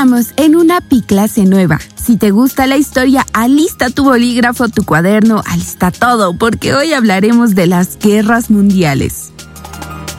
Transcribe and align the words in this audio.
Estamos 0.00 0.32
en 0.38 0.56
una 0.56 0.80
P-clase 0.80 1.44
nueva. 1.44 1.78
Si 1.94 2.16
te 2.16 2.30
gusta 2.30 2.66
la 2.66 2.78
historia, 2.78 3.26
alista 3.34 3.90
tu 3.90 4.04
bolígrafo, 4.04 4.70
tu 4.70 4.82
cuaderno, 4.86 5.42
alista 5.44 5.90
todo, 5.90 6.34
porque 6.38 6.72
hoy 6.72 6.94
hablaremos 6.94 7.54
de 7.54 7.66
las 7.66 7.98
guerras 7.98 8.48
mundiales. 8.48 9.30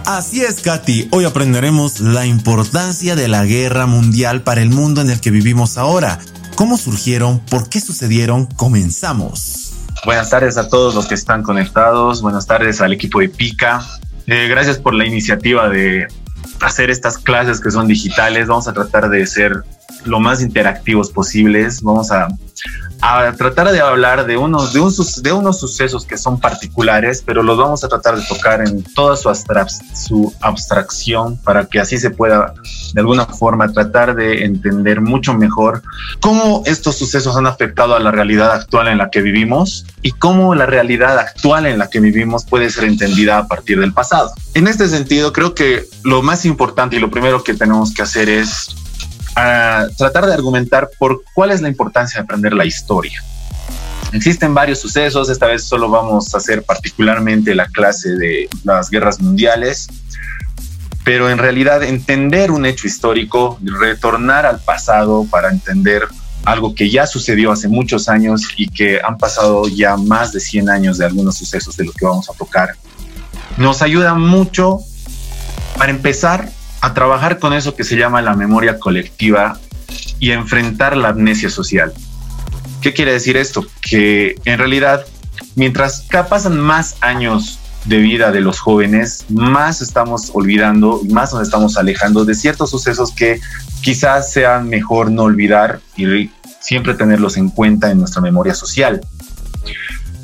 Así 0.05 0.44
es, 0.44 0.62
Katy. 0.62 1.07
Hoy 1.09 1.25
aprenderemos 1.25 1.99
la 1.99 2.28
importancia 2.28 3.15
de 3.15 3.28
la 3.28 3.44
guerra 3.44 3.87
mundial 3.87 4.44
para 4.44 4.62
el 4.62 4.69
mundo 4.69 5.01
en 5.01 5.09
el 5.09 5.19
que 5.19 5.31
vivimos 5.31 5.79
ahora. 5.79 6.19
¿Cómo 6.53 6.77
surgieron? 6.77 7.39
¿Por 7.39 7.67
qué 7.67 7.81
sucedieron? 7.81 8.45
Comenzamos. 8.45 9.73
Buenas 10.05 10.29
tardes 10.29 10.57
a 10.57 10.69
todos 10.69 10.93
los 10.93 11.07
que 11.07 11.15
están 11.15 11.41
conectados. 11.41 12.21
Buenas 12.21 12.45
tardes 12.45 12.81
al 12.81 12.93
equipo 12.93 13.19
de 13.19 13.29
Pica. 13.29 13.83
Eh, 14.27 14.47
gracias 14.47 14.77
por 14.77 14.93
la 14.93 15.07
iniciativa 15.07 15.69
de 15.69 16.05
hacer 16.62 16.89
estas 16.89 17.17
clases 17.17 17.59
que 17.59 17.71
son 17.71 17.88
digitales. 17.88 18.48
Vamos 18.48 18.67
a 18.67 18.73
tratar 18.73 19.09
de 19.09 19.26
ser 19.26 19.63
lo 20.05 20.20
más 20.20 20.41
interactivos 20.41 21.12
posibles. 21.12 21.82
Vamos 21.82 22.12
a, 22.12 22.28
a 23.02 23.34
tratar 23.34 23.72
de 23.72 23.82
hablar 23.82 24.26
de 24.26 24.38
unos, 24.38 24.73
de, 24.73 24.80
un, 24.80 24.94
de 25.23 25.32
unos 25.32 25.59
sucesos 25.59 26.05
que 26.05 26.18
son 26.18 26.40
particulares, 26.40 27.23
pero 27.26 27.42
los 27.42 27.58
vamos 27.58 27.84
a 27.84 27.88
tratar 27.88 28.16
de 28.16 28.23
tocar 28.28 28.62
en 28.62 28.84
toda 28.95 29.16
su, 29.16 29.34
su 29.95 30.34
abstracción 30.42 31.38
para 31.38 31.66
que 31.66 31.80
así 31.80 31.98
se 31.98 32.12
pueda 32.12 32.54
de 32.94 33.02
alguna 33.02 33.26
forma 33.26 33.72
tratar 33.72 34.16
de 34.16 34.45
entender 34.45 35.02
mucho 35.02 35.34
mejor 35.34 35.82
cómo 36.20 36.62
estos 36.66 36.98
sucesos 36.98 37.36
han 37.36 37.48
afectado 37.48 37.95
a 37.95 38.00
la 38.00 38.12
realidad 38.12 38.52
actual 38.52 38.88
en 38.88 39.00
la 39.00 39.09
que 39.09 39.22
vivimos 39.22 39.86
y 40.02 40.12
cómo 40.12 40.54
la 40.54 40.66
realidad 40.66 41.18
actual 41.18 41.66
en 41.66 41.80
la 41.80 41.90
que 41.90 42.00
vivimos 42.00 42.45
puede 42.45 42.70
ser 42.70 42.84
entendida 42.84 43.40
a 43.40 43.48
partir 43.48 43.80
del 43.80 43.94
pasado. 43.94 44.31
En 44.54 44.68
este 44.68 44.88
sentido, 44.88 45.34
creo 45.34 45.56
que 45.56 45.86
lo 46.04 46.22
más 46.22 46.45
importante 46.45 46.98
y 46.98 47.00
lo 47.00 47.09
primero 47.09 47.44
que 47.44 47.54
tenemos 47.54 47.94
que 47.94 48.02
hacer 48.02 48.30
es 48.30 48.76
a 49.35 49.88
tratar 49.98 50.26
de 50.26 50.34
argumentar 50.34 50.89
por 50.97 51.23
cuál 51.33 51.52
es 51.52 51.61
la 51.61 51.69
importancia 51.69 52.19
de 52.19 52.23
aprender 52.23 52.53
la 52.53 52.66
historia. 52.66 53.23
Existen 54.14 54.53
varios 54.53 54.80
sucesos, 54.80 55.30
esta 55.30 55.47
vez 55.47 55.64
solo 55.64 55.89
vamos 55.89 56.33
a 56.33 56.38
hacer 56.38 56.64
particularmente 56.64 57.56
la 57.56 57.67
clase 57.67 58.09
de 58.17 58.50
las 58.66 58.89
guerras 58.89 59.22
mundiales, 59.22 59.88
pero 61.06 61.30
en 61.30 61.38
realidad 61.38 61.81
entender 61.83 62.52
un 62.52 62.66
hecho 62.66 62.88
histórico, 62.88 63.58
retornar 63.64 64.45
al 64.45 64.59
pasado 64.59 65.25
para 65.30 65.50
entender 65.50 66.08
algo 66.44 66.75
que 66.75 66.89
ya 66.89 67.08
sucedió 67.08 67.52
hace 67.52 67.67
muchos 67.67 68.09
años 68.09 68.41
y 68.58 68.67
que 68.67 69.00
han 69.02 69.17
pasado 69.17 69.67
ya 69.67 69.95
más 69.95 70.34
de 70.34 70.39
100 70.39 70.69
años 70.69 70.97
de 70.97 71.06
algunos 71.06 71.38
sucesos 71.38 71.78
de 71.78 71.86
lo 71.86 71.94
que 71.94 72.06
vamos 72.06 72.30
a 72.30 72.34
tocar, 72.34 72.75
nos 73.58 73.81
ayuda 73.81 74.13
mucho 74.13 74.80
para 75.78 75.91
empezar 75.91 76.50
a 76.82 76.94
trabajar 76.94 77.40
con 77.40 77.54
eso 77.54 77.76
que 77.76 77.84
se 77.84 77.96
llama 77.96 78.22
la 78.22 78.36
memoria 78.36 78.80
colectiva 78.80 79.60
y 80.20 80.32
enfrentar 80.32 80.98
la 80.98 81.10
amnesia 81.10 81.50
social. 81.50 81.94
¿Qué 82.82 82.94
quiere 82.94 83.14
decir 83.14 83.38
esto? 83.38 83.66
Que 83.82 84.36
en 84.46 84.58
realidad, 84.58 85.06
mientras 85.56 86.08
pasan 86.30 86.59
más 86.59 86.98
años 87.02 87.59
de 87.86 87.98
vida 87.98 88.32
de 88.32 88.42
los 88.42 88.59
jóvenes, 88.59 89.26
más 89.30 89.82
estamos 89.82 90.32
olvidando 90.34 91.02
más 91.09 91.34
nos 91.34 91.44
estamos 91.44 91.78
alejando 91.78 92.26
de 92.26 92.36
ciertos 92.36 92.70
sucesos 92.70 93.12
que 93.12 93.40
quizás 93.82 94.32
sean 94.32 94.70
mejor 94.70 95.12
no 95.12 95.24
olvidar 95.24 95.80
y 95.98 96.30
siempre 96.59 96.94
tenerlos 96.94 97.38
en 97.38 97.50
cuenta 97.50 97.90
en 97.92 98.00
nuestra 98.00 98.22
memoria 98.22 98.54
social. 98.54 99.02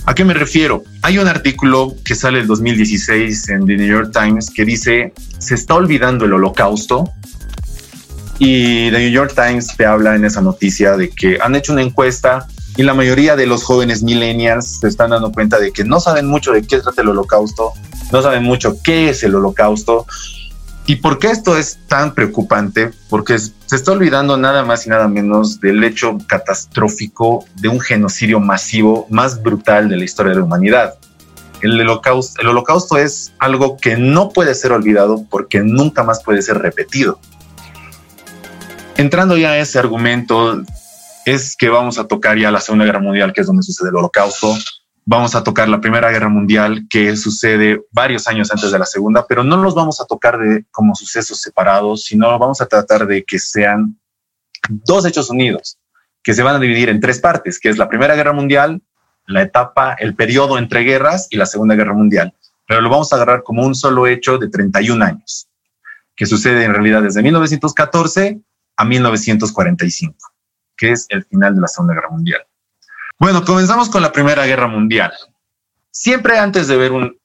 ¿A 0.08 0.16
qué 0.16 0.24
me 0.24 0.34
refiero? 0.34 0.86
Hay 1.02 1.18
un 1.18 1.28
artículo 1.28 1.94
que 2.06 2.16
sale 2.16 2.40
el 2.40 2.48
2016 2.48 3.50
en 3.50 3.68
The 3.68 3.76
New 3.76 3.88
York 3.88 4.12
Times 4.14 4.50
que 4.50 4.64
dice, 4.64 5.14
se 5.38 5.56
está 5.56 5.76
olvidando 5.76 6.24
el 6.24 6.32
holocausto. 6.32 7.12
Y 8.40 8.90
The 8.90 9.00
New 9.00 9.10
York 9.10 9.34
Times 9.36 9.76
te 9.76 9.86
habla 9.86 10.16
en 10.16 10.24
esa 10.24 10.40
noticia 10.40 10.96
de 10.96 11.10
que 11.10 11.40
han 11.42 11.56
hecho 11.56 11.74
una 11.74 11.82
encuesta 11.82 12.48
y 12.78 12.84
la 12.84 12.94
mayoría 12.94 13.36
de 13.36 13.48
los 13.48 13.66
jóvenes 13.66 14.02
millennials 14.02 14.80
se 14.80 14.88
están 14.88 15.10
dando 15.10 15.30
cuenta 15.34 15.60
de 15.60 15.74
que 15.74 15.84
no 15.84 16.00
saben 16.00 16.28
mucho 16.28 16.54
de 16.54 16.62
qué 16.62 16.80
trata 16.80 17.02
el 17.02 17.10
holocausto, 17.10 17.74
no 18.14 18.22
saben 18.22 18.44
mucho 18.44 18.78
qué 18.82 19.10
es 19.10 19.24
el 19.24 19.36
holocausto 19.36 20.06
¿Y 20.90 20.96
por 20.96 21.20
qué 21.20 21.28
esto 21.28 21.58
es 21.58 21.80
tan 21.88 22.14
preocupante? 22.14 22.92
Porque 23.10 23.38
se 23.38 23.76
está 23.76 23.92
olvidando 23.92 24.38
nada 24.38 24.64
más 24.64 24.88
y 24.88 24.90
nada 24.90 25.10
menos 25.10 25.60
del 25.60 25.84
hecho 25.84 26.18
catastrófico 26.28 27.44
de 27.56 27.68
un 27.68 27.82
genocidio 27.82 28.40
masivo 28.40 29.06
más 29.10 29.44
brutal 29.44 29.90
de 29.90 29.98
la 29.98 30.06
historia 30.06 30.32
de 30.32 30.40
la 30.40 30.46
humanidad. 30.46 30.96
El 31.62 31.82
holocausto, 31.82 32.42
el 32.42 32.48
holocausto 32.48 32.98
es 32.98 33.34
algo 33.38 33.76
que 33.76 33.98
no 33.98 34.30
puede 34.30 34.56
ser 34.56 34.72
olvidado 34.72 35.26
porque 35.30 35.60
nunca 35.60 36.04
más 36.04 36.24
puede 36.24 36.42
ser 36.42 36.60
repetido. 36.60 37.20
Entrando 38.96 39.36
ya 39.36 39.52
a 39.52 39.58
ese 39.58 39.80
argumento, 39.80 40.64
es 41.26 41.58
que 41.58 41.68
vamos 41.68 42.00
a 42.00 42.08
tocar 42.08 42.38
ya 42.38 42.50
la 42.50 42.62
Segunda 42.62 42.86
Guerra 42.86 43.02
Mundial, 43.02 43.34
que 43.34 43.42
es 43.42 43.48
donde 43.48 43.62
sucede 43.62 43.90
el 43.90 43.98
holocausto, 43.98 44.56
vamos 45.10 45.36
a 45.36 45.44
tocar 45.44 45.70
la 45.70 45.80
Primera 45.80 46.12
Guerra 46.12 46.28
Mundial, 46.28 46.86
que 46.90 47.16
sucede 47.16 47.82
varios 47.92 48.28
años 48.28 48.52
antes 48.52 48.74
de 48.74 48.78
la 48.78 48.86
Segunda, 48.86 49.26
pero 49.26 49.42
no 49.42 49.56
los 49.56 49.74
vamos 49.74 50.02
a 50.02 50.06
tocar 50.06 50.38
de, 50.38 50.66
como 50.70 50.96
sucesos 50.96 51.40
separados, 51.40 52.04
sino 52.04 52.38
vamos 52.38 52.60
a 52.60 52.66
tratar 52.66 53.08
de 53.08 53.24
que 53.24 53.40
sean 53.40 53.98
dos 54.68 55.06
hechos 55.06 55.30
unidos, 55.30 55.80
que 56.22 56.34
se 56.34 56.44
van 56.44 56.58
a 56.58 56.60
dividir 56.60 56.90
en 56.90 57.00
tres 57.00 57.20
partes, 57.20 57.58
que 57.58 57.70
es 57.70 57.78
la 57.78 57.88
Primera 57.88 58.16
Guerra 58.16 58.34
Mundial, 58.34 58.82
la 59.28 59.44
etapa, 59.44 59.94
el 59.94 60.14
periodo 60.14 60.58
entre 60.58 60.82
guerras 60.82 61.28
y 61.30 61.38
la 61.38 61.46
Segunda 61.46 61.76
Guerra 61.76 61.94
Mundial. 61.94 62.34
Pero 62.68 62.82
lo 62.82 62.90
vamos 62.90 63.14
a 63.14 63.16
agarrar 63.16 63.44
como 63.44 63.66
un 63.66 63.76
solo 63.76 64.08
hecho 64.08 64.38
de 64.38 64.50
31 64.50 65.06
años, 65.06 65.48
que 66.18 66.26
sucede 66.26 66.66
en 66.66 66.74
realidad 66.74 67.02
desde 67.02 67.24
1914 67.24 68.42
a 68.76 68.84
1945, 68.84 70.18
que 70.76 70.92
es 70.92 71.06
el 71.08 71.24
final 71.24 71.56
de 71.56 71.62
la 71.62 71.68
Segunda 71.70 71.94
Guerra 71.94 72.10
Mundial. 72.10 72.42
Bueno, 73.20 73.44
comenzamos 73.44 73.90
con 73.90 74.04
la 74.04 74.12
Primera 74.12 74.46
Guerra 74.46 74.68
Mundial. 74.68 75.12
Siempre 75.90 76.38
antes 76.38 76.68
de 76.68 76.78
ver 76.78 76.92
un, 76.92 77.18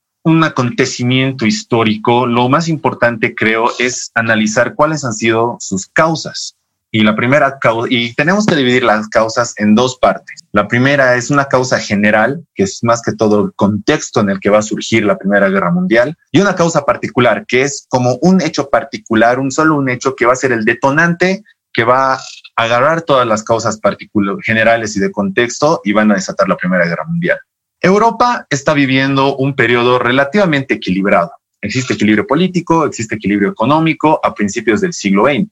acontecimiento 0.42 1.44
histórico, 1.44 2.26
lo 2.26 2.48
más 2.48 2.69
importante 2.69 3.34
creo 3.34 3.70
es 3.78 4.10
analizar 4.14 4.75
cuáles 4.75 5.04
han 5.04 5.12
sido 5.12 5.58
sus 5.60 5.86
causas. 5.88 6.56
Y 6.91 7.03
la 7.03 7.14
primera 7.14 7.58
causa, 7.58 7.88
y 7.91 8.14
tenemos 8.14 8.47
que 8.47 8.54
dividir 8.54 8.84
las 8.84 9.08
causas 9.08 9.54
en 9.58 9.75
dos 9.75 9.98
partes. 9.98 10.41
La 10.53 10.66
primera 10.66 11.16
es 11.16 11.30
una 11.30 11.44
causa 11.44 11.78
general, 11.78 12.42
que 12.54 12.62
es 12.62 12.82
más 12.82 13.03
que 13.03 13.12
todo 13.12 13.44
el 13.44 13.53
contexto 13.53 14.20
en 14.20 14.30
el 14.30 14.41
que 14.41 14.50
va 14.50 14.59
a 14.59 14.62
surgir 14.62 15.04
la 15.04 15.19
Primera 15.19 15.50
Guerra 15.50 15.70
Mundial, 15.70 16.16
y 16.30 16.41
una 16.41 16.54
causa 16.54 16.86
particular, 16.86 17.44
que 17.47 17.62
es 17.62 17.86
como 17.88 18.16
un 18.22 18.41
hecho 18.41 18.70
particular, 18.70 19.38
un 19.38 19.50
solo 19.50 19.76
un 19.76 19.91
hecho 19.91 20.14
que 20.14 20.24
va 20.24 20.32
a 20.32 20.36
ser 20.36 20.53
el 20.53 20.64
detonante 20.64 21.42
que 21.72 21.84
va 21.84 22.19
agarrar 22.56 23.02
todas 23.02 23.26
las 23.26 23.42
causas 23.42 23.78
particulares, 23.78 24.44
generales 24.44 24.96
y 24.96 25.00
de 25.00 25.10
contexto 25.10 25.80
y 25.84 25.92
van 25.92 26.10
a 26.10 26.14
desatar 26.14 26.48
la 26.48 26.56
Primera 26.56 26.86
Guerra 26.86 27.04
Mundial. 27.06 27.38
Europa 27.80 28.46
está 28.50 28.74
viviendo 28.74 29.36
un 29.36 29.56
periodo 29.56 29.98
relativamente 29.98 30.74
equilibrado. 30.74 31.32
Existe 31.60 31.94
equilibrio 31.94 32.26
político, 32.26 32.84
existe 32.84 33.16
equilibrio 33.16 33.50
económico 33.50 34.20
a 34.22 34.34
principios 34.34 34.80
del 34.80 34.92
siglo 34.92 35.24
XX. 35.24 35.48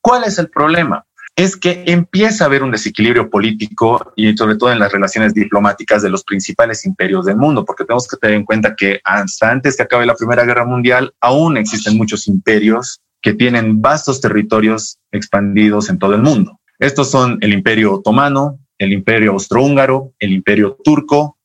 ¿Cuál 0.00 0.24
es 0.24 0.38
el 0.38 0.48
problema? 0.48 1.04
Es 1.36 1.56
que 1.56 1.84
empieza 1.86 2.44
a 2.44 2.46
haber 2.46 2.62
un 2.62 2.70
desequilibrio 2.70 3.30
político 3.30 4.12
y 4.16 4.36
sobre 4.36 4.56
todo 4.56 4.72
en 4.72 4.78
las 4.78 4.92
relaciones 4.92 5.34
diplomáticas 5.34 6.02
de 6.02 6.10
los 6.10 6.24
principales 6.24 6.84
imperios 6.84 7.26
del 7.26 7.36
mundo, 7.36 7.64
porque 7.64 7.84
tenemos 7.84 8.08
que 8.08 8.16
tener 8.16 8.36
en 8.36 8.44
cuenta 8.44 8.74
que 8.74 9.00
hasta 9.04 9.50
antes 9.50 9.76
que 9.76 9.82
acabe 9.82 10.04
la 10.04 10.16
Primera 10.16 10.44
Guerra 10.44 10.64
Mundial 10.64 11.14
aún 11.20 11.56
existen 11.56 11.96
muchos 11.96 12.26
imperios 12.28 13.00
que 13.22 13.34
tienen 13.34 13.82
vastos 13.82 14.20
territorios 14.20 14.98
expandidos 15.12 15.90
en 15.90 15.98
todo 15.98 16.14
el 16.14 16.22
mundo. 16.22 16.60
Estos 16.78 17.10
son 17.10 17.38
el 17.40 17.52
Imperio 17.52 17.94
Otomano, 17.94 18.60
el 18.78 18.92
Imperio 18.92 19.32
Austrohúngaro, 19.32 20.12
el 20.18 20.32
Imperio 20.32 20.76
Turco, 20.84 21.36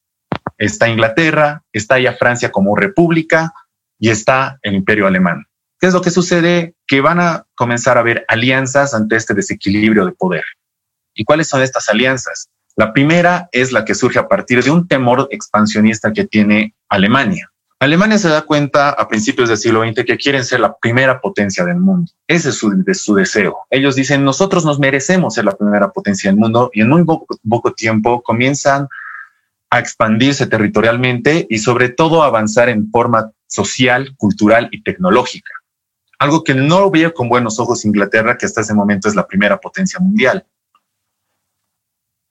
está 0.57 0.89
Inglaterra, 0.89 1.63
está 1.71 1.99
ya 1.99 2.13
Francia 2.13 2.51
como 2.51 2.75
república 2.75 3.53
y 3.99 4.09
está 4.09 4.59
el 4.61 4.75
Imperio 4.75 5.07
Alemán. 5.07 5.45
¿Qué 5.79 5.87
es 5.87 5.93
lo 5.93 6.01
que 6.01 6.11
sucede? 6.11 6.75
Que 6.87 7.01
van 7.01 7.19
a 7.19 7.45
comenzar 7.55 7.97
a 7.97 8.01
haber 8.01 8.23
alianzas 8.27 8.93
ante 8.93 9.15
este 9.15 9.33
desequilibrio 9.33 10.05
de 10.05 10.11
poder. 10.11 10.43
¿Y 11.13 11.25
cuáles 11.25 11.47
son 11.47 11.61
estas 11.61 11.89
alianzas? 11.89 12.49
La 12.75 12.93
primera 12.93 13.49
es 13.51 13.71
la 13.71 13.85
que 13.85 13.93
surge 13.93 14.19
a 14.19 14.27
partir 14.27 14.63
de 14.63 14.71
un 14.71 14.87
temor 14.87 15.27
expansionista 15.31 16.11
que 16.13 16.25
tiene 16.25 16.75
Alemania. 16.89 17.51
Alemania 17.83 18.17
se 18.17 18.29
da 18.29 18.43
cuenta 18.43 18.91
a 18.91 19.09
principios 19.09 19.49
del 19.49 19.57
siglo 19.57 19.83
XX 19.83 20.05
que 20.05 20.15
quieren 20.15 20.45
ser 20.45 20.61
la 20.61 20.77
primera 20.77 21.19
potencia 21.19 21.65
del 21.65 21.81
mundo. 21.81 22.09
Ese 22.27 22.49
es 22.49 22.55
su, 22.55 23.13
deseo. 23.13 23.57
Ellos 23.69 23.95
dicen, 23.95 24.23
nosotros 24.23 24.63
nos 24.63 24.79
merecemos 24.79 25.33
ser 25.33 25.43
la 25.43 25.51
primera 25.57 25.91
potencia 25.91 26.31
del 26.31 26.39
mundo 26.39 26.71
y 26.73 26.79
en 26.79 26.89
muy 26.89 27.03
poco, 27.03 27.73
tiempo 27.73 28.23
comienzan 28.23 28.87
a 29.69 29.79
expandirse 29.79 30.47
territorialmente 30.47 31.45
y 31.49 31.57
sobre 31.57 31.89
todo 31.89 32.23
avanzar 32.23 32.69
en 32.69 32.89
forma 32.89 33.31
social, 33.47 34.15
cultural 34.15 34.69
y 34.71 34.81
tecnológica. 34.81 35.51
Algo 36.19 36.45
que 36.45 36.53
no 36.53 36.89
veía 36.89 37.13
con 37.13 37.27
buenos 37.27 37.59
ojos 37.59 37.83
Inglaterra, 37.83 38.37
que 38.37 38.45
hasta 38.45 38.61
ese 38.61 38.73
momento 38.73 39.09
es 39.09 39.15
la 39.15 39.27
primera 39.27 39.59
potencia 39.59 39.99
mundial. 39.99 40.45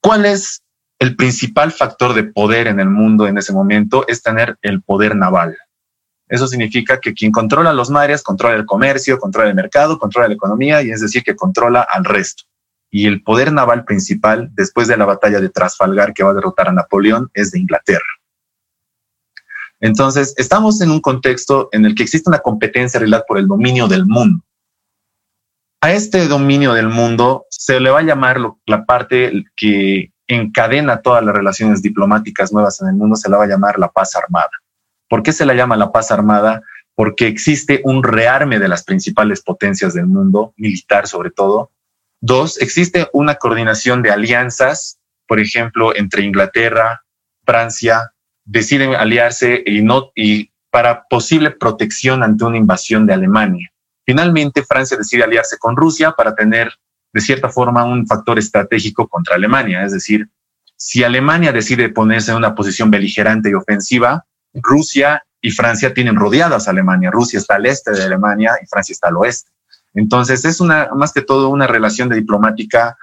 ¿Cuál 0.01 0.25
es 0.25 0.62
el 1.03 1.17
principal 1.17 1.73
factor 1.73 2.15
de 2.15 2.23
poder 2.23 2.69
en 2.69 2.79
el 2.79 2.89
mundo 2.89 3.27
en 3.27 3.37
ese 3.37 3.53
momento 3.53 4.07
es 4.07 4.23
tener 4.23 4.57
el 4.63 4.83
poder 4.83 5.17
naval. 5.17 5.59
Eso 6.29 6.47
significa 6.47 7.01
que 7.01 7.13
quien 7.13 7.33
controla 7.33 7.73
los 7.73 7.91
mares 7.91 8.23
controla 8.23 8.55
el 8.55 8.67
comercio, 8.67 9.19
controla 9.19 9.49
el 9.49 9.57
mercado, 9.57 9.99
controla 9.99 10.29
la 10.29 10.35
economía 10.35 10.81
y 10.81 10.93
es 10.93 11.01
decir, 11.01 11.25
que 11.25 11.35
controla 11.35 11.81
al 11.81 12.05
resto. 12.05 12.45
Y 12.89 13.09
el 13.09 13.21
poder 13.25 13.53
naval 13.53 13.85
principal, 13.85 14.51
después 14.53 14.87
de 14.87 14.97
la 14.97 15.05
batalla 15.05 15.41
de 15.41 15.49
Trafalgar 15.49 16.15
que 16.15 16.23
va 16.23 16.31
a 16.31 16.35
derrotar 16.35 16.69
a 16.69 16.73
Napoleón, 16.73 17.29
es 17.35 17.51
de 17.51 17.59
Inglaterra. 17.59 18.07
Entonces, 19.81 20.35
estamos 20.37 20.81
en 20.83 20.93
un 20.93 21.01
contexto 21.01 21.69
en 21.73 21.85
el 21.85 21.97
que 21.97 22.05
existe 22.05 22.31
una 22.31 22.39
competencia 22.39 23.01
realidad 23.01 23.25
por 23.27 23.39
el 23.39 23.49
dominio 23.49 23.89
del 23.89 24.07
mundo. 24.07 24.45
A 25.81 25.91
este 25.91 26.29
dominio 26.29 26.75
del 26.75 26.89
mundo 26.89 27.47
se 27.51 27.81
le 27.81 27.91
va 27.91 27.99
a 27.99 28.05
llamar 28.05 28.39
la 28.67 28.85
parte 28.85 29.47
que 29.57 30.12
encadena 30.27 31.03
todas 31.03 31.25
las 31.25 31.35
relaciones 31.35 31.83
diplomáticas 31.83 32.53
nuevas 32.53 32.81
en 32.81 32.89
el 32.89 32.95
mundo, 32.95 33.17
se 33.17 33.29
la 33.29 33.37
va 33.37 33.45
a 33.45 33.49
llamar 33.49 33.79
la 33.79 33.89
paz 33.89 34.17
armada. 34.17 34.51
¿Por 35.09 35.23
qué 35.23 35.33
se 35.33 35.45
la 35.45 35.55
llama 35.55 35.77
la 35.77 35.93
paz 35.93 36.11
armada? 36.11 36.63
Porque 36.95 37.27
existe 37.27 37.81
un 37.85 38.03
rearme 38.03 38.59
de 38.59 38.69
las 38.69 38.85
principales 38.85 39.43
potencias 39.43 39.95
del 39.95 40.07
mundo, 40.07 40.55
militar 40.57 41.07
sobre 41.07 41.31
todo. 41.31 41.71
Dos, 42.21 42.61
existe 42.61 43.09
una 43.13 43.35
coordinación 43.35 44.03
de 44.03 44.11
alianzas, 44.11 44.99
por 45.27 45.41
ejemplo, 45.41 45.95
entre 45.97 46.23
Inglaterra, 46.23 47.03
Francia, 47.45 48.13
deciden 48.45 48.95
aliarse 48.95 49.63
y, 49.67 49.83
no, 49.83 50.11
y 50.15 50.51
para 50.71 51.05
posible 51.09 51.51
protección 51.51 52.23
ante 52.23 52.45
una 52.45 52.57
invasión 52.57 53.07
de 53.07 53.13
Alemania. 53.13 53.71
Finalmente, 54.05 54.65
Francia 54.65 54.97
decide 54.97 55.23
aliarse 55.23 55.59
con 55.59 55.77
Rusia 55.77 56.13
para 56.13 56.35
tener, 56.35 56.73
de 57.13 57.21
cierta 57.21 57.49
forma, 57.49 57.85
un 57.85 58.07
factor 58.07 58.39
estratégico 58.39 59.09
contra 59.09 59.37
Alemania. 59.37 59.85
Es 59.85 59.93
decir, 59.93 60.29
si 60.77 61.05
Alemania 61.05 61.53
decide 61.53 61.89
ponerse 61.91 62.31
en 62.31 62.39
una 62.39 62.55
posición 62.55 62.91
beligerante 62.91 63.51
y 63.51 63.55
ofensiva, 63.55 64.25
Rusia 64.55 65.23
y 65.41 65.51
Francia 65.51 65.93
tienen 65.93 66.17
rodeadas 66.17 66.67
a 66.67 66.71
Alemania. 66.71 67.11
Rusia 67.11 67.39
está 67.39 67.57
al 67.57 67.67
este 67.67 67.93
de 67.93 68.05
Alemania 68.05 68.53
y 68.63 68.67
Francia 68.67 68.93
está 68.93 69.09
al 69.09 69.17
oeste. 69.17 69.51
Entonces, 69.95 70.45
es 70.45 70.61
una, 70.61 70.89
más 70.95 71.13
que 71.13 71.23
todo 71.23 71.51
una 71.51 71.67
relación 71.67 72.09
de 72.09 72.17
diplomática 72.17 72.97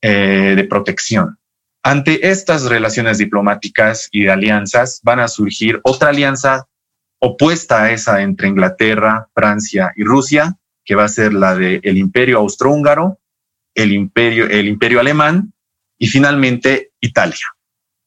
eh, 0.00 0.54
de 0.56 0.64
protección. 0.64 1.38
Ante 1.82 2.30
estas 2.30 2.64
relaciones 2.64 3.18
diplomáticas 3.18 4.08
y 4.12 4.22
de 4.22 4.30
alianzas 4.30 5.00
van 5.02 5.20
a 5.20 5.28
surgir 5.28 5.80
otra 5.84 6.10
alianza 6.10 6.66
opuesta 7.18 7.84
a 7.84 7.92
esa 7.92 8.22
entre 8.22 8.48
Inglaterra, 8.48 9.28
Francia 9.34 9.92
y 9.96 10.04
Rusia, 10.04 10.56
que 10.84 10.94
va 10.94 11.04
a 11.04 11.08
ser 11.08 11.32
la 11.32 11.54
del 11.54 11.80
el 11.82 11.96
imperio 11.96 12.38
austrohúngaro, 12.38 13.18
el 13.76 13.92
imperio, 13.92 14.48
el 14.48 14.66
imperio 14.66 14.98
alemán 14.98 15.52
y 15.98 16.08
finalmente 16.08 16.90
Italia. 17.00 17.46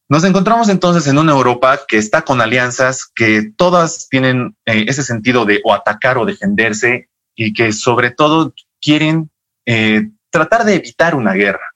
Nos 0.10 0.24
encontramos 0.24 0.70
entonces 0.70 1.08
en 1.08 1.20
una 1.20 1.34
Europa 1.34 1.82
que 1.88 1.98
está 1.98 2.24
con 2.24 2.42
alianzas 2.42 3.10
que 3.14 3.52
todas 3.56 4.10
tienen 4.10 4.58
eh, 4.66 4.86
ese 4.88 5.04
sentido 5.04 5.46
de 5.46 5.62
o 5.64 5.74
atacar 5.74 6.18
o 6.18 6.26
defenderse 6.26 7.10
y 7.36 7.54
que 7.54 7.72
sobre 7.72 8.10
todo 8.10 8.54
quieren 8.82 9.30
eh, 9.68 10.10
tratar 10.32 10.66
de 10.66 10.76
evitar 10.76 11.14
una 11.14 11.34
guerra. 11.34 11.76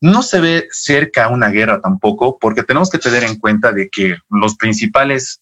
No 0.00 0.22
se 0.22 0.40
ve 0.40 0.68
cerca 0.70 1.28
una 1.28 1.48
guerra 1.48 1.80
tampoco, 1.80 2.38
porque 2.38 2.62
tenemos 2.62 2.88
que 2.90 2.98
tener 2.98 3.24
en 3.24 3.36
cuenta 3.40 3.72
de 3.72 3.88
que 3.88 4.16
los 4.30 4.56
principales, 4.56 5.40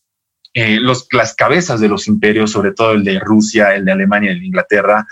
eh, 0.54 0.80
los, 0.80 1.06
las 1.12 1.34
cabezas 1.34 1.80
de 1.80 1.88
los 1.88 2.08
imperios, 2.08 2.50
sobre 2.50 2.72
todo 2.72 2.92
el 2.92 3.04
de 3.04 3.20
Rusia, 3.20 3.74
el 3.74 3.84
de 3.84 3.92
Alemania, 3.92 4.32
el 4.32 4.40
de 4.40 4.46
Inglaterra, 4.46 5.06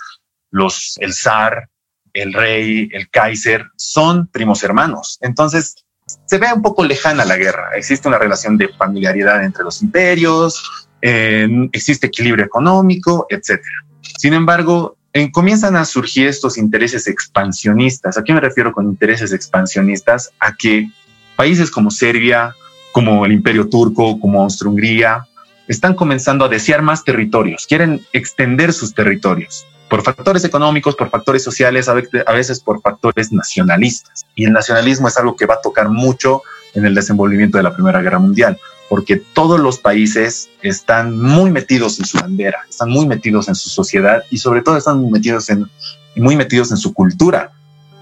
los, 0.51 0.97
el 1.01 1.13
zar, 1.13 1.69
el 2.15 2.33
rey, 2.33 2.89
el 2.93 3.11
kaiser, 3.11 3.67
son 3.77 4.29
primos 4.29 4.63
hermanos. 4.63 5.19
Entonces, 5.21 5.85
se 6.27 6.39
ve 6.39 6.47
un 6.55 6.63
poco 6.63 6.85
lejana 6.85 7.25
la 7.25 7.37
guerra. 7.37 7.71
Existe 7.77 8.09
una 8.09 8.19
relación 8.19 8.57
de 8.57 8.69
familiaridad 8.69 9.45
entre 9.45 9.65
los 9.65 9.83
imperios, 9.83 10.89
eh, 11.03 11.49
existe 11.73 12.07
equilibrio 12.07 12.45
económico, 12.45 13.27
etcétera. 13.29 13.85
Sin 14.17 14.33
embargo, 14.33 14.97
comienzan 15.33 15.77
a 15.77 15.85
surgir 15.85 16.29
estos 16.29 16.57
intereses 16.57 17.07
expansionistas. 17.07 18.17
¿A 18.17 18.25
qué 18.25 18.33
me 18.33 18.41
refiero 18.41 18.73
con 18.73 18.87
intereses 18.87 19.33
expansionistas? 19.33 20.33
A 20.41 20.55
que 20.55 20.89
países 21.37 21.71
como 21.71 21.91
Serbia, 21.91 22.55
como 22.93 23.25
el 23.27 23.33
Imperio 23.33 23.69
Turco, 23.69 24.19
como 24.21 24.43
Austria-Hungría, 24.43 25.27
están 25.69 25.95
comenzando 25.95 26.45
a 26.45 26.49
desear 26.49 26.83
más 26.83 27.05
territorios, 27.05 27.67
quieren 27.67 28.05
extender 28.13 28.73
sus 28.73 28.93
territorios 28.93 29.67
por 29.95 30.03
factores 30.03 30.43
económicos, 30.43 30.97
por 30.97 31.09
factores 31.09 31.45
sociales, 31.45 31.89
a 31.89 32.33
veces 32.33 32.59
por 32.59 32.81
factores 32.81 33.31
nacionalistas. 33.31 34.27
Y 34.35 34.45
el 34.45 34.53
nacionalismo 34.53 35.07
es 35.07 35.17
algo 35.17 35.37
que 35.37 35.47
va 35.47 35.55
a 35.55 35.61
tocar 35.61 35.89
mucho 35.89 36.43
en 36.75 36.85
el 36.85 36.97
desenvolvimiento 36.97 37.59
de 37.59 37.63
la 37.63 37.73
Primera 37.73 38.03
Guerra 38.03 38.19
Mundial 38.19 38.59
porque 38.89 39.17
todos 39.17 39.61
los 39.61 39.79
países 39.79 40.51
están 40.63 41.17
muy 41.17 41.53
metidos 41.53 42.01
en 42.01 42.07
su 42.07 42.19
bandera, 42.19 42.59
están 42.69 42.91
muy 42.91 43.07
metidos 43.07 43.47
en 43.47 43.55
su 43.55 43.71
sociedad 43.71 44.25
y 44.31 44.39
sobre 44.39 44.63
todo 44.63 44.77
están 44.77 44.99
muy 44.99 45.13
metidos 45.13 45.49
en, 45.49 45.71
muy 46.17 46.35
metidos 46.35 46.73
en 46.73 46.77
su 46.77 46.93
cultura, 46.93 47.53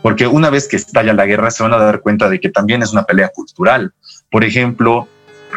porque 0.01 0.27
una 0.27 0.49
vez 0.49 0.69
que 0.69 0.77
estalla 0.77 1.13
la 1.13 1.27
guerra 1.27 1.51
se 1.51 1.63
van 1.63 1.75
a 1.75 1.77
dar 1.77 2.01
cuenta 2.01 2.31
de 2.31 2.41
que 2.41 2.49
también 2.49 2.83
es 2.83 2.93
una 2.93 3.05
pelea 3.05 3.29
cultural. 3.29 3.93
Por 4.31 4.45
ejemplo, 4.45 5.09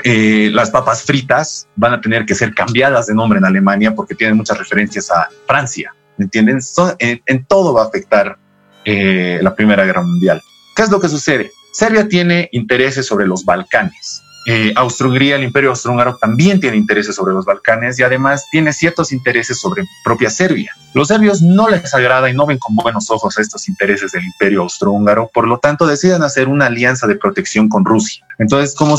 eh, 0.04 0.52
las 0.54 0.70
papas 0.70 1.04
fritas 1.04 1.70
van 1.78 1.94
a 1.94 2.02
tener 2.02 2.26
que 2.26 2.36
ser 2.36 2.54
cambiadas 2.54 3.08
de 3.08 3.16
nombre 3.16 3.40
en 3.40 3.46
Alemania 3.46 3.96
porque 3.96 4.16
tienen 4.16 4.36
muchas 4.36 4.58
referencias 4.58 5.10
a 5.10 5.30
Francia, 5.48 5.94
¿me 6.18 6.26
entienden? 6.26 6.60
en, 7.00 7.46
todo 7.46 7.74
va 7.74 7.84
a 7.84 7.86
afectar 7.86 8.38
eh, 8.84 9.40
la 9.42 9.56
Primera 9.56 9.86
Guerra 9.86 10.04
Mundial. 10.04 10.42
¿Qué 10.76 10.82
es 10.84 10.92
lo 10.92 11.00
que 11.00 11.10
sucede? 11.10 11.52
Serbia 11.72 12.08
tiene 12.08 12.50
intereses 12.52 13.06
sobre 13.06 13.28
los 13.28 13.44
Balcanes 13.46 14.25
eh, 14.48 14.74
Austro-Hungría, 14.76 15.38
el 15.38 15.44
imperio 15.44 15.72
austrohúngaro 15.72 16.18
también 16.18 16.60
tiene 16.60 16.78
intereses 16.78 17.16
sobre 17.16 17.34
los 17.34 17.46
Balcanes 17.46 17.98
y 17.98 18.04
además 18.04 18.46
tiene 18.52 18.74
ciertos 18.74 19.12
intereses 19.12 19.60
sobre 19.60 19.86
propia 20.04 20.30
Serbia. 20.30 20.76
Los 20.94 21.08
serbios 21.08 21.42
no 21.42 21.68
les 21.68 21.94
agrada 21.96 22.30
y 22.30 22.34
no 22.34 22.46
ven 22.46 22.60
con 22.60 22.76
buenos 22.76 23.10
ojos 23.10 23.40
estos 23.40 23.68
intereses 23.68 24.12
del 24.12 24.24
imperio 24.24 24.62
austrohúngaro, 24.62 25.30
por 25.34 25.48
lo 25.48 25.58
tanto 25.58 25.88
deciden 25.88 26.22
hacer 26.22 26.48
una 26.48 26.68
alianza 26.68 27.08
de 27.08 27.16
protección 27.16 27.68
con 27.70 27.86
Rusia. 27.86 28.24
Entonces, 28.38 28.76
como, 28.76 28.98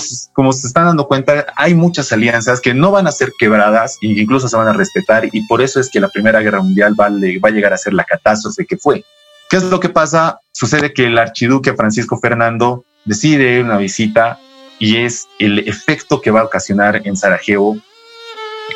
se 0.53 0.67
están 0.67 0.87
dando 0.87 1.07
cuenta, 1.07 1.47
hay 1.57 1.75
muchas 1.75 2.11
alianzas 2.11 2.61
que 2.61 2.75
no 2.75 2.91
van 2.91 3.07
a 3.07 3.13
ser 3.13 3.33
quebradas 3.39 3.99
e 4.03 4.09
incluso 4.09 4.49
se 4.49 4.57
van 4.57 4.67
a 4.67 4.73
respetar 4.73 5.29
y 5.31 5.47
por 5.47 5.63
eso 5.63 5.79
es 5.79 5.91
que 5.91 6.01
la 6.01 6.09
Primera 6.09 6.41
Guerra 6.41 6.61
Mundial 6.61 6.99
va, 6.99 7.07
a 7.07 7.51
llegar 7.51 7.73
a 7.73 7.79
ser 7.79 7.95
la 7.95 8.05
catástrofe 8.05 8.67
que 8.67 8.77
fue. 8.77 9.05
¿Qué 9.49 9.59
es 9.59 9.63
lo 9.65 9.79
que 9.79 9.91
pasa? 9.91 10.41
Sucede 10.51 10.93
que 10.93 11.07
el 11.07 11.17
archiduque 11.19 11.75
Francisco 11.75 12.19
Fernando 12.19 12.85
decide 13.05 13.63
una 13.63 13.77
visita 13.77 14.41
y 14.79 14.97
es 14.97 15.29
el 15.39 15.61
efecto 15.61 16.21
que 16.21 16.31
va 16.31 16.41
a 16.41 16.45
ocasionar 16.45 17.03
en 17.05 17.17
Sarajevo, 17.17 17.79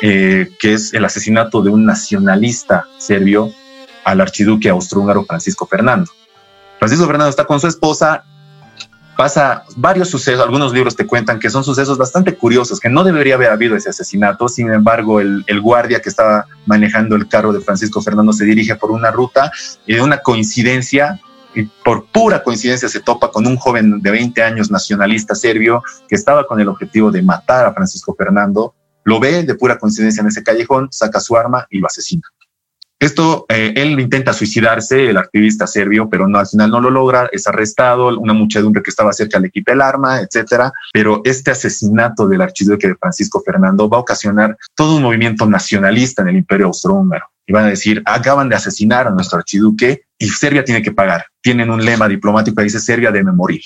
eh, 0.01 0.49
que 0.59 0.73
es 0.73 0.93
el 0.93 1.05
asesinato 1.05 1.61
de 1.61 1.69
un 1.69 1.85
nacionalista 1.85 2.87
serbio 2.97 3.51
al 4.03 4.21
archiduque 4.21 4.69
austrohúngaro 4.69 5.25
Francisco 5.25 5.65
Fernando. 5.67 6.11
Francisco 6.79 7.05
Fernando 7.05 7.29
está 7.29 7.45
con 7.45 7.59
su 7.59 7.67
esposa, 7.67 8.23
pasa 9.15 9.63
varios 9.75 10.09
sucesos, 10.09 10.41
algunos 10.41 10.73
libros 10.73 10.95
te 10.95 11.05
cuentan 11.05 11.37
que 11.37 11.49
son 11.51 11.63
sucesos 11.63 11.97
bastante 11.97 12.35
curiosos, 12.35 12.79
que 12.79 12.89
no 12.89 13.03
debería 13.03 13.35
haber 13.35 13.49
habido 13.49 13.75
ese 13.75 13.89
asesinato, 13.89 14.47
sin 14.47 14.71
embargo 14.71 15.19
el, 15.19 15.43
el 15.45 15.61
guardia 15.61 16.01
que 16.01 16.09
estaba 16.09 16.47
manejando 16.65 17.15
el 17.15 17.27
carro 17.27 17.53
de 17.53 17.61
Francisco 17.61 18.01
Fernando 18.01 18.33
se 18.33 18.45
dirige 18.45 18.75
por 18.75 18.89
una 18.89 19.11
ruta 19.11 19.51
y 19.85 19.95
de 19.95 20.01
una 20.01 20.19
coincidencia 20.19 21.19
y 21.53 21.63
por 21.63 22.05
pura 22.05 22.43
coincidencia 22.43 22.89
se 22.89 22.99
topa 22.99 23.31
con 23.31 23.45
un 23.47 23.57
joven 23.57 24.01
de 24.01 24.11
20 24.11 24.41
años 24.43 24.71
nacionalista 24.71 25.35
serbio 25.35 25.83
que 26.07 26.15
estaba 26.15 26.47
con 26.47 26.59
el 26.59 26.67
objetivo 26.67 27.11
de 27.11 27.21
matar 27.21 27.65
a 27.65 27.73
Francisco 27.73 28.15
Fernando, 28.15 28.73
lo 29.03 29.19
ve 29.19 29.43
de 29.43 29.55
pura 29.55 29.77
coincidencia 29.77 30.21
en 30.21 30.27
ese 30.27 30.43
callejón, 30.43 30.89
saca 30.91 31.19
su 31.19 31.35
arma 31.35 31.67
y 31.69 31.79
lo 31.79 31.87
asesina. 31.87 32.23
Esto, 33.01 33.47
eh, 33.49 33.73
él 33.77 33.99
intenta 33.99 34.31
suicidarse, 34.31 35.09
el 35.09 35.17
activista 35.17 35.65
serbio, 35.65 36.07
pero 36.07 36.27
no, 36.27 36.37
al 36.37 36.45
final 36.45 36.69
no 36.69 36.79
lo 36.79 36.91
logra, 36.91 37.27
es 37.31 37.47
arrestado, 37.47 38.15
una 38.19 38.33
muchedumbre 38.33 38.83
que 38.83 38.91
estaba 38.91 39.11
cerca 39.11 39.39
le 39.39 39.49
quita 39.49 39.73
el 39.73 39.81
arma, 39.81 40.19
etcétera. 40.19 40.71
Pero 40.93 41.21
este 41.23 41.49
asesinato 41.49 42.27
del 42.27 42.41
archiduque 42.41 42.89
de 42.89 42.95
Francisco 42.95 43.41
Fernando 43.43 43.89
va 43.89 43.97
a 43.97 44.01
ocasionar 44.01 44.55
todo 44.75 44.97
un 44.97 45.01
movimiento 45.01 45.47
nacionalista 45.47 46.21
en 46.21 46.27
el 46.27 46.37
imperio 46.37 46.67
austrohúngaro. 46.67 47.30
Y 47.51 47.53
van 47.53 47.65
a 47.65 47.69
decir, 47.71 48.01
acaban 48.05 48.47
de 48.47 48.55
asesinar 48.55 49.07
a 49.07 49.09
nuestro 49.09 49.39
archiduque 49.39 50.05
y 50.17 50.29
Serbia 50.29 50.63
tiene 50.63 50.81
que 50.81 50.93
pagar. 50.93 51.25
Tienen 51.41 51.69
un 51.69 51.83
lema 51.83 52.07
diplomático 52.07 52.55
que 52.55 52.63
dice 52.63 52.79
Serbia 52.79 53.11
debe 53.11 53.33
morir. 53.33 53.59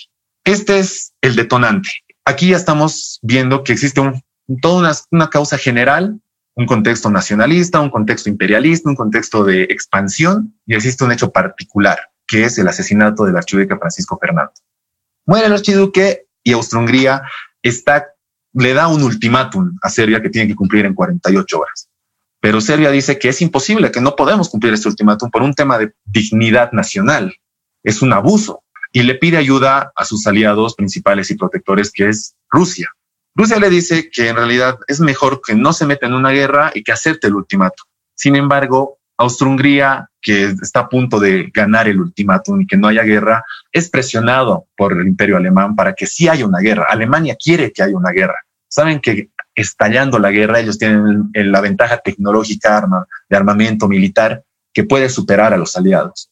Este 0.44 0.80
es 0.80 1.14
el 1.22 1.36
detonante. 1.36 1.92
Aquí 2.26 2.50
ya 2.50 2.58
estamos 2.58 3.20
viendo 3.22 3.64
que 3.64 3.74
existe 3.74 4.02
un, 4.02 4.24
toda 4.60 4.80
una, 4.80 4.92
una 5.12 5.30
causa 5.30 5.60
general, 5.60 6.20
un 6.56 6.66
contexto 6.66 7.12
nacionalista, 7.12 7.80
un 7.80 7.92
contexto 7.92 8.28
imperialista, 8.28 8.90
un 8.90 8.96
contexto 8.96 9.44
de 9.44 9.66
expansión 9.66 10.56
y 10.66 10.74
existe 10.74 11.04
un 11.04 11.12
hecho 11.12 11.32
particular, 11.32 12.00
que 12.26 12.46
es 12.46 12.58
el 12.58 12.68
asesinato 12.68 13.26
del 13.26 13.38
archiduque 13.38 13.78
Francisco 13.78 14.18
Fernando. 14.20 14.54
Muere 15.28 15.46
el 15.46 15.54
archiduque 15.54 16.26
y 16.44 16.54
Austria-Hungría 16.54 17.22
está, 17.62 18.08
le 18.54 18.74
da 18.74 18.88
un 18.88 19.04
ultimátum 19.04 19.78
a 19.84 19.92
Serbia 19.92 20.24
que 20.24 20.32
tiene 20.32 20.48
que 20.48 20.56
cumplir 20.56 20.88
en 20.88 20.96
48 20.96 21.60
horas. 21.60 21.88
Pero 22.46 22.62
Serbia 22.62 22.92
dice 22.92 23.18
que 23.18 23.30
es 23.30 23.42
imposible, 23.42 23.90
que 23.90 24.00
no 24.00 24.16
podemos 24.16 24.50
cumplir 24.50 24.72
este 24.72 24.88
ultimátum 24.88 25.32
por 25.32 25.42
un 25.42 25.56
tema 25.56 25.80
de 25.80 25.94
dignidad 26.06 26.72
nacional. 26.74 27.36
Es 27.82 28.04
un 28.04 28.14
abuso. 28.14 28.62
Y 28.92 29.02
le 29.02 29.16
pide 29.16 29.38
ayuda 29.38 29.92
a 29.96 30.06
sus 30.06 30.28
aliados 30.28 30.76
principales 30.76 31.32
y 31.32 31.38
protectores, 31.38 31.92
que 31.92 32.08
es 32.08 32.36
Rusia. 32.52 32.92
Rusia 33.34 33.58
le 33.58 33.72
dice 33.72 34.12
que 34.12 34.30
en 34.30 34.36
realidad 34.36 34.78
es 34.88 35.00
mejor 35.00 35.42
que 35.44 35.56
no 35.56 35.74
se 35.74 35.88
meta 35.88 36.06
en 36.06 36.14
una 36.14 36.30
guerra 36.30 36.72
y 36.76 36.84
que 36.84 36.92
acepte 36.92 37.26
el 37.26 37.34
ultimato. 37.34 37.82
Sin 38.14 38.36
embargo, 38.36 39.00
Austria-Hungría, 39.18 40.12
que 40.22 40.44
está 40.44 40.82
a 40.82 40.90
punto 40.90 41.20
de 41.20 41.50
ganar 41.52 41.88
el 41.88 42.00
ultimátum 42.00 42.62
y 42.62 42.68
que 42.68 42.78
no 42.78 42.88
haya 42.88 43.02
guerra, 43.02 43.44
es 43.72 43.90
presionado 43.90 44.68
por 44.78 44.94
el 44.94 45.08
imperio 45.08 45.38
alemán 45.38 45.76
para 45.76 45.96
que 45.96 46.06
sí 46.06 46.28
haya 46.28 46.46
una 46.46 46.60
guerra. 46.60 46.86
Alemania 46.92 47.36
quiere 47.44 47.72
que 47.72 47.82
haya 47.82 47.98
una 47.98 48.12
guerra. 48.12 48.46
Saben 48.68 49.00
que 49.00 49.32
estallando 49.56 50.20
la 50.20 50.32
guerra, 50.32 50.60
ellos 50.60 50.78
tienen 50.78 51.32
la 51.34 51.62
ventaja 51.62 51.98
tecnológica 51.98 52.88
de 53.30 53.38
armamento 53.38 53.88
militar 53.88 54.44
que 54.74 54.84
puede 54.84 55.10
superar 55.10 55.54
a 55.54 55.58
los 55.58 55.76
aliados. 55.78 56.30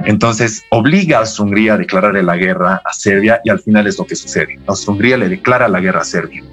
Entonces 0.00 0.62
obliga 0.70 1.16
a 1.16 1.20
Austria-Hungría 1.20 1.74
a 1.74 1.78
declararle 1.78 2.22
la 2.22 2.36
guerra 2.36 2.82
a 2.84 2.92
Serbia 2.92 3.40
y 3.42 3.50
al 3.50 3.60
final 3.60 3.86
es 3.86 3.98
lo 3.98 4.06
que 4.06 4.14
sucede. 4.14 4.60
Austria-Hungría 4.66 5.16
le 5.16 5.28
declara 5.28 5.68
la 5.68 5.80
guerra 5.80 6.02
a 6.02 6.04
Serbia. 6.04 6.44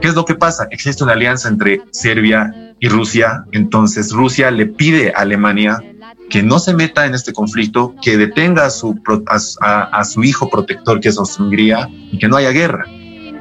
¿Qué 0.00 0.08
es 0.08 0.14
lo 0.14 0.24
que 0.24 0.34
pasa? 0.34 0.68
Existe 0.70 1.02
una 1.02 1.14
alianza 1.14 1.48
entre 1.48 1.80
Serbia 1.90 2.52
y 2.78 2.88
Rusia. 2.88 3.44
Entonces 3.52 4.12
Rusia 4.12 4.50
le 4.50 4.66
pide 4.66 5.12
a 5.14 5.20
Alemania 5.20 5.80
que 6.28 6.42
no 6.42 6.58
se 6.58 6.74
meta 6.74 7.06
en 7.06 7.14
este 7.14 7.32
conflicto, 7.32 7.94
que 8.02 8.16
detenga 8.16 8.66
a 8.66 8.70
su, 8.70 9.00
a, 9.26 10.04
su 10.04 10.24
hijo 10.24 10.48
protector, 10.48 11.00
que 11.00 11.08
es 11.08 11.18
Austria-Hungría, 11.18 11.88
y 12.10 12.18
que 12.18 12.28
no 12.28 12.36
haya 12.36 12.50
guerra. 12.50 12.86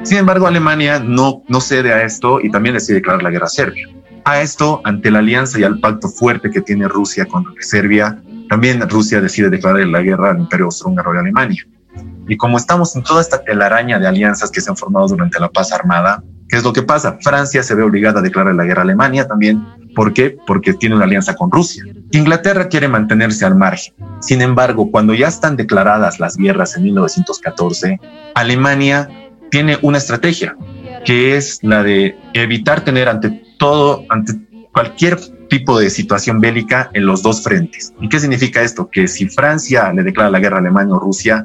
Sin 0.04 0.18
embargo, 0.18 0.48
Alemania 0.48 1.00
no, 1.00 1.44
no 1.48 1.62
cede 1.62 1.94
a 1.94 2.04
esto 2.04 2.40
y 2.42 2.50
también 2.50 2.76
decide 2.76 2.96
declarar 2.96 3.24
la 3.24 3.30
guerra 3.30 3.46
a 3.46 3.50
Serbia. 3.50 3.88
A 4.26 4.42
esto, 4.42 4.82
ante 4.84 5.12
la 5.12 5.20
alianza 5.20 5.60
y 5.60 5.64
al 5.64 5.80
pacto 5.80 6.10
fuerte 6.10 6.50
que 6.50 6.62
tiene 6.62 6.88
Rusia 6.88 7.26
con 7.26 7.46
Serbia, 7.60 8.22
también 8.50 8.88
Rusia 8.90 9.22
decide 9.22 9.50
declarar 9.50 9.86
la 9.88 10.02
guerra 10.02 10.32
al 10.32 10.40
Imperio 10.40 10.66
Austrohúngaro 10.66 11.14
de 11.14 11.20
Alemania. 11.20 11.66
Y 12.28 12.38
como 12.38 12.58
estamos 12.58 12.96
en 12.96 13.04
toda 13.04 13.22
esta 13.22 13.44
telaraña 13.44 14.00
de 14.00 14.08
alianzas 14.08 14.52
que 14.52 14.62
se 14.62 14.70
han 14.70 14.78
formado 14.78 15.08
durante 15.08 15.40
la 15.40 15.50
paz 15.50 15.72
armada, 15.72 16.24
¿Qué 16.52 16.58
es 16.58 16.66
lo 16.66 16.74
que 16.74 16.84
pasa? 16.84 17.18
Francia 17.22 17.64
se 17.64 17.76
ve 17.76 17.82
obligada 17.82 18.20
a 18.20 18.22
declarar 18.22 18.54
la 18.54 18.66
guerra 18.66 18.82
a 18.82 18.84
Alemania 18.84 19.26
también. 19.26 19.66
¿Por 19.96 20.12
qué? 20.12 20.38
Porque 20.46 20.74
tiene 20.74 20.96
una 20.96 21.06
alianza 21.06 21.34
con 21.34 21.50
Rusia. 21.50 21.86
Inglaterra 22.12 22.68
quiere 22.68 22.90
mantenerse 22.90 23.46
al 23.46 23.56
margen. 23.56 23.94
Sin 24.20 24.42
embargo, 24.42 24.92
cuando 24.92 25.14
ya 25.14 25.30
están 25.30 25.56
declaradas 25.56 26.20
las 26.20 26.36
guerras 26.36 26.76
en 26.76 26.84
1914, 26.84 28.02
Alemania 28.36 29.08
tiene 29.52 29.78
una 29.82 30.00
estrategia 30.00 30.56
que 31.06 31.36
es 31.38 31.60
la 31.62 31.84
de 31.84 32.18
evitar 32.34 32.84
tener 32.84 33.10
ante 33.10 33.44
todo, 33.60 34.06
ante 34.10 34.34
cualquier 34.74 35.20
tipo 35.50 35.78
de 35.80 35.90
situación 35.90 36.40
bélica 36.40 36.90
en 36.94 37.06
los 37.06 37.22
dos 37.22 37.44
frentes. 37.44 37.94
¿Y 38.00 38.10
qué 38.10 38.20
significa 38.20 38.62
esto? 38.62 38.90
Que 38.90 39.08
si 39.08 39.28
Francia 39.28 39.92
le 39.94 40.04
declara 40.04 40.30
la 40.30 40.40
guerra 40.40 40.58
a 40.58 40.60
Alemania 40.60 40.96
o 40.96 41.00
Rusia, 41.00 41.44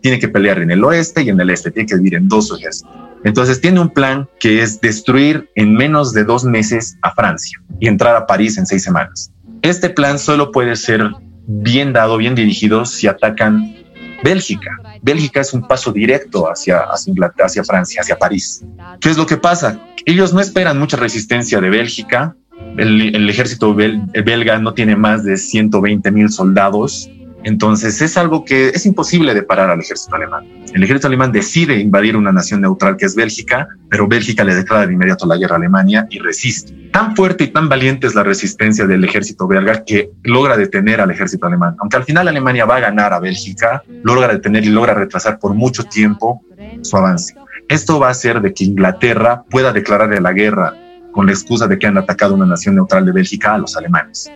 tiene 0.00 0.18
que 0.18 0.28
pelear 0.28 0.58
en 0.60 0.70
el 0.70 0.84
oeste 0.84 1.22
y 1.22 1.28
en 1.28 1.40
el 1.40 1.50
este, 1.50 1.70
tiene 1.70 1.88
que 1.88 1.96
dividir 1.96 2.16
en 2.16 2.28
dos 2.28 2.52
ejércitos. 2.56 2.92
Entonces 3.24 3.60
tiene 3.60 3.80
un 3.80 3.90
plan 3.90 4.28
que 4.38 4.62
es 4.62 4.80
destruir 4.80 5.50
en 5.54 5.74
menos 5.74 6.12
de 6.12 6.24
dos 6.24 6.44
meses 6.44 6.96
a 7.02 7.14
Francia 7.14 7.60
y 7.78 7.88
entrar 7.88 8.16
a 8.16 8.26
París 8.26 8.56
en 8.56 8.66
seis 8.66 8.82
semanas. 8.82 9.30
Este 9.62 9.90
plan 9.90 10.18
solo 10.18 10.52
puede 10.52 10.76
ser 10.76 11.10
bien 11.46 11.92
dado, 11.92 12.16
bien 12.16 12.34
dirigido 12.34 12.84
si 12.84 13.08
atacan 13.08 13.79
Bélgica. 14.22 14.70
Bélgica 15.02 15.40
es 15.40 15.52
un 15.52 15.66
paso 15.66 15.92
directo 15.92 16.50
hacia, 16.50 16.80
hacia, 16.80 17.14
hacia 17.44 17.64
Francia, 17.64 18.00
hacia 18.02 18.18
París. 18.18 18.64
¿Qué 19.00 19.10
es 19.10 19.16
lo 19.16 19.26
que 19.26 19.36
pasa? 19.36 19.80
Ellos 20.04 20.32
no 20.32 20.40
esperan 20.40 20.78
mucha 20.78 20.96
resistencia 20.96 21.60
de 21.60 21.70
Bélgica. 21.70 22.36
El 22.76 23.28
ejército 23.28 23.74
belga 23.74 24.58
no 24.58 24.74
tiene 24.74 24.94
más 24.94 25.24
de 25.24 25.36
120 25.36 26.10
mil 26.10 26.30
soldados 26.30 27.08
entonces 27.44 28.00
es 28.02 28.16
algo 28.16 28.44
que 28.44 28.68
es 28.68 28.86
imposible 28.86 29.34
de 29.34 29.42
parar 29.42 29.70
al 29.70 29.80
ejército 29.80 30.14
alemán. 30.16 30.46
El 30.72 30.82
ejército 30.82 31.06
alemán 31.06 31.32
decide 31.32 31.78
invadir 31.78 32.16
una 32.16 32.32
nación 32.32 32.60
neutral 32.60 32.96
que 32.96 33.06
es 33.06 33.14
Bélgica, 33.14 33.68
pero 33.88 34.06
Bélgica 34.06 34.44
le 34.44 34.54
declara 34.54 34.86
de 34.86 34.92
inmediato 34.92 35.26
la 35.26 35.36
guerra 35.36 35.54
a 35.54 35.58
Alemania 35.58 36.06
y 36.10 36.18
resiste. 36.18 36.72
Tan 36.92 37.16
fuerte 37.16 37.44
y 37.44 37.48
tan 37.48 37.68
valiente 37.68 38.06
es 38.06 38.14
la 38.14 38.22
resistencia 38.22 38.86
del 38.86 39.04
ejército 39.04 39.46
belga 39.46 39.84
que 39.84 40.10
logra 40.22 40.56
detener 40.56 41.00
al 41.00 41.10
ejército 41.10 41.46
alemán. 41.46 41.76
Aunque 41.80 41.96
al 41.96 42.04
final 42.04 42.28
Alemania 42.28 42.64
va 42.66 42.76
a 42.76 42.80
ganar 42.80 43.12
a 43.12 43.20
Bélgica, 43.20 43.82
logra 44.02 44.28
detener 44.28 44.64
y 44.64 44.68
logra 44.68 44.94
retrasar 44.94 45.38
por 45.38 45.54
mucho 45.54 45.84
tiempo 45.84 46.42
su 46.82 46.96
avance. 46.96 47.34
Esto 47.68 48.00
va 48.00 48.08
a 48.08 48.10
hacer 48.10 48.40
de 48.40 48.52
que 48.52 48.64
Inglaterra 48.64 49.44
pueda 49.48 49.72
declararle 49.72 50.20
la 50.20 50.32
guerra 50.32 50.74
con 51.12 51.26
la 51.26 51.32
excusa 51.32 51.66
de 51.66 51.78
que 51.78 51.86
han 51.86 51.98
atacado 51.98 52.34
una 52.34 52.46
nación 52.46 52.74
neutral 52.74 53.04
de 53.04 53.12
Bélgica 53.12 53.54
a 53.54 53.58
los 53.58 53.76
alemanes. 53.76 54.30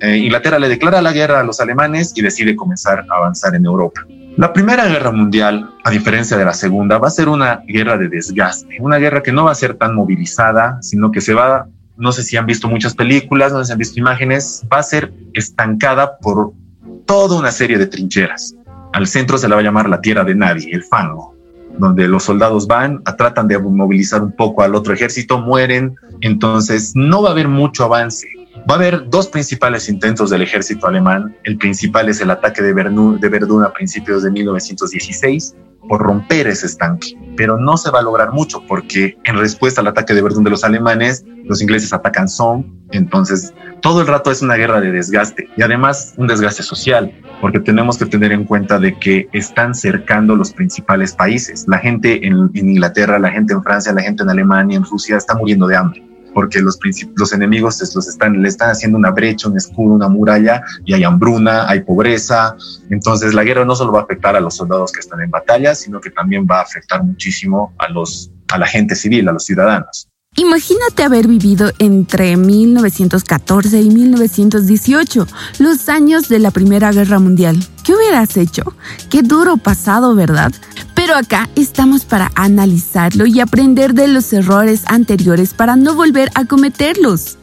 Eh, 0.00 0.16
Inglaterra 0.18 0.58
le 0.58 0.68
declara 0.68 1.02
la 1.02 1.12
guerra 1.12 1.40
a 1.40 1.42
los 1.42 1.60
alemanes 1.60 2.12
y 2.14 2.22
decide 2.22 2.56
comenzar 2.56 3.04
a 3.08 3.16
avanzar 3.16 3.54
en 3.54 3.66
Europa. 3.66 4.02
La 4.36 4.52
Primera 4.52 4.86
Guerra 4.86 5.12
Mundial, 5.12 5.70
a 5.84 5.90
diferencia 5.90 6.38
de 6.38 6.44
la 6.44 6.54
Segunda, 6.54 6.98
va 6.98 7.08
a 7.08 7.10
ser 7.10 7.28
una 7.28 7.62
guerra 7.66 7.98
de 7.98 8.08
desgaste, 8.08 8.78
una 8.80 8.96
guerra 8.96 9.22
que 9.22 9.32
no 9.32 9.44
va 9.44 9.52
a 9.52 9.54
ser 9.54 9.74
tan 9.74 9.94
movilizada, 9.94 10.78
sino 10.80 11.10
que 11.10 11.20
se 11.20 11.34
va, 11.34 11.66
no 11.98 12.12
sé 12.12 12.22
si 12.22 12.38
han 12.38 12.46
visto 12.46 12.66
muchas 12.66 12.94
películas, 12.94 13.52
no 13.52 13.58
sé 13.58 13.66
si 13.66 13.72
han 13.72 13.78
visto 13.78 14.00
imágenes, 14.00 14.62
va 14.72 14.78
a 14.78 14.82
ser 14.82 15.12
estancada 15.34 16.16
por 16.16 16.52
toda 17.04 17.38
una 17.38 17.50
serie 17.52 17.76
de 17.76 17.86
trincheras. 17.86 18.54
Al 18.94 19.06
centro 19.06 19.36
se 19.36 19.48
la 19.48 19.56
va 19.56 19.60
a 19.60 19.64
llamar 19.64 19.88
la 19.88 20.00
tierra 20.00 20.24
de 20.24 20.34
nadie, 20.34 20.70
el 20.72 20.82
fango 20.84 21.31
donde 21.78 22.08
los 22.08 22.24
soldados 22.24 22.66
van, 22.66 23.02
tratan 23.16 23.48
de 23.48 23.58
movilizar 23.58 24.22
un 24.22 24.32
poco 24.32 24.62
al 24.62 24.74
otro 24.74 24.92
ejército, 24.94 25.38
mueren, 25.38 25.96
entonces 26.20 26.92
no 26.94 27.22
va 27.22 27.30
a 27.30 27.32
haber 27.32 27.48
mucho 27.48 27.84
avance. 27.84 28.28
Va 28.68 28.74
a 28.74 28.78
haber 28.78 29.08
dos 29.08 29.28
principales 29.28 29.88
intentos 29.88 30.30
del 30.30 30.42
ejército 30.42 30.86
alemán. 30.86 31.36
El 31.44 31.56
principal 31.56 32.08
es 32.08 32.20
el 32.20 32.30
ataque 32.30 32.62
de, 32.62 32.72
Verdun 32.72 33.64
a 33.64 33.72
principios 33.72 34.22
de 34.22 34.30
1916 34.30 35.56
por 35.88 36.00
romper 36.00 36.46
ese 36.46 36.66
estanque, 36.66 37.18
pero 37.36 37.58
no 37.58 37.76
se 37.76 37.90
va 37.90 37.98
a 37.98 38.02
lograr 38.02 38.32
mucho 38.32 38.62
porque 38.68 39.18
en 39.24 39.36
respuesta 39.36 39.80
al 39.80 39.88
ataque 39.88 40.14
de 40.14 40.22
Verdun 40.22 40.44
de 40.44 40.50
los 40.50 40.62
alemanes, 40.62 41.24
los 41.44 41.60
ingleses 41.60 41.92
atacan 41.92 42.28
Somme, 42.28 42.64
entonces 42.92 43.52
todo 43.80 44.02
el 44.02 44.06
rato 44.06 44.30
es 44.30 44.42
una 44.42 44.54
guerra 44.54 44.80
de 44.80 44.92
desgaste 44.92 45.48
y 45.56 45.62
además 45.62 46.14
un 46.18 46.28
desgaste 46.28 46.62
social, 46.62 47.12
porque 47.40 47.58
tenemos 47.58 47.98
que 47.98 48.06
tener 48.06 48.30
en 48.30 48.44
cuenta 48.44 48.78
de 48.78 48.96
que 48.96 49.28
están 49.32 49.74
cercando 49.74 50.36
los 50.36 50.52
principales 50.52 51.14
países. 51.14 51.64
La 51.66 51.78
gente 51.78 52.24
en, 52.26 52.50
Inglaterra, 52.54 53.18
la 53.18 53.32
gente 53.32 53.54
en 53.54 53.62
Francia, 53.64 53.92
la 53.92 54.02
gente 54.02 54.22
en 54.22 54.30
Alemania, 54.30 54.76
en 54.76 54.84
Rusia 54.84 55.16
está 55.16 55.34
muriendo 55.34 55.66
de 55.66 55.76
hambre 55.76 56.11
porque 56.32 56.60
los, 56.60 56.78
los 57.16 57.32
enemigos 57.32 57.80
los 57.94 58.08
están, 58.08 58.42
le 58.42 58.48
están 58.48 58.70
haciendo 58.70 58.98
una 58.98 59.10
brecha, 59.10 59.48
un 59.48 59.56
escudo, 59.56 59.94
una 59.94 60.08
muralla, 60.08 60.62
y 60.84 60.94
hay 60.94 61.04
hambruna, 61.04 61.68
hay 61.68 61.80
pobreza. 61.80 62.56
Entonces 62.90 63.34
la 63.34 63.44
guerra 63.44 63.64
no 63.64 63.74
solo 63.74 63.92
va 63.92 64.00
a 64.00 64.02
afectar 64.04 64.36
a 64.36 64.40
los 64.40 64.56
soldados 64.56 64.92
que 64.92 65.00
están 65.00 65.20
en 65.20 65.30
batalla, 65.30 65.74
sino 65.74 66.00
que 66.00 66.10
también 66.10 66.46
va 66.50 66.58
a 66.58 66.62
afectar 66.62 67.02
muchísimo 67.02 67.74
a, 67.78 67.88
los, 67.88 68.30
a 68.52 68.58
la 68.58 68.66
gente 68.66 68.94
civil, 68.94 69.28
a 69.28 69.32
los 69.32 69.44
ciudadanos. 69.44 70.08
Imagínate 70.36 71.02
haber 71.02 71.28
vivido 71.28 71.72
entre 71.78 72.38
1914 72.38 73.82
y 73.82 73.90
1918, 73.90 75.26
los 75.58 75.90
años 75.90 76.30
de 76.30 76.38
la 76.38 76.50
Primera 76.50 76.90
Guerra 76.90 77.18
Mundial. 77.18 77.58
¿Qué 77.84 77.94
hubieras 77.94 78.38
hecho? 78.38 78.62
Qué 79.10 79.20
duro 79.20 79.58
pasado, 79.58 80.14
¿verdad? 80.14 80.50
Pero 81.04 81.16
acá 81.16 81.50
estamos 81.56 82.04
para 82.04 82.30
analizarlo 82.36 83.26
y 83.26 83.40
aprender 83.40 83.92
de 83.92 84.06
los 84.06 84.32
errores 84.32 84.84
anteriores 84.86 85.52
para 85.52 85.74
no 85.74 85.96
volver 85.96 86.30
a 86.36 86.44
cometerlos. 86.44 87.38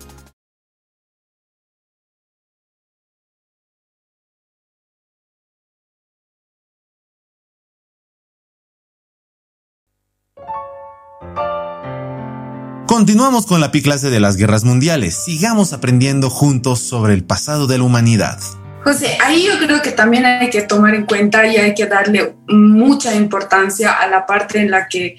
Continuamos 12.88 13.46
con 13.46 13.60
la 13.60 13.72
P-clase 13.74 14.10
de 14.10 14.22
las 14.22 14.38
guerras 14.38 14.64
mundiales. 14.64 15.16
Sigamos 15.26 15.74
aprendiendo 15.74 16.30
juntos 16.30 16.80
sobre 16.80 17.14
el 17.14 17.26
pasado 17.26 17.68
de 17.68 17.78
la 17.78 17.84
humanidad. 17.84 18.40
José, 18.84 19.18
ahí 19.22 19.46
yo 19.46 19.60
creo 19.60 19.82
que 19.82 19.92
también 19.92 20.26
hay 20.26 20.50
que 20.50 20.62
tomar 20.62 20.96
en 20.96 21.06
cuenta 21.06 21.46
y 21.46 21.58
hay 21.58 21.74
que 21.74 21.86
darle 21.86 22.36
mucha 22.48 23.14
importancia 23.14 23.92
a 23.92 24.08
la 24.08 24.26
parte 24.26 24.60
en 24.60 24.72
la 24.72 24.88
que 24.88 25.18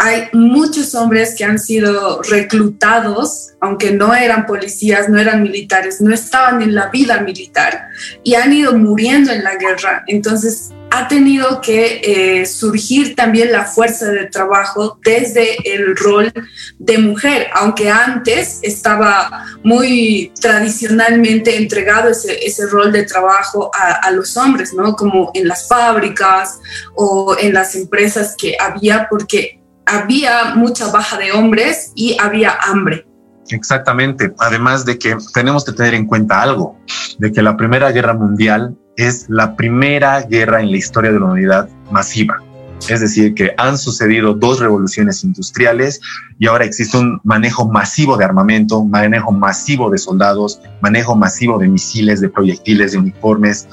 hay 0.00 0.28
muchos 0.32 0.94
hombres 0.94 1.34
que 1.36 1.44
han 1.44 1.58
sido 1.58 2.22
reclutados, 2.22 3.54
aunque 3.60 3.90
no 3.90 4.14
eran 4.14 4.46
policías, 4.46 5.08
no 5.08 5.18
eran 5.18 5.42
militares, 5.42 6.00
no 6.00 6.14
estaban 6.14 6.62
en 6.62 6.72
la 6.76 6.88
vida 6.88 7.20
militar 7.20 7.88
y 8.22 8.36
han 8.36 8.52
ido 8.52 8.78
muriendo 8.78 9.32
en 9.32 9.42
la 9.42 9.56
guerra. 9.56 10.04
Entonces, 10.06 10.70
ha 10.90 11.08
tenido 11.08 11.60
que 11.60 12.00
eh, 12.02 12.46
surgir 12.46 13.16
también 13.16 13.50
la 13.50 13.64
fuerza 13.64 14.06
de 14.06 14.26
trabajo 14.26 14.98
desde 15.04 15.56
el 15.74 15.96
rol 15.96 16.32
de 16.78 16.98
mujer, 16.98 17.48
aunque 17.52 17.90
antes 17.90 18.60
estaba 18.62 19.46
muy 19.64 20.32
tradicionalmente 20.40 21.56
entregado 21.56 22.10
ese, 22.10 22.38
ese 22.46 22.66
rol 22.66 22.92
de 22.92 23.02
trabajo 23.02 23.70
a, 23.74 23.94
a, 23.94 24.10
los 24.12 24.36
hombres, 24.36 24.72
¿no? 24.72 24.94
Como 24.94 25.30
en 25.34 25.48
las 25.48 25.68
fábricas 25.68 26.60
o 26.94 27.36
en 27.38 27.52
las 27.52 27.74
empresas 27.74 28.34
que 28.38 28.56
había, 28.58 29.08
porque 29.10 29.57
había 29.88 30.54
mucha 30.54 30.90
baja 30.90 31.18
de 31.18 31.32
hombres 31.32 31.92
y 31.94 32.16
había 32.20 32.56
hambre. 32.60 33.06
Exactamente. 33.50 34.34
Además 34.38 34.84
de 34.84 34.98
que 34.98 35.16
tenemos 35.32 35.64
que 35.64 35.72
tener 35.72 35.94
en 35.94 36.06
cuenta 36.06 36.42
algo, 36.42 36.76
de 37.18 37.32
que 37.32 37.42
la 37.42 37.56
Primera 37.56 37.90
Guerra 37.90 38.14
Mundial 38.14 38.76
es 38.96 39.26
la 39.28 39.54
primera 39.56 40.22
guerra 40.22 40.60
en 40.60 40.72
la 40.72 40.76
historia 40.76 41.12
de 41.12 41.20
la 41.20 41.26
humanidad 41.26 41.68
masiva. 41.90 42.42
Es 42.88 43.00
decir, 43.00 43.34
que 43.34 43.54
han 43.56 43.78
sucedido 43.78 44.34
dos 44.34 44.60
revoluciones 44.60 45.24
industriales 45.24 46.00
y 46.38 46.46
ahora 46.46 46.64
existe 46.64 46.96
un 46.96 47.20
manejo 47.24 47.68
masivo 47.68 48.16
de 48.16 48.24
armamento, 48.24 48.84
manejo 48.84 49.32
masivo 49.32 49.90
de 49.90 49.98
soldados, 49.98 50.60
manejo 50.80 51.16
masivo 51.16 51.58
de 51.58 51.68
misiles, 51.68 52.20
de 52.20 52.28
proyectiles, 52.28 52.92
de 52.92 52.98
uniformes. 52.98 53.68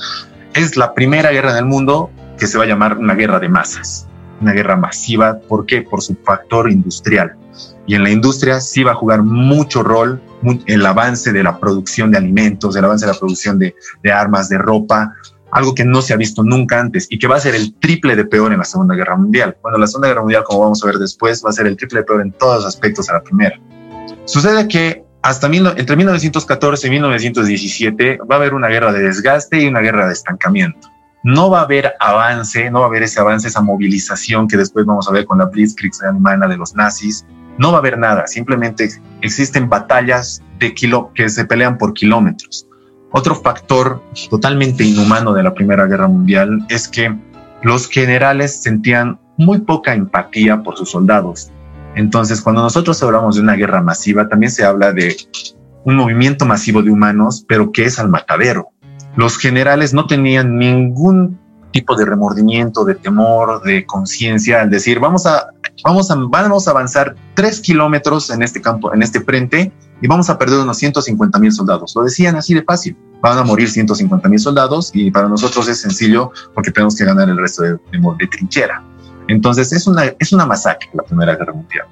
Es 0.54 0.76
la 0.78 0.94
primera 0.94 1.32
guerra 1.32 1.52
en 1.52 1.58
el 1.58 1.66
mundo 1.66 2.10
que 2.38 2.48
se 2.48 2.58
va 2.58 2.64
a 2.64 2.68
llamar 2.68 2.98
una 2.98 3.14
guerra 3.14 3.40
de 3.40 3.50
masas, 3.50 4.08
una 4.42 4.54
guerra 4.54 4.76
masiva. 4.76 5.40
¿Por 5.40 5.66
qué? 5.66 5.82
Por 5.82 6.02
su 6.02 6.16
factor 6.24 6.72
industrial. 6.72 7.36
Y 7.88 7.96
en 7.96 8.04
la 8.04 8.10
industria 8.10 8.60
sí 8.60 8.84
va 8.84 8.92
a 8.92 8.96
jugar 8.96 9.24
mucho 9.24 9.84
rol 9.84 10.22
el 10.66 10.86
avance 10.86 11.32
de 11.32 11.44
la 11.44 11.60
producción 11.60 12.12
de 12.12 12.18
alimentos, 12.18 12.76
el 12.76 12.86
avance 12.86 13.06
de 13.06 13.14
la 13.14 13.18
producción 13.18 13.58
de, 13.60 13.76
de 14.04 14.12
armas, 14.12 14.50
de 14.50 14.58
ropa, 14.58 15.14
algo 15.52 15.74
que 15.74 15.86
no 15.86 16.02
se 16.02 16.14
ha 16.14 16.18
visto 16.18 16.44
nunca 16.44 16.80
antes 16.80 17.08
y 17.10 17.18
que 17.18 17.28
va 17.28 17.38
a 17.38 17.40
ser 17.40 17.56
el 17.56 17.76
triple 17.76 18.16
de 18.16 18.26
peor 18.26 18.52
en 18.52 18.60
la 18.60 18.66
Segunda 18.66 18.96
Guerra 18.96 19.16
Mundial. 19.16 19.58
Bueno, 19.62 19.78
la 19.78 19.88
Segunda 19.88 20.10
Guerra 20.10 20.22
Mundial, 20.22 20.44
como 20.44 20.62
vamos 20.62 20.84
a 20.84 20.88
ver 20.88 20.98
después, 20.98 21.44
va 21.46 21.50
a 21.50 21.54
ser 21.54 21.68
el 21.68 21.78
triple 21.78 22.00
de 22.00 22.06
peor 22.06 22.22
en 22.22 22.32
todos 22.34 22.58
los 22.58 22.66
aspectos 22.66 23.10
a 23.10 23.14
la 23.14 23.24
primera. 23.24 23.60
Sucede 24.26 24.68
que 24.68 25.06
hasta 25.22 25.48
mil, 25.48 25.66
entre 25.78 25.96
1914 25.96 26.88
y 26.88 26.90
1917 26.92 28.20
va 28.30 28.36
a 28.36 28.38
haber 28.38 28.54
una 28.54 28.68
guerra 28.68 28.92
de 28.92 29.02
desgaste 29.02 29.62
y 29.62 29.68
una 29.68 29.80
guerra 29.80 30.08
de 30.08 30.14
estancamiento. 30.14 30.90
No 31.26 31.50
va 31.50 31.60
a 31.60 31.64
haber 31.64 31.96
avance, 32.00 32.70
no 32.70 32.80
va 32.80 32.86
a 32.86 32.88
haber 32.88 33.04
ese 33.04 33.20
avance, 33.20 33.48
esa 33.48 33.62
movilización 33.62 34.48
que 34.48 34.58
después 34.58 34.86
vamos 34.86 35.10
a 35.10 35.12
ver 35.12 35.26
con 35.26 35.40
la 35.40 35.46
Blitzkrieg 35.46 35.92
alemana 36.08 36.48
de 36.48 36.56
los 36.56 36.76
nazis. 36.76 37.26
No 37.58 37.72
va 37.72 37.78
a 37.78 37.80
haber 37.80 37.98
nada, 37.98 38.28
simplemente 38.28 38.90
existen 39.22 39.68
batallas 39.68 40.42
de 40.60 40.74
kilo, 40.74 41.12
que 41.14 41.28
se 41.28 41.46
pelean 41.46 41.78
por 41.78 41.94
kilómetros 41.94 42.68
otro 43.16 43.34
factor 43.34 44.02
totalmente 44.30 44.84
inhumano 44.84 45.34
de 45.34 45.42
la 45.42 45.54
Primera 45.54 45.86
Guerra 45.86 46.10
Mundial 46.10 46.66
es 46.68 46.90
que 46.90 47.16
los 47.64 47.88
generales 47.88 48.62
sentían 48.62 49.22
muy 49.38 49.60
poca 49.60 49.94
empatía 49.94 50.62
por 50.62 50.78
sus 50.78 50.92
soldados. 50.92 51.50
Entonces, 51.96 52.42
cuando 52.42 52.62
nosotros 52.62 53.02
hablamos 53.02 53.36
de 53.36 53.42
una 53.42 53.56
guerra 53.56 53.82
masiva, 53.82 54.28
también 54.28 54.52
se 54.52 54.66
habla 54.66 54.92
de 54.92 55.16
un 55.86 55.96
movimiento 55.96 56.46
masivo 56.46 56.84
de 56.84 56.92
humanos, 56.92 57.46
pero 57.48 57.72
que 57.72 57.86
es 57.86 58.00
al 58.00 58.10
matadero. 58.10 58.72
Los 59.16 59.38
generales 59.38 59.94
no 59.94 60.08
tenían 60.08 60.58
ningún 60.58 61.40
tipo 61.72 61.96
de 61.96 62.06
remordimiento, 62.06 62.86
de 62.86 62.96
temor, 62.96 63.62
de 63.64 63.86
conciencia 63.86 64.62
al 64.62 64.70
decir, 64.70 65.00
vamos 65.00 65.26
a, 65.26 65.48
vamos 65.84 66.10
a, 66.10 66.16
vamos 66.16 66.68
a 66.68 66.72
avanzar 66.72 67.16
tres 67.34 67.60
kilómetros 67.60 68.30
en 68.30 68.42
este 68.44 68.62
campo, 68.62 68.94
en 68.94 69.04
este 69.04 69.20
frente, 69.20 69.74
y 70.02 70.08
vamos 70.08 70.30
a 70.30 70.38
perder 70.38 70.60
unos 70.60 70.78
150 70.78 71.38
mil 71.40 71.52
soldados. 71.52 71.94
Lo 71.96 72.04
decían 72.04 72.38
así 72.38 72.54
de 72.54 72.64
fácil. 72.64 72.98
Van 73.22 73.38
a 73.38 73.44
morir 73.44 73.70
150 73.70 74.30
mil 74.30 74.40
soldados 74.40 74.92
y 74.94 75.12
para 75.12 75.28
nosotros 75.28 75.68
es 75.68 75.82
sencillo 75.82 76.32
porque 76.54 76.72
tenemos 76.72 76.96
que 76.96 77.04
ganar 77.04 77.28
el 77.28 77.38
resto 77.38 77.64
de, 77.64 77.72
de, 77.92 78.28
trinchera. 78.28 78.82
Entonces 79.28 79.72
es 79.72 79.88
una, 79.88 80.06
es 80.20 80.34
una 80.34 80.46
masacre 80.46 80.90
la 80.94 81.04
Primera 81.04 81.36
Guerra 81.36 81.54
Mundial. 81.54 81.88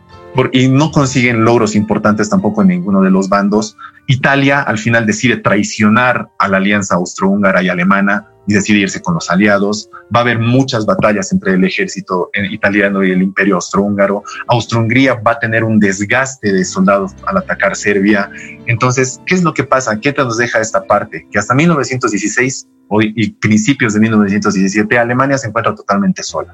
y 0.52 0.68
no 0.68 0.92
consiguen 0.92 1.46
logros 1.46 1.76
importantes 1.76 2.30
tampoco 2.30 2.62
en 2.62 2.70
ninguno 2.70 3.02
de 3.02 3.12
los 3.12 3.30
bandos. 3.30 3.78
Italia 4.08 4.62
al 4.62 4.78
final 4.78 5.06
decide 5.06 5.38
traicionar 5.38 6.30
a 6.40 6.48
la 6.48 6.58
alianza 6.58 6.96
austrohúngara 6.96 7.62
y 7.62 7.70
alemana 7.70 8.28
y 8.48 8.54
decide 8.54 8.80
irse 8.80 9.02
con 9.02 9.14
los 9.16 9.30
aliados. 9.30 9.90
Va 10.14 10.20
a 10.20 10.24
haber 10.24 10.40
muchas 10.40 10.86
batallas 10.86 11.32
entre 11.32 11.54
el 11.54 11.64
ejército 11.64 12.30
italiano 12.52 13.04
y 13.04 13.12
el 13.12 13.22
imperio 13.22 13.56
austrohúngaro. 13.56 14.24
Austro-Hungría 14.48 15.16
va 15.16 15.32
a 15.32 15.40
tener 15.40 15.64
un 15.64 15.80
desgaste 15.80 16.52
de 16.52 16.66
soldados 16.66 17.14
al 17.26 17.38
atacar 17.38 17.76
Serbia. 17.76 18.30
Entonces, 18.66 19.22
¿qué 19.26 19.36
es 19.36 19.44
lo 19.44 19.54
que 19.54 19.64
pasa? 19.64 20.00
¿Qué 20.00 20.12
te 20.12 20.24
nos 20.24 20.38
deja 20.38 20.60
esta 20.60 20.84
parte? 20.84 21.28
Que 21.32 21.40
hasta 21.40 21.54
1916 21.54 22.68
y 23.00 23.32
principios 23.32 23.94
de 23.94 24.00
1917 24.02 25.00
Alemania 25.00 25.38
se 25.38 25.48
encuentra 25.48 25.74
totalmente 25.74 26.22
sola. 26.22 26.54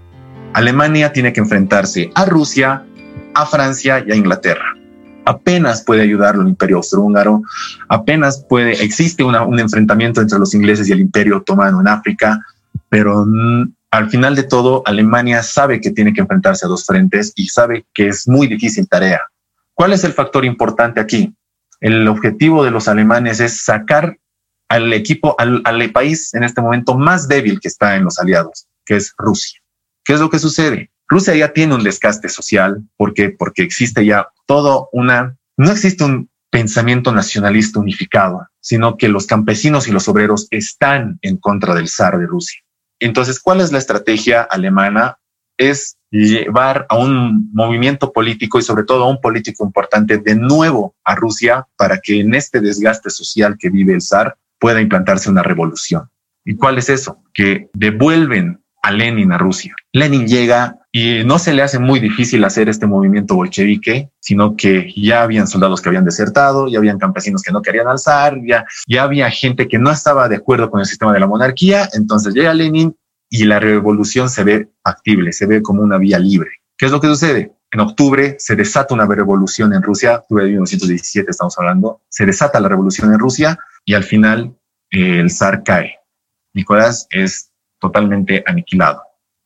Alemania 0.54 1.14
tiene 1.14 1.34
que 1.34 1.40
enfrentarse 1.40 2.12
a 2.16 2.26
Rusia, 2.26 2.84
a 3.34 3.46
Francia 3.46 4.04
y 4.06 4.12
a 4.12 4.16
Inglaterra 4.16 4.80
apenas 5.30 5.84
puede 5.84 6.02
ayudarlo 6.02 6.42
el 6.42 6.50
imperio 6.50 6.78
austrohúngaro, 6.78 7.44
apenas 7.88 8.44
puede, 8.50 8.84
existe 8.84 9.24
un 9.24 9.60
enfrentamiento 9.60 10.22
entre 10.22 10.40
los 10.40 10.56
ingleses 10.56 10.90
y 10.90 10.92
el 10.92 11.02
imperio 11.02 11.38
otomano 11.38 11.80
en 11.80 11.88
África, 11.88 12.44
pero 12.90 13.26
al 13.92 14.10
final 14.10 14.36
de 14.36 14.44
todo, 14.44 14.82
Alemania 14.86 15.44
sabe 15.44 15.82
que 15.82 15.92
tiene 15.92 16.14
que 16.14 16.22
enfrentarse 16.22 16.66
a 16.66 16.70
dos 16.70 16.86
frentes 16.86 17.32
y 17.36 17.48
sabe 17.48 17.86
que 17.94 18.08
es 18.08 18.28
muy 18.28 18.48
difícil 18.48 18.88
tarea. 18.88 19.22
¿Cuál 19.76 19.94
es 19.94 20.04
el 20.04 20.14
factor 20.14 20.46
importante 20.46 21.00
aquí? 21.00 21.34
El 21.80 22.08
objetivo 22.08 22.64
de 22.64 22.72
los 22.72 22.88
alemanes 22.88 23.40
es 23.40 23.64
sacar 23.64 24.18
al 24.68 24.92
equipo, 24.94 25.36
al, 25.40 25.62
al 25.64 25.92
país 25.92 26.34
en 26.34 26.44
este 26.44 26.62
momento 26.62 26.96
más 26.98 27.28
débil 27.28 27.60
que 27.60 27.68
está 27.68 27.96
en 27.96 28.04
los 28.04 28.20
aliados, 28.20 28.68
que 28.86 28.96
es 28.96 29.14
Rusia. 29.18 29.60
¿Qué 30.10 30.16
es 30.16 30.22
lo 30.22 30.32
que 30.32 30.40
sucede? 30.40 30.90
Rusia 31.08 31.36
ya 31.36 31.54
tiene 31.54 31.76
un 31.76 31.84
desgaste 31.84 32.30
social. 32.30 32.82
¿Por 32.98 33.14
qué? 33.14 33.30
Porque 33.30 33.62
existe 33.62 34.04
ya 34.04 34.30
todo 34.48 34.90
una, 34.92 35.38
no 35.56 35.70
existe 35.70 36.04
un 36.04 36.32
pensamiento 36.50 37.12
nacionalista 37.12 37.80
unificado, 37.80 38.48
sino 38.60 38.98
que 38.98 39.08
los 39.08 39.28
campesinos 39.28 39.88
y 39.88 39.92
los 39.92 40.08
obreros 40.08 40.48
están 40.50 41.20
en 41.22 41.38
contra 41.38 41.76
del 41.76 41.90
zar 41.90 42.18
de 42.18 42.26
Rusia. 42.26 42.60
Entonces, 43.00 43.40
¿cuál 43.40 43.62
es 43.62 43.72
la 43.72 43.78
estrategia 43.78 44.42
alemana? 44.42 45.20
Es 45.60 46.00
llevar 46.10 46.88
a 46.90 46.98
un 46.98 47.52
movimiento 47.54 48.12
político 48.12 48.58
y 48.58 48.64
sobre 48.64 48.86
todo 48.86 49.04
a 49.04 49.10
un 49.12 49.22
político 49.22 49.64
importante 49.64 50.18
de 50.18 50.34
nuevo 50.34 50.96
a 51.04 51.14
Rusia 51.14 51.68
para 51.78 52.00
que 52.00 52.20
en 52.20 52.34
este 52.34 52.62
desgaste 52.62 53.12
social 53.12 53.58
que 53.60 53.70
vive 53.70 53.94
el 53.94 54.02
zar 54.02 54.40
pueda 54.58 54.82
implantarse 54.82 55.30
una 55.30 55.44
revolución. 55.44 56.10
¿Y 56.44 56.56
cuál 56.56 56.80
es 56.80 56.90
eso? 56.90 57.22
Que 57.32 57.70
devuelven 57.76 58.64
a 58.82 58.92
Lenin 58.92 59.32
a 59.32 59.38
Rusia. 59.38 59.76
Lenin 59.94 60.28
llega 60.28 60.80
y 60.92 61.24
no 61.24 61.38
se 61.38 61.54
le 61.54 61.62
hace 61.62 61.80
muy 61.80 62.00
difícil 62.00 62.44
hacer 62.44 62.70
este 62.70 62.88
movimiento 62.88 63.36
bolchevique, 63.36 64.12
sino 64.20 64.56
que 64.56 64.92
ya 64.96 65.22
habían 65.22 65.48
soldados 65.48 65.82
que 65.82 65.90
habían 65.90 66.06
desertado, 66.06 66.68
ya 66.68 66.80
habían 66.80 66.98
campesinos 66.98 67.44
que 67.44 67.52
no 67.52 67.62
querían 67.62 67.88
alzar, 67.88 68.38
ya, 68.48 68.66
ya 68.88 69.04
había 69.04 69.30
gente 69.30 69.68
que 69.68 69.78
no 69.78 69.92
estaba 69.92 70.28
de 70.28 70.38
acuerdo 70.38 70.70
con 70.72 70.80
el 70.80 70.86
sistema 70.86 71.14
de 71.14 71.20
la 71.20 71.28
monarquía. 71.28 71.90
Entonces 71.94 72.34
llega 72.34 72.54
Lenin 72.54 72.96
y 73.30 73.44
la 73.46 73.60
revolución 73.60 74.30
se 74.30 74.44
ve 74.44 74.70
factible, 74.84 75.32
se 75.32 75.46
ve 75.46 75.62
como 75.62 75.84
una 75.84 75.98
vía 75.98 76.18
libre. 76.18 76.50
¿Qué 76.78 76.86
es 76.88 76.92
lo 76.92 77.00
que 77.00 77.08
sucede? 77.08 77.54
En 77.72 77.82
octubre 77.82 78.36
se 78.40 78.56
desata 78.56 78.96
una 78.96 79.06
revolución 79.06 79.74
en 79.74 79.84
Rusia, 79.84 80.20
octubre 80.20 80.46
de 80.46 80.50
1917 80.52 81.30
estamos 81.30 81.56
hablando, 81.60 82.02
se 82.10 82.26
desata 82.26 82.60
la 82.60 82.68
revolución 82.68 83.14
en 83.14 83.20
Rusia 83.20 83.60
y 83.86 83.94
al 83.94 84.04
final 84.04 84.56
eh, 84.90 85.20
el 85.20 85.30
zar 85.30 85.64
cae. 85.64 85.98
Nicolás 86.54 87.06
es 87.12 87.49
totalmente 87.80 88.44
aniquilado. 88.46 89.02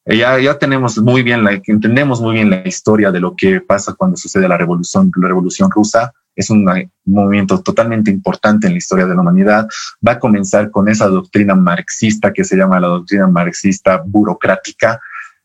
Eh, 0.06 0.18
ya, 0.18 0.40
ya 0.40 0.58
tenemos 0.58 0.98
muy 0.98 1.24
bien, 1.24 1.44
la, 1.44 1.52
entendemos 1.66 2.22
muy 2.22 2.36
bien 2.36 2.50
la 2.50 2.68
historia 2.68 3.12
de 3.12 3.20
lo 3.20 3.36
que 3.36 3.62
pasa 3.62 3.94
cuando 3.94 4.18
sucede 4.18 4.48
la 4.48 4.58
revolución, 4.58 5.12
la 5.16 5.28
revolución 5.28 5.72
rusa. 5.72 6.14
Es 6.36 6.50
un 6.50 6.66
movimiento 7.06 7.62
totalmente 7.62 8.10
importante 8.10 8.66
en 8.66 8.74
la 8.74 8.80
historia 8.80 9.06
de 9.06 9.14
la 9.14 9.22
humanidad. 9.22 9.68
Va 10.06 10.14
a 10.14 10.20
comenzar 10.20 10.72
con 10.72 10.90
esa 10.90 11.08
doctrina 11.08 11.54
marxista 11.54 12.34
que 12.34 12.44
se 12.44 12.58
llama 12.58 12.80
la 12.80 12.88
doctrina 12.88 13.28
marxista 13.28 14.04
burocrática 14.04 15.00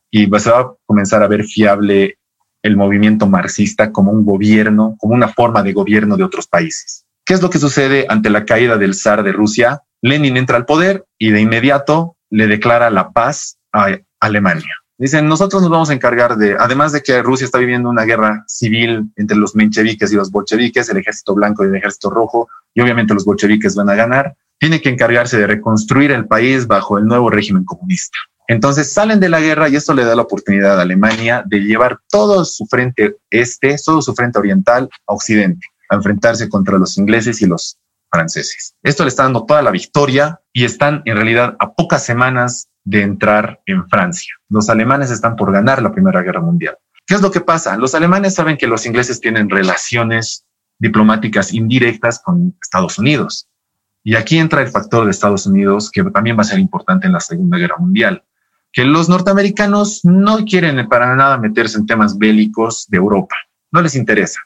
y 0.09 0.25
se 0.39 0.49
va 0.49 0.59
a 0.59 0.73
comenzar 0.85 1.21
a 1.21 1.27
ver 1.27 1.43
fiable 1.43 2.17
el 2.63 2.75
movimiento 2.75 3.27
marxista 3.27 3.91
como 3.91 4.11
un 4.11 4.25
gobierno, 4.25 4.95
como 4.99 5.13
una 5.13 5.29
forma 5.29 5.63
de 5.63 5.73
gobierno 5.73 6.17
de 6.17 6.23
otros 6.23 6.47
países. 6.47 7.05
¿Qué 7.25 7.33
es 7.35 7.41
lo 7.41 7.49
que 7.49 7.59
sucede 7.59 8.05
ante 8.09 8.29
la 8.29 8.45
caída 8.45 8.77
del 8.77 8.95
zar 8.95 9.23
de 9.23 9.31
Rusia? 9.31 9.83
Lenin 10.01 10.37
entra 10.37 10.57
al 10.57 10.65
poder 10.65 11.05
y 11.17 11.29
de 11.29 11.41
inmediato 11.41 12.17
le 12.29 12.47
declara 12.47 12.89
la 12.89 13.11
paz 13.11 13.57
a 13.73 13.87
Alemania. 14.19 14.73
Dicen, 14.97 15.29
nosotros 15.29 15.61
nos 15.61 15.71
vamos 15.71 15.89
a 15.89 15.93
encargar 15.93 16.35
de, 16.35 16.57
además 16.59 16.91
de 16.91 17.01
que 17.01 17.21
Rusia 17.23 17.45
está 17.45 17.57
viviendo 17.57 17.89
una 17.89 18.03
guerra 18.03 18.43
civil 18.47 19.09
entre 19.15 19.37
los 19.37 19.55
mencheviques 19.55 20.11
y 20.11 20.15
los 20.15 20.29
bolcheviques, 20.29 20.89
el 20.89 20.97
ejército 20.97 21.33
blanco 21.33 21.63
y 21.63 21.67
el 21.67 21.75
ejército 21.75 22.09
rojo, 22.09 22.49
y 22.73 22.81
obviamente 22.81 23.13
los 23.13 23.23
bolcheviques 23.23 23.75
van 23.75 23.89
a 23.89 23.95
ganar, 23.95 24.35
tiene 24.59 24.81
que 24.81 24.89
encargarse 24.89 25.37
de 25.37 25.47
reconstruir 25.47 26.11
el 26.11 26.27
país 26.27 26.67
bajo 26.67 26.97
el 26.97 27.05
nuevo 27.05 27.29
régimen 27.29 27.63
comunista. 27.63 28.17
Entonces 28.49 28.91
salen 28.91 29.21
de 29.21 29.29
la 29.29 29.39
guerra 29.39 29.69
y 29.69 29.77
esto 29.77 29.93
le 29.93 30.03
da 30.03 30.15
la 30.15 30.23
oportunidad 30.23 30.79
a 30.79 30.81
Alemania 30.81 31.43
de 31.45 31.59
llevar 31.59 31.99
todo 32.09 32.43
su 32.43 32.65
frente 32.65 33.15
este, 33.29 33.75
todo 33.85 34.01
su 34.01 34.13
frente 34.15 34.39
oriental 34.39 34.89
a 35.07 35.13
Occidente, 35.13 35.65
a 35.87 35.95
enfrentarse 35.95 36.49
contra 36.49 36.77
los 36.77 36.97
ingleses 36.97 37.41
y 37.41 37.45
los 37.45 37.77
franceses. 38.09 38.75
Esto 38.83 39.03
le 39.03 39.09
está 39.09 39.23
dando 39.23 39.45
toda 39.45 39.61
la 39.61 39.71
victoria 39.71 40.41
y 40.53 40.65
están 40.65 41.01
en 41.05 41.15
realidad 41.15 41.55
a 41.59 41.73
pocas 41.73 42.05
semanas 42.05 42.69
de 42.83 43.01
entrar 43.01 43.61
en 43.65 43.87
Francia. 43.87 44.33
Los 44.49 44.69
alemanes 44.69 45.11
están 45.11 45.35
por 45.35 45.51
ganar 45.51 45.81
la 45.81 45.91
Primera 45.91 46.21
Guerra 46.21 46.41
Mundial. 46.41 46.77
¿Qué 47.05 47.15
es 47.15 47.21
lo 47.21 47.31
que 47.31 47.41
pasa? 47.41 47.77
Los 47.77 47.95
alemanes 47.95 48.35
saben 48.35 48.57
que 48.57 48.67
los 48.67 48.85
ingleses 48.85 49.19
tienen 49.19 49.49
relaciones 49.49 50.45
diplomáticas 50.79 51.53
indirectas 51.53 52.19
con 52.19 52.55
Estados 52.61 52.97
Unidos. 52.97 53.47
Y 54.03 54.15
aquí 54.15 54.37
entra 54.37 54.61
el 54.61 54.69
factor 54.69 55.05
de 55.05 55.11
Estados 55.11 55.45
Unidos, 55.45 55.91
que 55.91 56.03
también 56.05 56.37
va 56.37 56.41
a 56.41 56.45
ser 56.45 56.59
importante 56.59 57.07
en 57.07 57.13
la 57.13 57.19
Segunda 57.19 57.57
Guerra 57.57 57.77
Mundial, 57.77 58.23
que 58.71 58.85
los 58.85 59.09
norteamericanos 59.09 60.01
no 60.03 60.45
quieren 60.45 60.87
para 60.87 61.15
nada 61.15 61.37
meterse 61.37 61.77
en 61.77 61.85
temas 61.85 62.17
bélicos 62.17 62.87
de 62.87 62.97
Europa, 62.97 63.35
no 63.71 63.81
les 63.81 63.95
interesa 63.95 64.39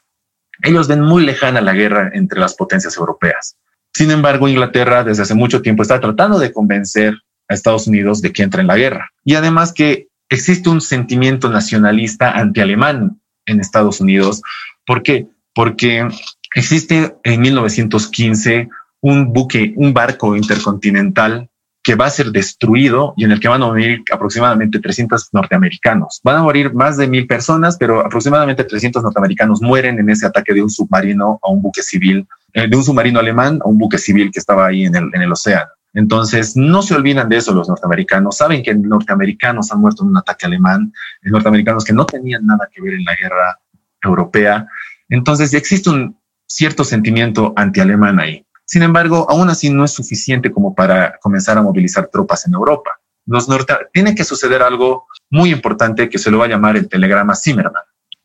ellos 0.64 0.88
ven 0.88 1.00
muy 1.00 1.24
lejana 1.24 1.60
la 1.60 1.74
guerra 1.74 2.10
entre 2.14 2.40
las 2.40 2.54
potencias 2.54 2.96
europeas. 2.96 3.56
Sin 3.92 4.10
embargo, 4.10 4.48
Inglaterra 4.48 5.04
desde 5.04 5.22
hace 5.22 5.34
mucho 5.34 5.62
tiempo 5.62 5.82
está 5.82 6.00
tratando 6.00 6.38
de 6.38 6.52
convencer 6.52 7.14
a 7.48 7.54
Estados 7.54 7.86
Unidos 7.86 8.22
de 8.22 8.32
que 8.32 8.42
entre 8.42 8.62
en 8.62 8.66
la 8.66 8.76
guerra. 8.76 9.10
Y 9.24 9.34
además 9.34 9.72
que 9.72 10.08
existe 10.28 10.68
un 10.68 10.80
sentimiento 10.80 11.48
nacionalista 11.48 12.32
anti-alemán 12.32 13.20
en 13.46 13.60
Estados 13.60 14.00
Unidos. 14.00 14.42
¿Por 14.86 15.02
qué? 15.02 15.28
Porque 15.54 16.08
existe 16.54 17.14
en 17.22 17.40
1915 17.40 18.68
un 19.00 19.32
buque, 19.32 19.74
un 19.76 19.92
barco 19.92 20.34
intercontinental 20.34 21.50
que 21.84 21.94
va 21.94 22.06
a 22.06 22.10
ser 22.10 22.32
destruido 22.32 23.12
y 23.14 23.24
en 23.24 23.32
el 23.32 23.38
que 23.38 23.46
van 23.46 23.62
a 23.62 23.66
morir 23.66 24.02
aproximadamente 24.10 24.80
300 24.80 25.28
norteamericanos. 25.32 26.18
Van 26.24 26.36
a 26.36 26.42
morir 26.42 26.72
más 26.72 26.96
de 26.96 27.06
mil 27.06 27.26
personas, 27.26 27.76
pero 27.76 28.00
aproximadamente 28.00 28.64
300 28.64 29.02
norteamericanos 29.02 29.60
mueren 29.60 29.98
en 29.98 30.08
ese 30.08 30.26
ataque 30.26 30.54
de 30.54 30.62
un 30.62 30.70
submarino 30.70 31.38
a 31.42 31.50
un 31.50 31.60
buque 31.60 31.82
civil, 31.82 32.26
eh, 32.54 32.66
de 32.66 32.74
un 32.74 32.82
submarino 32.82 33.20
alemán 33.20 33.58
a 33.62 33.68
un 33.68 33.76
buque 33.76 33.98
civil 33.98 34.30
que 34.32 34.40
estaba 34.40 34.66
ahí 34.66 34.86
en 34.86 34.96
el, 34.96 35.10
en 35.12 35.22
el 35.22 35.30
océano. 35.30 35.68
Entonces, 35.92 36.56
no 36.56 36.80
se 36.80 36.94
olvidan 36.94 37.28
de 37.28 37.36
eso 37.36 37.52
los 37.52 37.68
norteamericanos. 37.68 38.38
Saben 38.38 38.62
que 38.62 38.74
norteamericanos 38.74 39.70
han 39.70 39.80
muerto 39.80 40.04
en 40.04 40.08
un 40.08 40.16
ataque 40.16 40.46
alemán, 40.46 40.90
norteamericanos 41.22 41.84
que 41.84 41.92
no 41.92 42.06
tenían 42.06 42.46
nada 42.46 42.66
que 42.72 42.80
ver 42.80 42.94
en 42.94 43.04
la 43.04 43.14
guerra 43.14 43.60
europea. 44.02 44.66
Entonces, 45.10 45.52
existe 45.52 45.90
un 45.90 46.16
cierto 46.46 46.82
sentimiento 46.82 47.52
anti-alemán 47.56 48.18
ahí. 48.18 48.44
Sin 48.64 48.82
embargo, 48.82 49.26
aún 49.28 49.50
así 49.50 49.70
no 49.70 49.84
es 49.84 49.92
suficiente 49.92 50.50
como 50.50 50.74
para 50.74 51.18
comenzar 51.18 51.58
a 51.58 51.62
movilizar 51.62 52.08
tropas 52.08 52.46
en 52.46 52.54
Europa. 52.54 52.90
Norte 53.26 53.74
tiene 53.92 54.14
que 54.14 54.24
suceder 54.24 54.62
algo 54.62 55.06
muy 55.30 55.50
importante 55.50 56.08
que 56.08 56.18
se 56.18 56.30
lo 56.30 56.38
va 56.38 56.44
a 56.46 56.48
llamar 56.48 56.76
el 56.76 56.88
telegrama 56.88 57.34
Zimmerman. 57.34 57.82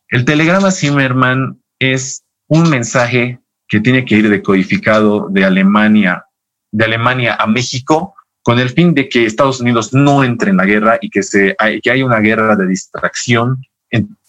El 0.10 0.26
telegrama 0.26 0.72
Zimmerman 0.72 1.62
es 1.80 2.24
un 2.48 2.70
mensaje 2.70 3.40
que 3.68 3.80
tiene 3.80 4.04
que 4.04 4.16
ir 4.16 4.30
decodificado 4.30 5.30
de 5.30 5.46
Alemania, 5.46 6.26
de 6.72 6.86
Alemania 6.86 7.36
a 7.36 7.48
México 7.48 8.16
con 8.42 8.60
el 8.60 8.70
fin 8.70 8.94
de 8.94 9.08
que 9.08 9.26
Estados 9.26 9.62
Unidos 9.62 9.94
no 9.94 10.24
entre 10.24 10.50
en 10.50 10.58
la 10.58 10.66
guerra 10.66 10.98
y 11.02 11.10
que, 11.10 11.22
haya 11.60 12.06
una 12.06 12.20
guerra 12.20 12.56
de 12.56 12.68
distracción 12.68 13.62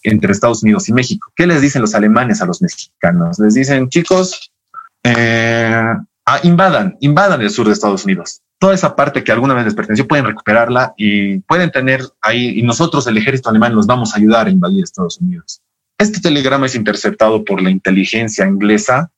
entre 0.03 0.31
Estados 0.31 0.63
Unidos 0.63 0.89
y 0.89 0.93
México. 0.93 1.31
¿Qué 1.35 1.47
les 1.47 1.61
dicen 1.61 1.81
los 1.81 1.95
alemanes 1.95 2.41
a 2.41 2.45
los 2.45 2.61
mexicanos? 2.61 3.39
Les 3.39 3.53
dicen, 3.55 3.89
chicos, 3.89 4.50
eh, 5.03 5.93
ah, 6.25 6.39
invadan, 6.43 6.97
invadan 6.99 7.41
el 7.41 7.49
sur 7.49 7.67
de 7.67 7.73
Estados 7.73 8.05
Unidos. 8.05 8.41
Toda 8.59 8.73
esa 8.73 8.95
parte 8.95 9.23
que 9.23 9.31
alguna 9.31 9.55
vez 9.55 9.65
les 9.65 9.73
perteneció 9.73 10.07
pueden 10.07 10.25
recuperarla 10.25 10.93
y 10.95 11.39
pueden 11.39 11.71
tener 11.71 12.01
ahí, 12.21 12.59
y 12.59 12.61
nosotros, 12.61 13.07
el 13.07 13.17
ejército 13.17 13.49
alemán, 13.49 13.73
los 13.75 13.87
vamos 13.87 14.13
a 14.13 14.17
ayudar 14.17 14.47
a 14.47 14.51
invadir 14.51 14.83
Estados 14.83 15.19
Unidos. 15.19 15.61
Este 15.97 16.19
telegrama 16.19 16.67
es 16.67 16.75
interceptado 16.75 17.43
por 17.43 17.61
la 17.61 17.69
inteligencia 17.69 18.47
inglesa 18.47 19.11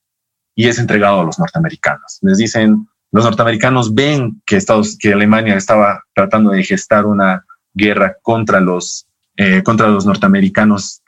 y 0.56 0.68
es 0.68 0.80
entregado 0.80 1.22
a 1.22 1.24
los 1.24 1.40
norteamericanos. 1.40 2.20
Les 2.22 2.38
dicen, 2.38 2.88
los 3.12 3.26
norteamericanos 3.26 3.94
ven 3.94 4.42
que, 4.46 4.58
Estados, 4.58 4.98
que 4.98 5.14
Alemania 5.14 5.56
estaba 5.56 6.04
tratando 6.14 6.52
de 6.52 6.64
gestar 6.64 7.06
una 7.06 7.46
guerra 7.74 8.18
contra 8.22 8.60
los 8.60 9.08
eh, 9.36 9.64
contra 9.64 9.88
los 9.88 10.06
norteamericanos 10.06 11.02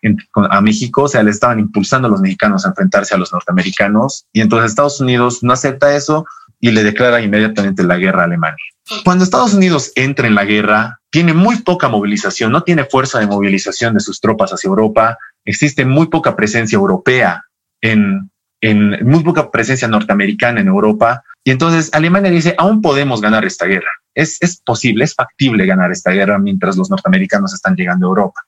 a 0.49 0.59
México, 0.61 1.03
o 1.03 1.07
sea, 1.07 1.21
le 1.21 1.29
estaban 1.29 1.59
impulsando 1.59 2.07
a 2.07 2.11
los 2.11 2.21
mexicanos 2.21 2.65
a 2.65 2.69
enfrentarse 2.69 3.13
a 3.13 3.19
los 3.19 3.31
norteamericanos 3.31 4.25
y 4.33 4.41
entonces 4.41 4.71
Estados 4.71 4.99
Unidos 4.99 5.43
no 5.43 5.53
acepta 5.53 5.95
eso 5.95 6.25
y 6.59 6.71
le 6.71 6.83
declara 6.83 7.21
inmediatamente 7.21 7.83
la 7.83 7.97
guerra 7.97 8.21
a 8.21 8.25
Alemania. 8.25 8.65
Cuando 9.03 9.23
Estados 9.23 9.53
Unidos 9.53 9.91
entra 9.95 10.27
en 10.27 10.33
la 10.33 10.45
guerra, 10.45 11.01
tiene 11.11 11.33
muy 11.33 11.57
poca 11.57 11.87
movilización, 11.87 12.51
no 12.51 12.63
tiene 12.63 12.85
fuerza 12.85 13.19
de 13.19 13.27
movilización 13.27 13.93
de 13.93 13.99
sus 13.99 14.19
tropas 14.19 14.51
hacia 14.51 14.69
Europa, 14.69 15.17
existe 15.43 15.85
muy 15.85 16.07
poca 16.07 16.35
presencia 16.35 16.77
europea 16.77 17.43
en, 17.81 18.31
en 18.61 19.07
muy 19.07 19.23
poca 19.23 19.51
presencia 19.51 19.87
norteamericana 19.87 20.61
en 20.61 20.67
Europa 20.67 21.23
y 21.43 21.51
entonces 21.51 21.91
Alemania 21.93 22.31
dice, 22.31 22.55
aún 22.57 22.81
podemos 22.81 23.21
ganar 23.21 23.45
esta 23.45 23.65
guerra. 23.65 23.91
Es, 24.15 24.39
posible, 24.65 25.03
es 25.03 25.13
factible 25.13 25.65
ganar 25.65 25.91
esta 25.91 26.11
guerra 26.11 26.39
mientras 26.39 26.77
los 26.77 26.89
norteamericanos 26.89 27.53
están 27.53 27.75
llegando 27.75 28.07
a 28.07 28.09
Europa. 28.09 28.41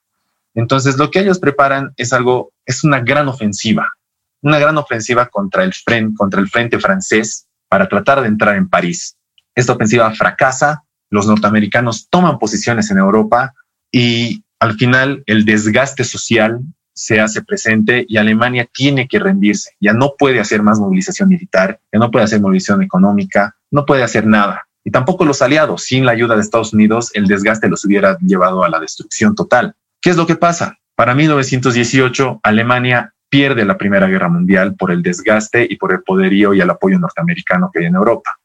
Entonces 0.56 0.98
lo 0.98 1.12
que 1.12 1.20
ellos 1.20 1.40
preparan 1.40 1.94
es 1.98 2.14
algo, 2.14 2.52
es 2.66 2.84
una 2.84 3.02
gran 3.02 3.28
ofensiva, 3.28 3.94
una 4.42 4.58
gran 4.58 4.78
ofensiva 4.78 5.28
contra 5.28 5.64
el, 5.64 5.74
frente, 5.74 6.16
contra 6.18 6.40
el 6.40 6.50
frente 6.50 6.80
francés 6.80 7.48
para 7.68 7.88
tratar 7.88 8.22
de 8.22 8.28
entrar 8.28 8.56
en 8.56 8.70
París. 8.70 9.18
Esta 9.54 9.74
ofensiva 9.74 10.10
fracasa, 10.16 10.84
los 11.10 11.28
norteamericanos 11.28 12.08
toman 12.10 12.40
posiciones 12.40 12.90
en 12.90 12.98
Europa 12.98 13.54
y 13.92 14.44
al 14.60 14.76
final 14.76 15.24
el 15.26 15.46
desgaste 15.46 16.04
social 16.04 16.62
se 16.94 17.20
hace 17.20 17.44
presente 17.44 18.06
y 18.08 18.18
Alemania 18.18 18.68
tiene 18.74 19.08
que 19.08 19.20
rendirse. 19.20 19.76
Ya 19.80 19.94
no 19.94 20.16
puede 20.18 20.40
hacer 20.40 20.64
más 20.64 20.80
movilización 20.80 21.30
militar, 21.30 21.80
ya 21.94 22.00
no 22.00 22.10
puede 22.10 22.26
hacer 22.26 22.42
movilización 22.42 22.82
económica, 22.82 23.56
no 23.70 23.86
puede 23.86 24.02
hacer 24.02 24.26
nada. 24.26 24.67
Y 24.88 24.92
tampoco 24.92 25.26
los 25.26 25.42
aliados, 25.42 25.84
sin 25.84 26.06
la 26.06 26.14
ayuda 26.14 26.36
de 26.36 26.42
Estados 26.42 26.72
Unidos, 26.72 27.12
el 27.14 27.28
desgaste 27.28 27.68
los 27.68 27.84
hubiera 27.84 28.18
llevado 28.20 28.64
a 28.64 28.70
la 28.70 28.80
destrucción 28.80 29.36
total. 29.36 29.76
¿Qué 30.00 30.12
es 30.12 30.16
lo 30.16 30.26
que 30.26 30.38
pasa? 30.38 30.78
Para 30.96 31.14
1918, 31.14 32.40
Alemania 32.42 33.14
pierde 33.28 33.66
la 33.66 33.78
Primera 33.78 34.08
Guerra 34.08 34.30
Mundial 34.30 34.76
por 34.76 34.92
el 34.92 35.04
desgaste 35.04 35.68
y 35.70 35.76
por 35.76 35.92
el 35.92 36.04
poderío 36.04 36.54
y 36.54 36.62
el 36.62 36.70
apoyo 36.70 36.98
norteamericano 37.00 37.70
que 37.70 37.80
hay 37.80 37.88
en 37.88 37.96
Europa. 37.96 38.40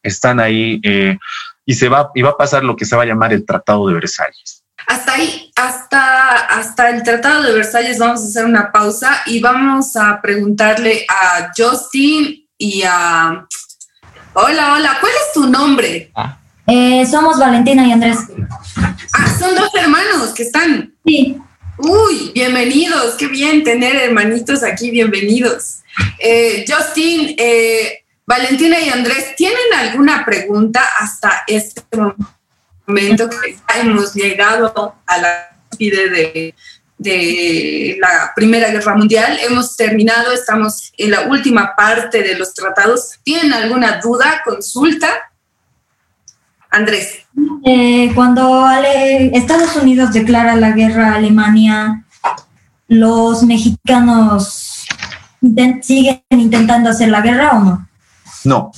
Están 0.00 0.38
ahí 0.38 0.80
eh, 0.84 1.18
y 1.66 1.74
se 1.74 1.88
va 1.88 2.12
y 2.14 2.22
va 2.22 2.30
a 2.30 2.36
pasar 2.36 2.62
lo 2.62 2.76
que 2.76 2.84
se 2.84 2.94
va 2.94 3.02
a 3.02 3.06
llamar 3.06 3.32
el 3.32 3.44
Tratado 3.44 3.88
de 3.88 3.94
Versalles 3.94 4.60
hasta 4.86 5.14
ahí, 5.14 5.52
hasta, 5.56 6.36
hasta 6.46 6.90
el 6.90 7.02
Tratado 7.02 7.42
de 7.42 7.52
Versalles 7.52 7.98
vamos 7.98 8.22
a 8.22 8.24
hacer 8.24 8.44
una 8.44 8.72
pausa 8.72 9.22
y 9.26 9.40
vamos 9.40 9.96
a 9.96 10.20
preguntarle 10.20 11.04
a 11.08 11.52
Justin 11.56 12.46
y 12.56 12.82
a... 12.82 13.46
Hola, 14.32 14.74
hola, 14.74 14.98
¿cuál 15.00 15.12
es 15.12 15.32
tu 15.34 15.46
nombre? 15.46 16.10
Ah. 16.14 16.38
Eh, 16.66 17.04
somos 17.04 17.38
Valentina 17.38 17.84
y 17.86 17.92
Andrés. 17.92 18.18
Ah, 19.12 19.38
son 19.38 19.56
dos 19.56 19.74
hermanos 19.74 20.28
que 20.34 20.44
están. 20.44 20.94
Sí. 21.04 21.36
Uy, 21.78 22.30
bienvenidos, 22.32 23.16
qué 23.16 23.26
bien 23.26 23.64
tener 23.64 23.96
hermanitos 23.96 24.62
aquí, 24.62 24.92
bienvenidos. 24.92 25.80
Eh, 26.20 26.64
Justin, 26.68 27.34
eh, 27.38 28.04
Valentina 28.24 28.78
y 28.78 28.88
Andrés, 28.90 29.34
¿tienen 29.36 29.74
alguna 29.76 30.24
pregunta 30.24 30.80
hasta 31.00 31.42
este 31.48 31.82
momento? 32.86 33.28
que 33.28 33.56
hemos 33.80 34.14
llegado 34.14 34.94
a 35.06 35.18
la 35.18 35.50
de, 35.78 36.54
de 37.00 37.96
la 37.98 38.32
Primera 38.36 38.70
Guerra 38.70 38.94
Mundial. 38.94 39.38
Hemos 39.42 39.74
terminado, 39.74 40.32
estamos 40.32 40.92
en 40.98 41.10
la 41.10 41.22
última 41.22 41.74
parte 41.74 42.22
de 42.22 42.36
los 42.36 42.52
tratados. 42.52 43.18
¿Tienen 43.24 43.54
alguna 43.54 44.00
duda, 44.02 44.42
consulta? 44.44 45.08
Andrés. 46.68 47.24
Eh, 47.64 48.12
cuando 48.14 48.68
Estados 49.32 49.76
Unidos 49.76 50.12
declara 50.12 50.54
la 50.56 50.72
guerra 50.72 51.12
a 51.12 51.14
Alemania, 51.16 52.04
¿los 52.86 53.42
mexicanos 53.44 54.84
siguen 55.82 56.22
intentando 56.28 56.90
hacer 56.90 57.08
la 57.08 57.22
guerra 57.22 57.52
o 57.52 57.60
no? 57.64 57.88
No, 58.50 58.72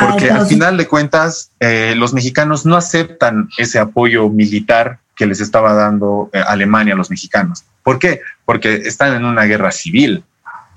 porque 0.00 0.30
al 0.30 0.46
final 0.46 0.78
de 0.78 0.88
cuentas 0.88 1.50
eh, 1.60 1.92
los 1.96 2.14
mexicanos 2.14 2.64
no 2.64 2.76
aceptan 2.76 3.50
ese 3.58 3.78
apoyo 3.78 4.30
militar 4.30 5.00
que 5.14 5.26
les 5.26 5.40
estaba 5.40 5.74
dando 5.74 6.30
eh, 6.32 6.40
Alemania 6.46 6.94
a 6.94 6.96
los 6.96 7.10
mexicanos. 7.10 7.64
¿Por 7.82 7.98
qué? 7.98 8.22
Porque 8.46 8.74
están 8.74 9.14
en 9.14 9.26
una 9.26 9.44
guerra 9.44 9.70
civil, 9.70 10.24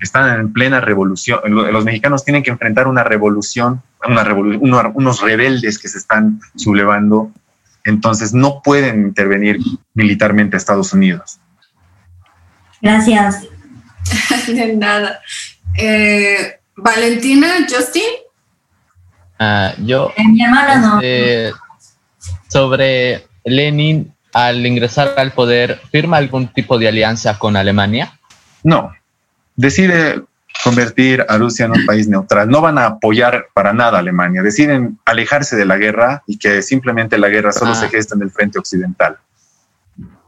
están 0.00 0.38
en 0.38 0.52
plena 0.52 0.82
revolución. 0.82 1.40
Los 1.46 1.84
mexicanos 1.86 2.22
tienen 2.22 2.42
que 2.42 2.50
enfrentar 2.50 2.88
una 2.88 3.04
revolución, 3.04 3.82
una 4.06 4.92
unos 4.92 5.22
rebeldes 5.22 5.78
que 5.78 5.88
se 5.88 5.96
están 5.96 6.40
sublevando. 6.56 7.30
Entonces 7.86 8.34
no 8.34 8.60
pueden 8.62 9.00
intervenir 9.00 9.60
militarmente 9.94 10.56
a 10.56 10.58
Estados 10.58 10.92
Unidos. 10.92 11.40
Gracias. 12.82 13.46
de 14.46 14.76
nada. 14.76 15.20
Eh, 15.78 16.59
Valentina, 16.82 17.48
Justin. 17.68 18.02
Ah, 19.38 19.72
yo. 19.78 20.12
Mi 20.18 20.42
hermana 20.42 20.76
no. 20.76 21.00
Este, 21.00 21.52
sobre 22.48 23.26
Lenin, 23.44 24.12
al 24.32 24.64
ingresar 24.66 25.14
al 25.16 25.32
poder, 25.32 25.80
¿firma 25.90 26.16
algún 26.18 26.48
tipo 26.48 26.78
de 26.78 26.88
alianza 26.88 27.38
con 27.38 27.56
Alemania? 27.56 28.18
No. 28.62 28.92
Decide 29.56 30.22
convertir 30.62 31.24
a 31.28 31.38
Rusia 31.38 31.66
en 31.66 31.72
un 31.72 31.86
país 31.86 32.06
neutral. 32.08 32.48
No 32.48 32.60
van 32.60 32.78
a 32.78 32.86
apoyar 32.86 33.46
para 33.54 33.72
nada 33.72 33.96
a 33.96 34.00
Alemania. 34.00 34.42
Deciden 34.42 34.98
alejarse 35.04 35.56
de 35.56 35.64
la 35.64 35.78
guerra 35.78 36.22
y 36.26 36.38
que 36.38 36.60
simplemente 36.62 37.18
la 37.18 37.28
guerra 37.28 37.52
solo 37.52 37.74
se 37.74 37.86
ah. 37.86 37.88
gesta 37.88 38.14
en 38.14 38.22
el 38.22 38.30
frente 38.30 38.58
occidental. 38.58 39.16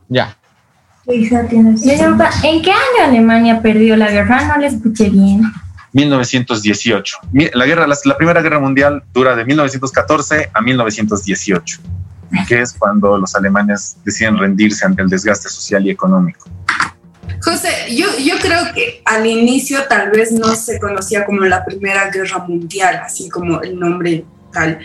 Ya. 0.09 0.37
¿En 1.07 2.63
qué 2.63 2.71
año 2.71 3.05
Alemania 3.05 3.61
perdió 3.61 3.97
la 3.97 4.11
guerra? 4.11 4.47
No 4.47 4.59
le 4.59 4.69
escuché 4.69 5.11
bien. 5.11 5.43
1918. 5.93 7.19
La, 7.55 7.67
guerra, 7.67 7.87
la, 7.87 8.17
Primera 8.17 8.43
Guerra 8.43 8.61
Mundial 8.61 9.03
dura 9.13 9.37
de 9.37 9.45
1914 9.45 10.51
a 10.53 10.61
1918, 10.61 11.81
que 12.49 12.61
es 12.61 12.73
cuando 12.73 13.19
los 13.19 13.35
alemanes 13.35 13.97
deciden 14.05 14.39
rendirse 14.39 14.87
ante 14.87 15.03
el 15.03 15.09
desgaste 15.09 15.49
social 15.49 15.87
y 15.87 15.91
económico. 15.91 16.49
José, 17.43 17.69
yo, 17.97 18.07
yo 18.19 18.39
creo 18.41 18.73
que 18.73 19.03
al 19.05 19.27
inicio 19.27 19.81
tal 19.89 20.11
vez 20.11 20.31
no 20.31 20.55
se 20.55 20.79
conocía 20.79 21.25
como 21.25 21.41
la 21.41 21.65
Primera 21.65 22.09
Guerra 22.09 22.39
Mundial, 22.39 23.01
así 23.05 23.29
como 23.29 23.61
el 23.63 23.79
nombre 23.79 24.25
tal. 24.53 24.79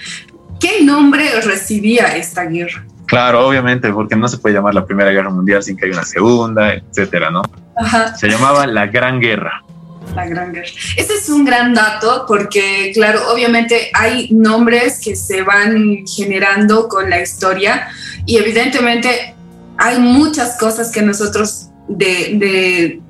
¿Qué 0.59 0.83
nombre 0.83 1.39
recibía 1.41 2.15
esta 2.15 2.45
guerra? 2.45 2.83
Claro, 3.05 3.47
obviamente, 3.47 3.91
porque 3.93 4.15
no 4.15 4.27
se 4.27 4.37
puede 4.37 4.55
llamar 4.55 4.73
la 4.73 4.85
Primera 4.85 5.11
Guerra 5.11 5.29
Mundial 5.29 5.61
sin 5.61 5.77
que 5.77 5.85
haya 5.85 5.93
una 5.93 6.03
segunda, 6.03 6.73
etcétera, 6.73 7.29
¿no? 7.29 7.41
Ajá. 7.77 8.15
Se 8.15 8.27
llamaba 8.27 8.65
la 8.65 8.87
Gran 8.87 9.19
Guerra. 9.19 9.63
La 10.15 10.25
Gran 10.25 10.53
Guerra. 10.53 10.67
Ese 10.95 11.13
es 11.13 11.29
un 11.29 11.45
gran 11.45 11.73
dato 11.73 12.25
porque, 12.27 12.91
claro, 12.93 13.31
obviamente 13.31 13.89
hay 13.93 14.29
nombres 14.31 14.99
que 15.03 15.15
se 15.15 15.41
van 15.43 16.05
generando 16.07 16.87
con 16.87 17.09
la 17.09 17.21
historia 17.21 17.87
y 18.25 18.37
evidentemente 18.37 19.35
hay 19.77 19.99
muchas 19.99 20.57
cosas 20.57 20.91
que 20.91 21.01
nosotros 21.01 21.69
de, 21.87 22.31
de 22.35 23.01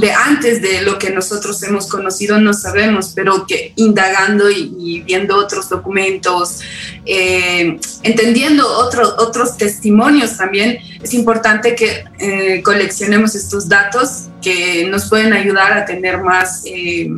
de 0.00 0.12
antes 0.12 0.60
de 0.60 0.82
lo 0.82 0.98
que 0.98 1.10
nosotros 1.10 1.62
hemos 1.62 1.86
conocido 1.86 2.38
no 2.40 2.52
sabemos, 2.52 3.12
pero 3.14 3.46
que 3.46 3.72
indagando 3.76 4.50
y, 4.50 5.02
viendo 5.06 5.36
otros 5.36 5.68
documentos, 5.68 6.60
eh, 7.04 7.78
entendiendo 8.02 8.66
otros 8.68 9.56
testimonios 9.56 10.36
también, 10.36 10.78
es 11.02 11.14
importante 11.14 11.74
que 11.74 12.04
eh, 12.18 12.62
coleccionemos 12.62 13.34
estos 13.34 13.68
datos 13.68 14.26
que 14.42 14.86
nos 14.88 15.08
pueden 15.08 15.32
ayudar 15.32 15.72
a 15.72 15.84
tener 15.84 16.22
más, 16.22 16.62
eh, 16.66 17.10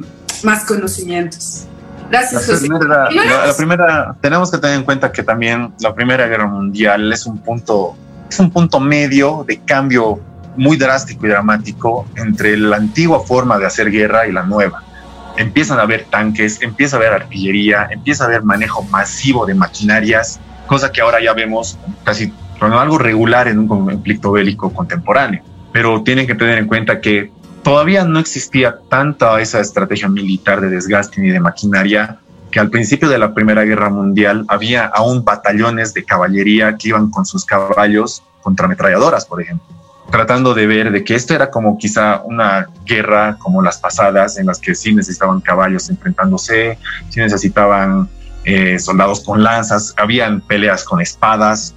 más 0.43 0.65
conocimientos. 0.65 1.65
Gracias, 2.11 2.49
la 2.49 2.59
primera, 2.59 3.47
la, 3.47 3.55
primera, 3.55 4.17
tenemos 4.21 4.51
que 4.51 4.59
tener 4.59 4.77
en 4.77 4.85
cuenta 4.85 5.13
que 5.13 5.23
también 5.23 5.75
la 5.81 5.95
Primera 5.95 6.27
Guerra 6.27 6.47
Mundial 6.47 7.13
es 7.13 7.27
un 7.27 7.39
punto, 7.39 7.97
es 8.31 8.39
un 8.39 8.51
punto 8.51 8.81
medio 8.81 9.45
de 9.47 9.59
cambio 9.61 10.19
muy 10.59 10.77
drástico 10.77 11.25
y 11.25 11.31
dramático 11.31 12.07
entre 12.17 12.57
la 12.57 12.77
antigua 12.77 13.21
forma 13.21 13.59
de 13.59 13.67
hacer 13.67 13.91
guerra 13.91 14.27
y 14.27 14.33
la 14.33 14.43
nueva. 14.43 14.83
Empiezan 15.37 15.79
a 15.79 15.83
haber 15.83 16.05
tanques, 16.11 16.61
empieza 16.61 16.97
a 16.97 16.99
haber 16.99 17.13
artillería, 17.13 17.89
empieza 17.91 18.25
a 18.25 18.27
haber 18.27 18.43
manejo 18.43 18.83
masivo 18.83 19.47
de 19.47 19.55
maquinarias, 19.55 20.41
cosa 20.67 20.91
que 20.91 21.01
ahora 21.01 21.23
ya 21.23 21.33
vemos 21.33 21.79
casi 22.03 22.33
como 22.59 22.79
algo 22.81 22.99
regular 22.99 23.47
en 23.47 23.61
un 23.61 23.69
conflicto 23.69 24.33
bélico 24.33 24.75
contemporáneo. 24.75 25.43
Pero 25.73 26.03
tienen 26.03 26.27
que 26.27 26.35
tener 26.35 26.59
en 26.59 26.67
cuenta 26.67 27.01
que 27.01 27.31
todavía 27.63 28.03
no 28.03 28.19
existía 28.19 28.79
tanta 28.91 29.41
esa 29.41 29.61
estrategia 29.61 30.09
militar 30.09 30.61
de 30.61 30.71
desgaste 30.71 31.21
ni 31.21 31.29
de 31.31 31.39
maquinaria 31.39 32.19
que 32.51 32.59
al 32.59 32.71
principio 32.71 33.09
de 33.09 33.19
la 33.19 33.33
Primera 33.33 33.63
Guerra 33.63 33.91
Mundial 33.91 34.45
había 34.49 34.87
aún 34.87 35.25
batallones 35.25 35.95
de 35.95 36.05
caballería 36.05 36.77
que 36.77 36.89
iban 36.89 37.11
con 37.11 37.25
sus 37.27 37.45
caballos 37.45 38.25
contra 38.41 38.67
ametralladoras, 38.67 39.25
por 39.25 39.41
ejemplo 39.41 39.78
tratando 40.11 40.55
de 40.55 40.67
ver 40.67 40.91
de 40.91 41.05
que 41.05 41.15
esto 41.15 41.35
era 41.35 41.51
como 41.51 41.77
quizá 41.77 42.23
una 42.25 42.69
guerra 42.87 43.37
como 43.39 43.63
las 43.63 43.79
pasadas, 43.79 44.39
en 44.39 44.47
las 44.47 44.59
que 44.59 44.75
sí 44.75 44.95
necesitaban 44.95 45.41
caballos 45.41 45.91
enfrentándose, 45.91 46.79
sí 47.11 47.21
necesitaban 47.21 48.09
eh, 48.45 48.79
soldados 48.79 49.21
con 49.21 49.43
lanzas, 49.43 49.95
habían 49.97 50.41
peleas 50.41 50.85
con 50.85 51.01
espadas, 51.01 51.75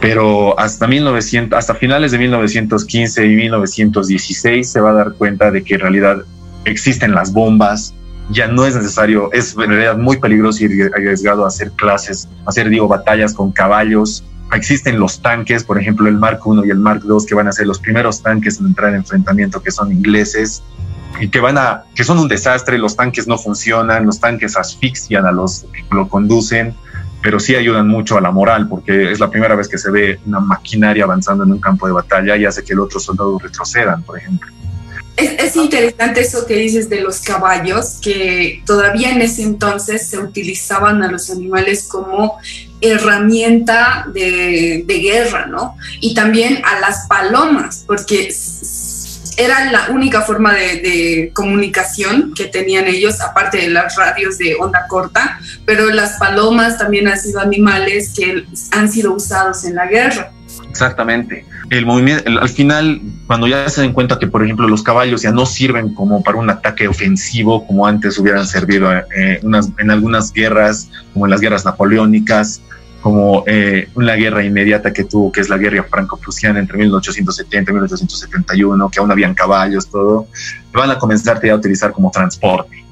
pero 0.00 0.58
hasta 0.58 0.86
1900, 0.86 1.56
hasta 1.56 1.74
finales 1.74 2.10
de 2.10 2.18
1915 2.18 3.26
y 3.26 3.36
1916 3.36 4.68
se 4.68 4.80
va 4.80 4.90
a 4.90 4.94
dar 4.94 5.12
cuenta 5.12 5.50
de 5.50 5.62
que 5.62 5.74
en 5.74 5.80
realidad 5.80 6.16
existen 6.64 7.14
las 7.14 7.32
bombas, 7.32 7.94
ya 8.30 8.48
no 8.48 8.66
es 8.66 8.74
necesario, 8.74 9.30
es 9.32 9.54
en 9.54 9.70
realidad 9.70 9.96
muy 9.96 10.18
peligroso 10.18 10.64
y 10.64 10.82
arriesgado 10.82 11.46
hacer 11.46 11.70
clases, 11.72 12.28
hacer 12.46 12.68
digo 12.68 12.88
batallas 12.88 13.34
con 13.34 13.52
caballos, 13.52 14.24
existen 14.52 14.98
los 14.98 15.22
tanques, 15.22 15.64
por 15.64 15.78
ejemplo 15.78 16.08
el 16.08 16.16
Mark 16.16 16.40
I 16.44 16.66
y 16.66 16.70
el 16.70 16.78
Mark 16.78 17.02
II, 17.04 17.26
que 17.26 17.34
van 17.34 17.48
a 17.48 17.52
ser 17.52 17.66
los 17.66 17.78
primeros 17.78 18.22
tanques 18.22 18.60
en 18.60 18.66
entrar 18.66 18.90
en 18.90 18.96
enfrentamiento, 18.96 19.62
que 19.62 19.70
son 19.70 19.92
ingleses 19.92 20.62
y 21.20 21.28
que 21.28 21.40
van 21.40 21.58
a, 21.58 21.84
que 21.94 22.04
son 22.04 22.18
un 22.18 22.28
desastre, 22.28 22.78
los 22.78 22.96
tanques 22.96 23.26
no 23.26 23.38
funcionan, 23.38 24.06
los 24.06 24.20
tanques 24.20 24.56
asfixian 24.56 25.26
a 25.26 25.32
los 25.32 25.66
que 25.72 25.94
lo 25.94 26.08
conducen, 26.08 26.74
pero 27.22 27.38
sí 27.38 27.54
ayudan 27.54 27.88
mucho 27.88 28.16
a 28.16 28.20
la 28.20 28.30
moral, 28.30 28.68
porque 28.68 29.12
es 29.12 29.20
la 29.20 29.30
primera 29.30 29.54
vez 29.54 29.68
que 29.68 29.78
se 29.78 29.90
ve 29.90 30.18
una 30.26 30.40
maquinaria 30.40 31.04
avanzando 31.04 31.44
en 31.44 31.52
un 31.52 31.60
campo 31.60 31.86
de 31.86 31.92
batalla 31.92 32.36
y 32.36 32.44
hace 32.44 32.64
que 32.64 32.72
el 32.72 32.80
otro 32.80 32.98
soldado 33.00 33.38
retrocedan, 33.38 34.02
por 34.02 34.18
ejemplo. 34.18 34.50
Es, 35.16 35.32
es, 35.38 35.56
interesante 35.56 36.22
eso 36.22 36.46
que 36.46 36.54
dices 36.54 36.88
de 36.88 37.02
los 37.02 37.20
caballos, 37.20 37.98
que 38.00 38.62
todavía 38.64 39.10
en 39.10 39.20
ese 39.20 39.42
entonces 39.42 40.08
se 40.08 40.18
utilizaban 40.18 41.02
a 41.02 41.10
los 41.10 41.28
animales 41.28 41.86
como 41.88 42.38
herramienta 42.80 44.06
de, 44.12 44.84
guerra, 44.86 45.46
¿no? 45.46 45.76
Y 46.00 46.14
también 46.14 46.62
a 46.64 46.80
las 46.80 47.06
palomas, 47.06 47.84
porque 47.86 48.32
era 49.36 49.70
la 49.70 49.88
única 49.90 50.22
forma 50.22 50.54
de, 50.54 51.30
comunicación 51.34 52.34
que 52.34 52.46
tenían 52.46 52.86
ellos, 52.86 53.20
aparte 53.20 53.58
de 53.58 53.68
las 53.68 53.96
radios 53.96 54.38
de 54.38 54.56
onda 54.58 54.86
corta, 54.88 55.38
pero 55.64 55.90
las 55.90 56.18
palomas 56.18 56.78
también 56.78 57.08
han 57.08 57.18
sido 57.18 57.40
animales 57.40 58.12
que 58.16 58.44
han 58.72 58.90
sido 58.90 59.14
usados 59.14 59.64
en 59.64 59.74
la 59.76 59.86
guerra. 59.86 60.32
Exactamente. 60.68 61.44
El 61.70 61.86
movimiento, 61.86 62.24
al 62.28 62.48
final, 62.48 63.00
cuando 63.28 63.46
ya 63.46 63.68
se 63.68 63.80
den 63.80 63.92
cuenta 63.92 64.18
que, 64.18 64.26
por 64.26 64.42
ejemplo, 64.44 64.66
los 64.66 64.82
caballos 64.82 65.22
ya 65.22 65.30
no 65.30 65.46
sirven 65.46 65.94
como 65.94 66.22
para 66.22 66.36
un 66.36 66.50
ataque 66.50 66.88
ofensivo 66.88 67.64
como 67.64 67.86
antes 67.86 68.18
hubieran 68.18 68.44
servido 68.46 68.92
eh, 68.92 69.40
en 69.40 69.90
algunas 69.90 70.32
guerras, 70.32 70.90
como 71.12 71.26
en 71.26 71.30
las 71.30 71.40
guerras 71.40 71.64
napoleónicas, 71.64 72.60
como 73.00 73.44
eh, 73.46 73.88
una 73.94 74.14
guerra 74.14 74.44
inmediata 74.44 74.92
que 74.92 75.04
tuvo, 75.04 75.32
que 75.32 75.40
es 75.40 75.48
la 75.48 75.56
guerra 75.56 75.84
franco-prusiana 75.84 76.58
entre 76.58 76.76
1870 76.78 77.70
y 77.70 77.74
1871, 77.74 78.90
que 78.90 79.00
aún 79.00 79.10
habían 79.10 79.34
caballos, 79.34 79.88
todo, 79.88 80.26
van 80.72 80.90
a 80.90 80.98
comenzar 80.98 81.40
a 81.48 81.54
utilizar 81.54 81.92
como 81.92 82.10
transporte, 82.10 82.84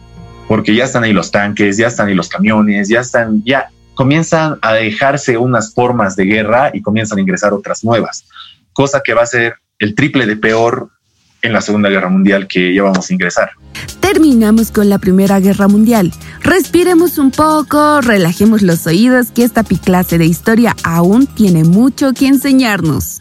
porque 0.46 0.74
ya 0.74 0.84
están 0.84 1.04
ahí 1.04 1.12
los 1.12 1.30
tanques, 1.30 1.76
ya 1.76 1.88
están 1.88 2.08
ahí 2.08 2.14
los 2.14 2.28
camiones, 2.28 2.88
ya 2.88 3.00
están, 3.00 3.42
ya 3.44 3.70
comienzan 3.94 4.58
a 4.62 4.74
dejarse 4.74 5.36
unas 5.36 5.74
formas 5.74 6.16
de 6.16 6.24
guerra 6.24 6.70
y 6.72 6.80
comienzan 6.80 7.18
a 7.18 7.20
ingresar 7.20 7.52
otras 7.52 7.84
nuevas, 7.84 8.24
cosa 8.78 9.02
que 9.04 9.12
va 9.12 9.22
a 9.22 9.26
ser 9.26 9.56
el 9.80 9.96
triple 9.96 10.24
de 10.24 10.36
peor 10.36 10.90
en 11.42 11.52
la 11.52 11.60
Segunda 11.60 11.88
Guerra 11.88 12.10
Mundial 12.10 12.46
que 12.46 12.72
ya 12.72 12.84
vamos 12.84 13.10
a 13.10 13.12
ingresar. 13.12 13.50
Terminamos 13.98 14.70
con 14.70 14.88
la 14.88 14.98
Primera 15.00 15.40
Guerra 15.40 15.66
Mundial. 15.66 16.12
Respiremos 16.42 17.18
un 17.18 17.32
poco, 17.32 18.00
relajemos 18.00 18.62
los 18.62 18.86
oídos 18.86 19.32
que 19.32 19.42
esta 19.42 19.64
piclase 19.64 20.16
de 20.18 20.26
historia 20.26 20.76
aún 20.84 21.26
tiene 21.26 21.64
mucho 21.64 22.12
que 22.12 22.28
enseñarnos. 22.28 23.20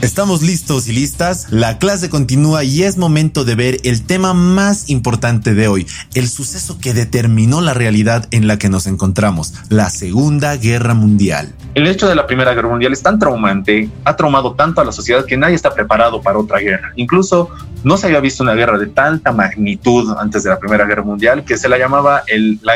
Estamos 0.00 0.42
listos 0.42 0.86
y 0.88 0.92
listas, 0.92 1.48
la 1.50 1.78
clase 1.78 2.08
continúa 2.08 2.62
y 2.62 2.84
es 2.84 2.98
momento 2.98 3.44
de 3.44 3.56
ver 3.56 3.78
el 3.82 4.06
tema 4.06 4.32
más 4.32 4.90
importante 4.90 5.54
de 5.54 5.66
hoy, 5.66 5.88
el 6.14 6.28
suceso 6.28 6.78
que 6.80 6.94
determinó 6.94 7.60
la 7.60 7.74
realidad 7.74 8.26
en 8.30 8.46
la 8.46 8.58
que 8.58 8.68
nos 8.68 8.86
encontramos, 8.86 9.54
la 9.70 9.90
Segunda 9.90 10.56
Guerra 10.56 10.94
Mundial. 10.94 11.52
El 11.74 11.88
hecho 11.88 12.08
de 12.08 12.14
la 12.14 12.28
Primera 12.28 12.54
Guerra 12.54 12.68
Mundial 12.68 12.92
es 12.92 13.02
tan 13.02 13.18
traumante, 13.18 13.90
ha 14.04 14.14
traumado 14.14 14.54
tanto 14.54 14.80
a 14.80 14.84
la 14.84 14.92
sociedad 14.92 15.24
que 15.24 15.36
nadie 15.36 15.56
está 15.56 15.74
preparado 15.74 16.22
para 16.22 16.38
otra 16.38 16.60
guerra. 16.60 16.92
Incluso 16.94 17.50
no 17.82 17.96
se 17.96 18.06
había 18.06 18.20
visto 18.20 18.44
una 18.44 18.54
guerra 18.54 18.78
de 18.78 18.86
tanta 18.86 19.32
magnitud 19.32 20.14
antes 20.18 20.44
de 20.44 20.50
la 20.50 20.60
Primera 20.60 20.84
Guerra 20.84 21.02
Mundial 21.02 21.44
que 21.44 21.56
se 21.56 21.68
la 21.68 21.76
llamaba 21.76 22.22
el, 22.28 22.60
la, 22.62 22.74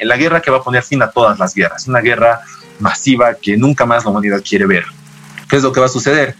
la 0.00 0.16
guerra 0.16 0.40
que 0.40 0.50
va 0.50 0.58
a 0.58 0.62
poner 0.62 0.82
fin 0.82 1.02
a 1.02 1.10
todas 1.10 1.38
las 1.38 1.54
guerras, 1.54 1.86
una 1.88 2.00
guerra 2.00 2.40
masiva 2.80 3.34
que 3.34 3.56
nunca 3.56 3.84
más 3.84 4.04
la 4.04 4.10
humanidad 4.10 4.42
quiere 4.42 4.66
ver. 4.66 4.84
¿Qué 5.48 5.56
es 5.56 5.62
lo 5.62 5.72
que 5.72 5.80
va 5.80 5.86
a 5.86 5.90
suceder? 5.90 6.34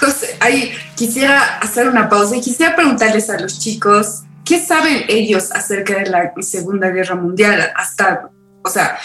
José, 0.00 0.36
ahí 0.40 0.72
quisiera 0.96 1.58
hacer 1.58 1.88
una 1.88 2.08
pausa 2.08 2.36
y 2.36 2.40
quisiera 2.40 2.74
preguntarles 2.74 3.30
a 3.30 3.38
los 3.38 3.58
chicos, 3.60 4.22
¿qué 4.44 4.58
saben 4.58 5.04
ellos 5.08 5.52
acerca 5.52 5.98
de 5.98 6.10
la 6.10 6.32
Segunda 6.40 6.90
Guerra 6.90 7.14
Mundial? 7.14 7.72
Hasta, 7.76 8.28
o 8.64 8.68
sea, 8.68 8.98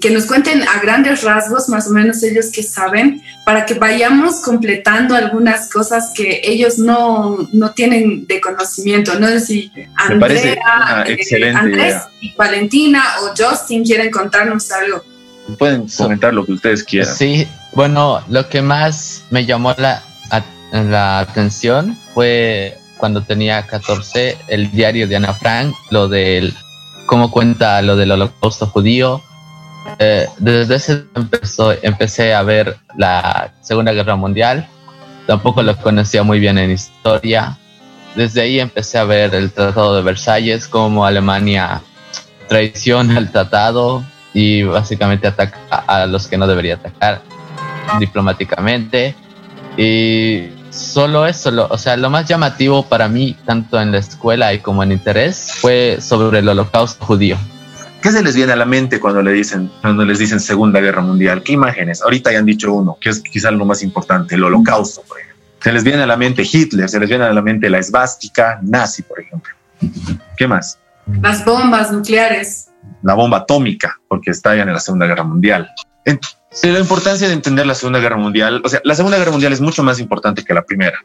que 0.00 0.10
nos 0.10 0.26
cuenten 0.26 0.62
a 0.62 0.80
grandes 0.80 1.22
rasgos 1.22 1.68
más 1.68 1.88
o 1.88 1.90
menos 1.90 2.22
ellos 2.22 2.50
qué 2.52 2.62
saben, 2.62 3.20
para 3.44 3.66
que 3.66 3.74
vayamos 3.74 4.42
completando 4.42 5.16
algunas 5.16 5.70
cosas 5.72 6.12
que 6.14 6.40
ellos 6.44 6.78
no, 6.78 7.48
no 7.52 7.72
tienen 7.72 8.26
de 8.26 8.40
conocimiento. 8.40 9.18
No 9.18 9.26
sé 9.28 9.40
si 9.40 9.72
Andrea, 9.96 11.04
eh, 11.06 11.52
Andrés 11.52 11.96
y 12.20 12.32
Valentina 12.34 13.02
o 13.22 13.34
Justin 13.36 13.84
quieren 13.84 14.10
contarnos 14.10 14.70
algo. 14.70 15.02
Pueden 15.58 15.88
comentar 15.88 16.32
lo 16.32 16.46
que 16.46 16.52
ustedes 16.52 16.82
quieran. 16.82 17.14
Sí, 17.14 17.46
bueno, 17.74 18.22
lo 18.28 18.48
que 18.48 18.62
más 18.62 19.24
me 19.30 19.44
llamó 19.44 19.74
la, 19.76 20.02
atención 21.20 21.96
fue 22.14 22.76
cuando 22.98 23.22
tenía 23.22 23.62
14, 23.66 24.36
el 24.48 24.70
diario 24.72 25.06
de 25.06 25.16
Ana 25.16 25.34
Frank, 25.34 25.74
lo 25.90 26.08
del 26.08 26.54
cómo 27.06 27.30
cuenta 27.30 27.80
lo 27.82 27.96
del 27.96 28.12
holocausto 28.12 28.66
judío. 28.66 29.22
Eh, 29.98 30.26
desde 30.38 30.76
ese 30.76 31.04
empezó, 31.14 31.72
empecé 31.82 32.34
a 32.34 32.42
ver 32.42 32.76
la 32.96 33.52
Segunda 33.60 33.92
Guerra 33.92 34.16
Mundial. 34.16 34.66
Tampoco 35.26 35.62
lo 35.62 35.76
conocía 35.76 36.22
muy 36.22 36.40
bien 36.40 36.58
en 36.58 36.70
historia. 36.70 37.58
Desde 38.16 38.42
ahí 38.42 38.60
empecé 38.60 38.98
a 38.98 39.04
ver 39.04 39.34
el 39.34 39.52
Tratado 39.52 39.96
de 39.96 40.02
Versalles, 40.02 40.68
cómo 40.68 41.06
Alemania 41.06 41.82
traiciona 42.48 43.18
el 43.18 43.30
tratado 43.30 44.04
y 44.32 44.62
básicamente 44.62 45.26
ataca 45.26 45.84
a 45.86 46.06
los 46.06 46.26
que 46.26 46.36
no 46.36 46.46
debería 46.46 46.74
atacar 46.74 47.22
diplomáticamente 47.98 49.14
y 49.76 50.48
solo 50.70 51.26
eso, 51.26 51.68
o 51.70 51.78
sea, 51.78 51.96
lo 51.96 52.10
más 52.10 52.26
llamativo 52.26 52.84
para 52.84 53.08
mí, 53.08 53.36
tanto 53.44 53.80
en 53.80 53.92
la 53.92 53.98
escuela 53.98 54.52
y 54.52 54.58
como 54.58 54.82
en 54.82 54.92
interés, 54.92 55.52
fue 55.60 55.98
sobre 56.00 56.40
el 56.40 56.48
holocausto 56.48 57.04
judío. 57.04 57.36
¿Qué 58.02 58.12
se 58.12 58.22
les 58.22 58.36
viene 58.36 58.52
a 58.52 58.56
la 58.56 58.66
mente 58.66 59.00
cuando 59.00 59.22
le 59.22 59.32
dicen, 59.32 59.70
cuando 59.80 60.04
les 60.04 60.18
dicen 60.18 60.38
Segunda 60.38 60.78
Guerra 60.80 61.00
Mundial? 61.00 61.42
¿Qué 61.42 61.52
imágenes? 61.52 62.02
Ahorita 62.02 62.30
ya 62.30 62.38
han 62.38 62.44
dicho 62.44 62.72
uno, 62.72 62.98
que 63.00 63.08
es 63.08 63.20
quizás 63.20 63.52
lo 63.54 63.64
más 63.64 63.82
importante, 63.82 64.34
el 64.34 64.44
holocausto, 64.44 65.02
por 65.08 65.18
ejemplo. 65.18 65.42
Se 65.62 65.72
les 65.72 65.82
viene 65.82 66.02
a 66.02 66.06
la 66.06 66.16
mente 66.18 66.42
Hitler, 66.42 66.86
se 66.88 67.00
les 67.00 67.08
viene 67.08 67.24
a 67.24 67.32
la 67.32 67.40
mente 67.40 67.70
la 67.70 67.78
esvástica 67.78 68.58
nazi, 68.62 69.02
por 69.02 69.20
ejemplo. 69.20 69.54
¿Qué 70.36 70.46
más? 70.46 70.78
Las 71.22 71.44
bombas 71.46 71.92
nucleares. 71.92 72.68
La 73.02 73.14
bomba 73.14 73.38
atómica, 73.38 73.98
porque 74.06 74.32
estallan 74.32 74.68
en 74.68 74.74
la 74.74 74.80
Segunda 74.80 75.06
Guerra 75.06 75.24
Mundial. 75.24 75.70
La 76.62 76.78
importancia 76.78 77.26
de 77.26 77.34
entender 77.34 77.66
la 77.66 77.74
Segunda 77.74 77.98
Guerra 77.98 78.16
Mundial, 78.16 78.62
o 78.64 78.68
sea, 78.68 78.80
la 78.84 78.94
Segunda 78.94 79.18
Guerra 79.18 79.32
Mundial 79.32 79.52
es 79.52 79.60
mucho 79.60 79.82
más 79.82 79.98
importante 79.98 80.44
que 80.44 80.54
la 80.54 80.64
primera, 80.64 80.98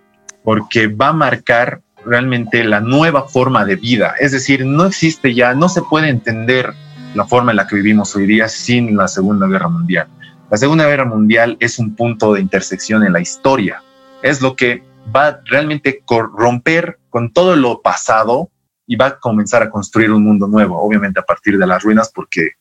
porque 0.44 0.88
va 0.88 1.10
a 1.10 1.14
marcar 1.14 1.82
realmente 2.06 2.64
la 2.64 2.80
nueva 2.80 3.28
forma 3.28 3.66
de 3.66 3.76
vida. 3.76 4.16
Es 4.20 4.32
decir, 4.32 4.66
no 4.66 4.86
existe 4.86 5.34
ya, 5.34 5.54
no 5.54 5.70
se 5.70 5.82
puede 5.82 6.10
entender 6.10 6.74
la 7.14 7.26
forma 7.26 7.52
en 7.52 7.58
la 7.58 7.68
que 7.68 7.76
vivimos 7.76 8.16
hoy 8.16 8.28
día 8.28 8.48
sin 8.48 8.96
la 8.96 9.08
Segunda 9.08 9.48
Guerra 9.48 9.68
Mundial. 9.68 10.08
La 10.50 10.58
Segunda 10.58 10.88
Guerra 10.88 11.06
Mundial 11.06 11.58
es 11.60 11.80
un 11.80 11.96
punto 11.96 12.34
de 12.34 12.42
intersección 12.42 13.04
en 13.04 13.14
la 13.14 13.20
historia. 13.20 13.84
Es 14.22 14.42
lo 14.42 14.56
que 14.56 14.84
va 15.16 15.42
realmente 15.46 16.04
romper 16.08 17.00
con 17.10 17.34
todo 17.34 17.56
lo 17.56 17.82
pasado 17.82 18.50
y 18.88 18.96
va 18.96 19.08
a 19.08 19.20
comenzar 19.20 19.62
a 19.62 19.70
construir 19.70 20.12
un 20.12 20.24
mundo 20.24 20.48
nuevo, 20.48 20.82
obviamente 20.82 21.20
a 21.20 21.24
partir 21.24 21.58
de 21.58 21.68
las 21.68 21.84
ruinas, 21.84 22.12
porque 22.14 22.52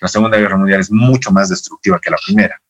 la 0.00 0.08
Segunda 0.08 0.38
Guerra 0.38 0.56
Mundial 0.56 0.80
es 0.80 0.90
mucho 0.90 1.30
más 1.30 1.48
destructiva 1.48 1.98
que 2.00 2.10
la 2.10 2.18
primera. 2.24 2.60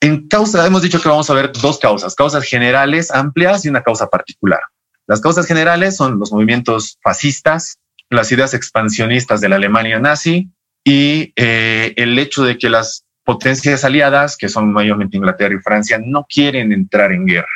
En 0.00 0.28
causa, 0.28 0.66
hemos 0.66 0.82
dicho 0.82 1.00
que 1.00 1.08
vamos 1.08 1.28
a 1.28 1.34
ver 1.34 1.52
dos 1.52 1.78
causas, 1.78 2.14
causas 2.14 2.44
generales 2.44 3.10
amplias 3.10 3.64
y 3.64 3.68
una 3.68 3.82
causa 3.82 4.08
particular. 4.08 4.60
Las 5.06 5.20
causas 5.20 5.46
generales 5.46 5.96
son 5.96 6.18
los 6.18 6.32
movimientos 6.32 6.98
fascistas, 7.02 7.78
las 8.08 8.32
ideas 8.32 8.54
expansionistas 8.54 9.40
de 9.40 9.48
la 9.48 9.56
Alemania 9.56 9.98
nazi 9.98 10.50
y 10.84 11.32
eh, 11.36 11.92
el 11.96 12.18
hecho 12.18 12.44
de 12.44 12.58
que 12.58 12.70
las 12.70 13.04
potencias 13.24 13.84
aliadas, 13.84 14.36
que 14.36 14.48
son 14.48 14.72
mayormente 14.72 15.16
Inglaterra 15.16 15.54
y 15.54 15.62
Francia, 15.62 16.00
no 16.02 16.26
quieren 16.28 16.72
entrar 16.72 17.12
en 17.12 17.26
guerra. 17.26 17.46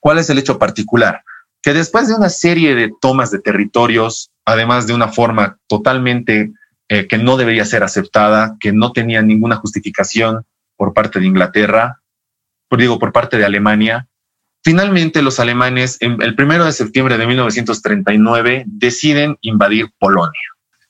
¿Cuál 0.00 0.18
es 0.18 0.30
el 0.30 0.38
hecho 0.38 0.58
particular? 0.58 1.22
Que 1.62 1.72
después 1.72 2.08
de 2.08 2.14
una 2.14 2.28
serie 2.28 2.74
de 2.74 2.92
tomas 3.00 3.30
de 3.30 3.40
territorios, 3.40 4.30
además 4.44 4.86
de 4.86 4.94
una 4.94 5.08
forma 5.08 5.58
totalmente 5.66 6.52
eh, 6.90 7.06
que 7.06 7.16
no 7.16 7.38
debería 7.38 7.64
ser 7.64 7.82
aceptada, 7.82 8.58
que 8.60 8.72
no 8.72 8.92
tenía 8.92 9.22
ninguna 9.22 9.56
justificación 9.56 10.44
por 10.76 10.92
parte 10.92 11.20
de 11.20 11.26
Inglaterra, 11.26 12.02
por, 12.68 12.78
digo, 12.78 12.98
por 12.98 13.12
parte 13.12 13.38
de 13.38 13.46
Alemania, 13.46 14.10
Finalmente, 14.62 15.22
los 15.22 15.40
alemanes, 15.40 15.96
el 16.00 16.34
primero 16.34 16.66
de 16.66 16.72
septiembre 16.72 17.16
de 17.16 17.26
1939, 17.26 18.64
deciden 18.66 19.38
invadir 19.40 19.90
Polonia. 19.98 20.40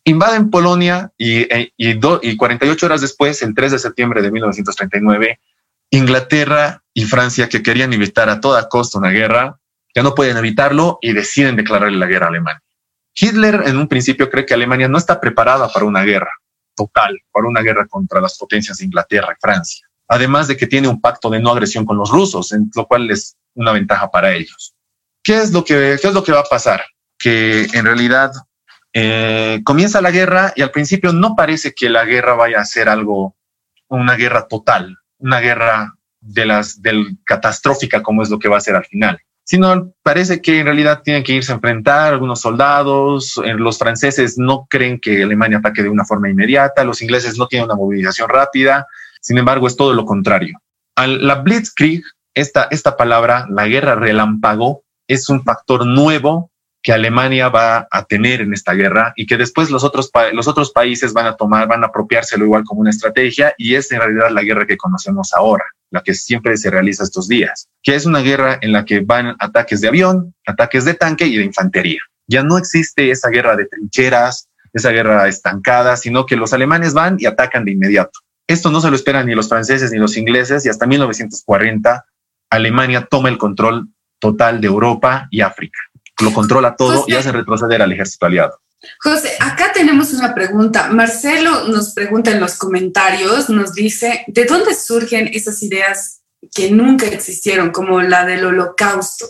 Invaden 0.03 0.51
Polonia 0.51 1.13
y, 1.17 1.43
e, 1.43 1.73
y, 1.77 2.01
y 2.23 2.37
48 2.37 2.87
horas 2.87 3.01
después, 3.01 3.43
el 3.43 3.55
3 3.55 3.73
de 3.73 3.79
septiembre 3.79 4.23
de 4.23 4.33
1939, 4.33 5.39
Inglaterra 5.91 6.83
y 6.93 7.05
Francia, 7.05 7.49
que 7.49 7.63
querían 7.63 7.93
evitar 7.93 8.29
a 8.29 8.41
toda 8.41 8.69
costa 8.69 8.99
una 8.99 9.11
guerra, 9.11 9.59
ya 9.95 10.03
no 10.03 10.17
pueden 10.17 10.37
evitarlo 10.37 10.99
y 11.01 11.13
deciden 11.13 11.55
declararle 11.55 11.99
la 11.99 12.07
guerra 12.07 12.27
a 12.27 12.31
Alemania. 12.31 12.63
Hitler 13.21 13.63
en 13.67 13.77
un 13.77 13.89
principio 13.89 14.31
cree 14.31 14.47
que 14.47 14.55
Alemania 14.55 14.89
no 14.89 14.99
está 14.99 15.21
preparada 15.21 15.69
para 15.69 15.85
una 15.85 16.03
guerra 16.03 16.33
total, 16.75 17.19
para 17.31 17.47
una 17.47 17.61
guerra 17.61 17.87
contra 17.87 18.21
las 18.21 18.39
potencias 18.39 18.79
de 18.79 18.87
Inglaterra 18.87 19.35
y 19.37 19.41
Francia. 19.41 19.87
Además 20.09 20.49
de 20.49 20.57
que 20.57 20.67
tiene 20.67 20.89
un 20.89 21.01
pacto 21.01 21.29
de 21.31 21.41
no 21.41 21.51
agresión 21.51 21.85
con 21.85 21.97
los 21.97 22.11
rusos, 22.11 22.53
en 22.53 22.71
lo 22.75 22.87
cual 22.87 23.07
les 23.07 23.37
una 23.55 23.73
ventaja 23.73 24.11
para 24.11 24.33
ellos. 24.33 24.75
¿Qué 25.23 25.39
es 25.39 25.53
lo 25.53 25.65
que, 25.65 25.99
qué 26.01 26.09
es 26.09 26.15
lo 26.15 26.25
que 26.25 26.33
va 26.33 26.41
a 26.41 26.45
pasar? 26.45 26.83
Que 27.19 27.67
en 27.73 27.85
realidad 27.85 28.33
eh, 28.93 29.61
comienza 29.65 30.01
la 30.01 30.11
guerra 30.11 30.53
y 30.57 30.63
al 30.63 30.71
principio 30.71 31.13
no 31.13 31.37
parece 31.37 31.75
que 31.75 31.91
la 31.91 32.05
guerra 32.05 32.35
vaya 32.35 32.61
a 32.61 32.65
ser 32.65 32.89
algo, 32.89 33.37
una 33.89 34.17
guerra 34.17 34.49
total, 34.49 34.97
una 35.19 35.41
guerra 35.41 35.95
de 36.21 36.47
las 36.47 36.83
del 36.83 37.19
catastrófica 37.25 38.03
como 38.03 38.23
es 38.23 38.31
lo 38.31 38.39
que 38.39 38.49
va 38.49 38.59
a 38.59 38.63
ser 38.63 38.77
al 38.77 38.85
final, 38.85 39.21
sino 39.51 39.93
parece 40.05 40.41
que 40.41 40.61
en 40.61 40.67
realidad 40.67 41.03
tienen 41.03 41.25
que 41.25 41.33
irse 41.33 41.51
a 41.51 41.57
enfrentar 41.57 42.13
algunos 42.13 42.41
soldados, 42.41 43.37
eh, 43.45 43.55
los 43.55 43.79
franceses 43.79 44.39
no 44.39 44.69
creen 44.71 45.01
que 45.01 45.25
Alemania 45.25 45.59
ataque 45.59 45.83
de 45.83 45.89
una 45.89 46.05
forma 46.05 46.31
inmediata, 46.31 46.85
los 46.85 47.03
ingleses 47.03 47.37
no 47.37 47.49
tienen 47.49 47.65
una 47.65 47.75
movilización 47.75 48.29
rápida, 48.29 48.87
sin 49.21 49.39
embargo 49.39 49.67
es 49.67 49.75
todo 49.75 49.93
lo 49.93 50.05
contrario. 50.05 50.57
la 50.95 51.35
Blitzkrieg 51.35 52.01
esta, 52.33 52.69
esta 52.71 52.97
palabra, 52.97 53.49
la 53.51 53.67
guerra 53.67 53.97
relámpago, 53.97 54.85
es 55.09 55.29
un 55.29 55.43
factor 55.43 55.85
nuevo 55.85 56.50
que 56.83 56.93
Alemania 56.93 57.49
va 57.49 57.87
a 57.91 58.05
tener 58.05 58.41
en 58.41 58.55
esta 58.55 58.73
guerra 58.73 59.13
y 59.17 59.27
que 59.27 59.37
después 59.37 59.71
los 59.71 59.85
otros, 59.85 60.11
los 60.33 60.49
otros 60.49 60.73
países 60.73 61.13
van 61.13 61.27
a 61.27 61.37
tomar, 61.37 61.69
van 61.69 61.85
a 61.85 61.89
apropiárselo 61.89 62.45
igual 62.45 62.65
como 62.65 62.81
una 62.81 62.91
estrategia 62.91 63.55
y 63.59 63.75
es 63.75 63.93
en 63.93 64.01
realidad 64.01 64.31
la 64.31 64.43
guerra 64.43 64.67
que 64.67 64.77
conocemos 64.77 65.33
ahora, 65.35 65.65
la 65.91 66.03
que 66.03 66.15
siempre 66.15 66.57
se 66.57 66.71
realiza 66.71 67.05
estos 67.05 67.29
días, 67.29 67.69
que 67.83 67.95
es 67.95 68.07
una 68.07 68.21
guerra 68.21 68.59
en 68.63 68.73
la 68.73 68.85
que 68.85 69.01
van 69.01 69.37
ataques 69.39 69.81
de 69.81 69.89
avión, 69.89 70.35
ataques 70.47 70.85
de 70.85 70.95
tanque 70.95 71.27
y 71.27 71.37
de 71.37 71.45
infantería. 71.45 72.01
Ya 72.27 72.43
no 72.43 72.57
existe 72.57 73.11
esa 73.11 73.29
guerra 73.29 73.57
de 73.57 73.67
trincheras, 73.67 74.49
esa 74.73 74.91
guerra 74.91 75.29
estancada, 75.29 75.97
sino 75.97 76.27
que 76.27 76.37
los 76.37 76.53
alemanes 76.53 76.95
van 76.95 77.17
y 77.19 77.27
atacan 77.27 77.65
de 77.65 77.73
inmediato. 77.73 78.21
Esto 78.47 78.71
no 78.71 78.81
se 78.81 78.89
lo 78.89 78.97
esperan 78.97 79.27
ni 79.27 79.35
los 79.35 79.49
franceses 79.49 79.93
ni 79.93 79.99
los 79.99 80.17
ingleses 80.17 80.65
y 80.65 80.69
hasta 80.69 80.87
1940 80.87 82.05
Alemania 82.51 83.07
toma 83.09 83.29
el 83.29 83.39
control 83.39 83.89
total 84.19 84.61
de 84.61 84.67
Europa 84.67 85.29
y 85.31 85.41
África. 85.41 85.79
Lo 86.21 86.33
controla 86.33 86.77
todo 86.77 87.05
y 87.07 87.15
hace 87.15 87.33
retroceder 87.33 87.83
al 87.83 87.93
ejército 87.93 88.27
aliado. 88.27 88.61
José, 89.01 89.37
acá 89.41 89.73
tenemos 89.73 90.13
una 90.13 90.35
pregunta. 90.35 90.89
Marcelo 90.89 91.69
nos 91.69 91.93
pregunta 91.93 92.31
en 92.31 92.41
los 92.41 92.57
comentarios, 92.57 93.51
nos 93.51 93.75
dice, 93.75 94.25
¿de 94.27 94.45
dónde 94.45 94.75
surgen 94.75 95.31
esas 95.33 95.63
ideas 95.63 96.23
que 96.55 96.71
nunca 96.71 97.07
existieron, 97.07 97.71
como 97.71 98.01
la 98.01 98.25
del 98.25 98.45
holocausto? 98.45 99.27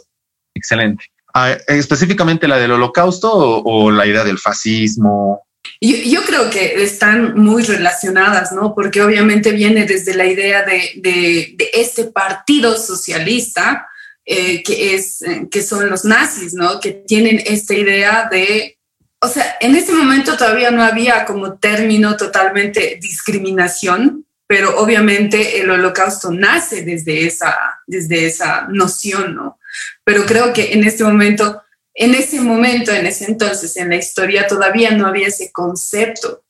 Excelente. 0.55 1.05
Ah, 1.35 1.57
específicamente 1.67 2.49
la 2.49 2.59
del 2.59 2.73
holocausto 2.73 3.33
o 3.33 3.91
la 3.91 4.07
idea 4.07 4.25
del 4.25 4.39
fascismo 4.39 5.45
yo, 5.81 6.23
creo 6.27 6.51
que 6.51 6.83
están 6.83 7.35
muy 7.39 7.63
relacionadas, 7.63 8.53
¿no? 8.53 8.75
Porque 8.75 9.01
obviamente 9.03 9.53
viene 9.53 9.87
desde 9.87 10.15
la 10.15 10.27
idea 10.27 10.63
de, 10.63 10.93
de, 10.97 11.71
este 11.73 12.05
partido 12.05 12.77
socialista, 12.77 13.87
eh, 14.25 14.63
que, 14.63 14.95
es, 14.95 15.25
que 15.51 15.63
son 15.63 15.89
los 15.89 16.05
nazis, 16.05 16.55
¿no? 16.55 16.81
Que 16.81 16.93
tienen 16.93 17.43
esta 17.45 17.75
idea 17.75 18.29
de, 18.31 18.79
o 19.21 19.29
sea, 19.29 19.57
en 19.61 19.77
ese 19.77 19.93
momento 19.93 20.37
todavía 20.37 20.71
no 20.71 20.83
había 20.83 21.25
como 21.25 21.55
término 21.55 22.17
totalmente 22.17 22.99
discriminación, 23.01 24.25
pero 24.47 24.79
obviamente 24.79 25.61
el 25.61 25.71
holocausto 25.71 26.31
nace 26.31 26.83
desde 26.83 27.27
esa, 27.27 27.57
desde 27.87 28.27
esa 28.27 28.67
noción, 28.69 29.35
¿no? 29.35 29.59
Pero 30.05 30.27
creo 30.27 30.53
que 30.53 30.73
en 30.73 30.85
este 30.85 31.05
momento 31.05 31.63
en 31.95 32.15
ese 32.15 32.41
momento, 32.41 32.93
en 32.93 33.07
ese 33.07 33.27
entonces, 33.27 33.77
en 33.77 33.91
la 33.91 33.97
historia, 33.97 34.47
todavía 34.47 34.91
no 34.93 35.07
había 35.07 35.29
ese 35.29 35.53
concepto. 35.53 36.43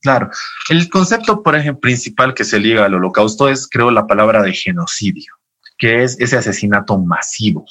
Claro, 0.00 0.30
el 0.68 0.88
concepto, 0.90 1.42
por 1.42 1.54
ejemplo, 1.54 1.80
principal 1.80 2.34
que 2.34 2.44
se 2.44 2.58
liga 2.58 2.84
al 2.84 2.94
holocausto 2.94 3.48
es, 3.48 3.68
creo, 3.68 3.90
la 3.90 4.06
palabra 4.06 4.42
de 4.42 4.52
genocidio, 4.52 5.34
que 5.78 6.02
es 6.02 6.18
ese 6.20 6.36
asesinato 6.36 6.98
masivo. 6.98 7.64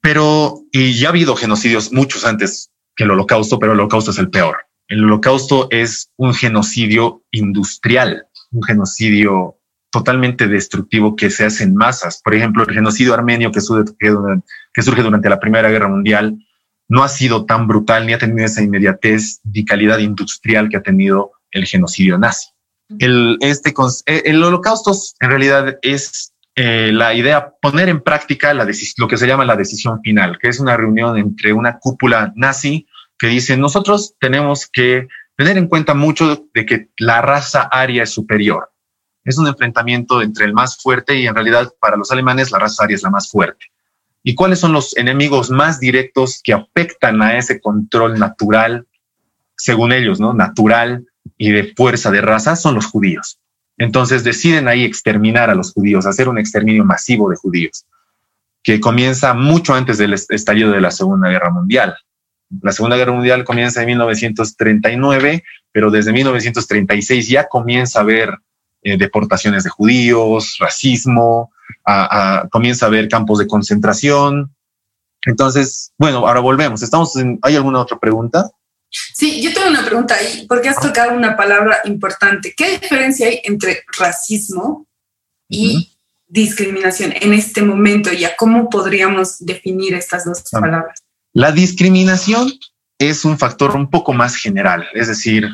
Pero, 0.00 0.60
y 0.70 0.94
ya 0.94 1.08
ha 1.08 1.10
habido 1.10 1.36
genocidios 1.36 1.92
muchos 1.92 2.24
antes 2.24 2.70
que 2.94 3.04
el 3.04 3.10
holocausto, 3.10 3.58
pero 3.58 3.72
el 3.72 3.80
holocausto 3.80 4.10
es 4.10 4.18
el 4.18 4.30
peor. 4.30 4.66
El 4.86 5.04
holocausto 5.04 5.68
es 5.70 6.10
un 6.16 6.34
genocidio 6.34 7.22
industrial, 7.30 8.26
un 8.52 8.62
genocidio 8.62 9.56
totalmente 9.90 10.48
destructivo 10.48 11.16
que 11.16 11.30
se 11.30 11.44
hace 11.44 11.64
en 11.64 11.74
masas. 11.74 12.20
Por 12.22 12.34
ejemplo, 12.34 12.64
el 12.64 12.74
genocidio 12.74 13.14
armenio 13.14 13.50
que 13.50 13.60
surge, 13.60 13.94
durante 15.02 15.28
la 15.28 15.40
Primera 15.40 15.70
Guerra 15.70 15.88
Mundial 15.88 16.36
no 16.88 17.02
ha 17.02 17.08
sido 17.08 17.46
tan 17.46 17.66
brutal 17.66 18.06
ni 18.06 18.12
ha 18.12 18.18
tenido 18.18 18.44
esa 18.44 18.62
inmediatez 18.62 19.40
y 19.52 19.64
calidad 19.64 19.98
industrial 19.98 20.68
que 20.68 20.76
ha 20.76 20.82
tenido 20.82 21.32
el 21.50 21.64
genocidio 21.64 22.18
nazi. 22.18 22.48
El, 22.98 23.38
este, 23.40 23.72
eh, 24.06 24.22
el 24.26 24.42
holocausto 24.42 24.92
en 25.20 25.30
realidad 25.30 25.78
es 25.80 26.33
eh, 26.56 26.90
la 26.92 27.14
idea 27.14 27.54
poner 27.60 27.88
en 27.88 28.00
práctica 28.00 28.54
la 28.54 28.66
lo 28.96 29.08
que 29.08 29.16
se 29.16 29.26
llama 29.26 29.44
la 29.44 29.56
decisión 29.56 30.00
final, 30.02 30.38
que 30.38 30.48
es 30.48 30.60
una 30.60 30.76
reunión 30.76 31.18
entre 31.18 31.52
una 31.52 31.78
cúpula 31.78 32.32
nazi 32.36 32.86
que 33.18 33.26
dice 33.28 33.56
nosotros 33.56 34.14
tenemos 34.20 34.68
que 34.72 35.08
tener 35.36 35.56
en 35.58 35.68
cuenta 35.68 35.94
mucho 35.94 36.46
de 36.54 36.66
que 36.66 36.88
la 36.98 37.22
raza 37.22 37.62
aria 37.62 38.04
es 38.04 38.10
superior 38.10 38.70
es 39.24 39.38
un 39.38 39.46
enfrentamiento 39.46 40.22
entre 40.22 40.44
el 40.44 40.52
más 40.52 40.76
fuerte 40.76 41.16
y 41.16 41.26
en 41.26 41.34
realidad 41.34 41.72
para 41.80 41.96
los 41.96 42.10
alemanes 42.10 42.50
la 42.50 42.58
raza 42.58 42.84
aria 42.84 42.96
es 42.96 43.02
la 43.02 43.10
más 43.10 43.30
fuerte. 43.30 43.66
¿Y 44.22 44.34
cuáles 44.34 44.58
son 44.58 44.72
los 44.72 44.96
enemigos 44.96 45.50
más 45.50 45.80
directos 45.80 46.40
que 46.42 46.52
afectan 46.52 47.20
a 47.22 47.36
ese 47.36 47.60
control 47.60 48.18
natural, 48.18 48.86
según 49.56 49.92
ellos, 49.92 50.20
¿no? 50.20 50.32
Natural 50.32 51.06
y 51.36 51.52
de 51.52 51.74
fuerza 51.74 52.10
de 52.10 52.20
raza 52.20 52.56
son 52.56 52.74
los 52.74 52.86
judíos. 52.86 53.38
Entonces 53.78 54.24
deciden 54.24 54.68
ahí 54.68 54.84
exterminar 54.84 55.50
a 55.50 55.54
los 55.54 55.72
judíos, 55.72 56.06
hacer 56.06 56.28
un 56.28 56.38
exterminio 56.38 56.84
masivo 56.84 57.30
de 57.30 57.36
judíos. 57.36 57.84
que 58.62 58.80
comienza 58.80 59.34
mucho 59.34 59.74
antes 59.74 59.98
del 59.98 60.14
estallido 60.14 60.70
de 60.70 60.80
la 60.80 60.90
Segunda 60.90 61.28
Guerra 61.28 61.50
Mundial. 61.50 61.94
La 62.62 62.72
Segunda 62.72 62.96
Guerra 62.96 63.12
Mundial 63.12 63.44
comienza 63.44 63.82
en 63.82 63.88
1939, 63.88 65.44
pero 65.70 65.90
desde 65.90 66.14
1936 66.14 67.28
ya 67.28 67.46
comienza 67.46 67.98
a 67.98 68.02
haber 68.02 68.38
eh, 68.82 68.96
deportaciones 68.96 69.64
de 69.64 69.70
judíos, 69.70 70.56
racismo, 70.58 71.52
comienza 72.50 72.86
a 72.86 72.88
haber 72.88 73.08
campos 73.08 73.38
de 73.38 73.46
concentración. 73.46 74.54
Entonces, 75.26 75.92
bueno, 75.98 76.26
ahora 76.26 76.40
volvemos. 76.40 76.82
Estamos 76.82 77.16
en, 77.16 77.38
¿Hay 77.42 77.56
alguna 77.56 77.80
otra 77.80 77.98
pregunta? 77.98 78.50
Sí, 79.14 79.42
yo 79.42 79.52
tengo 79.52 79.68
una 79.68 79.84
pregunta 79.84 80.14
ahí, 80.14 80.46
porque 80.48 80.68
has 80.68 80.80
tocado 80.80 81.16
una 81.16 81.36
palabra 81.36 81.78
importante. 81.84 82.54
¿Qué 82.56 82.78
diferencia 82.78 83.28
hay 83.28 83.40
entre 83.44 83.82
racismo 83.98 84.86
y 85.48 85.96
discriminación 86.26 87.12
en 87.20 87.32
este 87.32 87.62
momento? 87.62 88.12
¿Ya 88.12 88.36
cómo 88.36 88.70
podríamos 88.70 89.38
definir 89.38 89.94
estas 89.94 90.24
dos 90.24 90.42
ah. 90.52 90.60
palabras? 90.60 91.02
La 91.32 91.50
discriminación 91.50 92.52
es 92.98 93.24
un 93.24 93.38
factor 93.38 93.74
un 93.74 93.90
poco 93.90 94.12
más 94.12 94.36
general, 94.36 94.86
es 94.94 95.08
decir, 95.08 95.48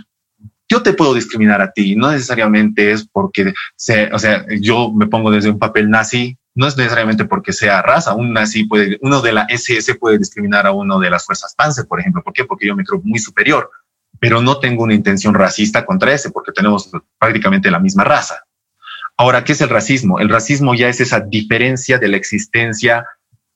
yo 0.71 0.83
te 0.83 0.93
puedo 0.93 1.15
discriminar 1.15 1.61
a 1.61 1.73
ti, 1.73 1.97
no 1.97 2.13
necesariamente 2.13 2.93
es 2.93 3.07
porque, 3.11 3.49
o 3.49 4.19
sea, 4.19 4.47
yo 4.61 4.93
me 4.93 5.07
pongo 5.07 5.31
desde 5.31 5.51
un 5.51 5.59
papel 5.59 5.91
nazi, 5.91 6.39
no 6.55 6.67
es 6.67 6.77
necesariamente 6.77 7.25
porque 7.25 7.53
sea 7.53 7.83
raza, 7.83 8.15
un 8.15 8.33
nazi 8.33 8.65
puede, 8.65 8.99
uno 9.03 9.21
de 9.21 9.33
la 9.33 9.47
SS 9.49 9.95
puede 9.97 10.19
discriminar 10.19 10.67
a 10.67 10.73
uno 10.73 10.99
de 10.99 11.11
las 11.11 11.25
fuerzas 11.25 11.55
Panzer, 11.55 11.87
por 11.87 12.01
ejemplo, 12.01 12.23
¿por 12.23 12.33
qué? 12.33 12.45
Porque 12.45 12.67
yo 12.67 12.77
me 12.77 12.85
creo 12.85 13.01
muy 13.05 13.19
superior, 13.19 13.71
pero 14.19 14.43
no 14.43 14.59
tengo 14.59 14.83
una 14.83 14.95
intención 14.95 15.35
racista 15.35 15.87
contra 15.87 16.13
ese, 16.13 16.31
porque 16.31 16.53
tenemos 16.53 16.91
prácticamente 17.19 17.71
la 17.71 17.79
misma 17.79 18.05
raza. 18.05 18.45
Ahora, 19.17 19.45
¿qué 19.45 19.53
es 19.53 19.61
el 19.61 19.69
racismo? 19.69 20.19
El 20.19 20.29
racismo 20.29 20.75
ya 20.75 20.89
es 20.89 21.01
esa 21.01 21.21
diferencia 21.21 21.99
de 21.99 22.09
la 22.09 22.17
existencia 22.17 23.07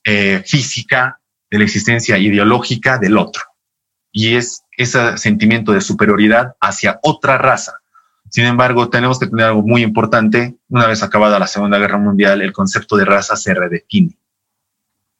eh, 0.05 0.42
física 0.45 1.20
de 1.51 1.59
la 1.59 1.64
existencia 1.64 2.18
ideológica 2.18 2.99
del 2.99 3.16
otro. 3.16 3.42
Y 4.11 4.34
es 4.34 4.64
ese 4.76 5.16
sentimiento 5.18 5.72
de 5.72 5.80
superioridad 5.80 6.57
hacia 6.61 6.99
otra 7.03 7.38
raza. 7.38 7.80
Sin 8.35 8.47
embargo, 8.47 8.89
tenemos 8.91 9.20
que 9.20 9.28
tener 9.28 9.47
algo 9.47 9.62
muy 9.62 9.82
importante. 9.82 10.57
Una 10.68 10.89
vez 10.89 11.05
acabada 11.05 11.39
la 11.39 11.47
Segunda 11.47 11.78
Guerra 11.78 11.99
Mundial, 11.99 12.43
el 12.43 12.53
concepto 12.53 12.97
de 12.97 13.05
raza 13.05 13.37
se 13.37 13.55
redefine. 13.55 14.18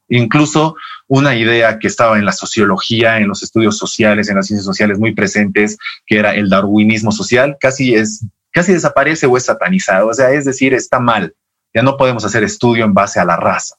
Incluso 0.09 0.75
una 1.07 1.37
idea 1.37 1.79
que 1.79 1.87
estaba 1.87 2.19
en 2.19 2.25
la 2.25 2.33
sociología, 2.33 3.19
en 3.19 3.29
los 3.29 3.45
estudios 3.45 3.79
sociales, 3.79 4.29
en 4.29 4.37
las 4.37 4.49
ciencias 4.49 4.67
sociales 4.67 4.99
muy 4.99 5.15
presentes, 5.15 5.79
que 6.07 6.19
era 6.19 6.35
el 6.35 6.51
darwinismo 6.51 7.13
social, 7.13 7.57
casi 7.61 7.95
es 7.95 8.27
casi 8.51 8.73
desaparece 8.73 9.27
o 9.27 9.37
es 9.37 9.45
satanizado. 9.45 10.09
O 10.09 10.15
sea, 10.15 10.33
es 10.33 10.45
decir, 10.45 10.75
está 10.75 10.99
mal. 10.99 11.35
Ya 11.73 11.83
no 11.83 11.97
podemos 11.97 12.25
hacer 12.25 12.43
estudio 12.43 12.85
en 12.85 12.95
base 12.95 13.21
a 13.21 13.25
la 13.25 13.37
raza 13.37 13.77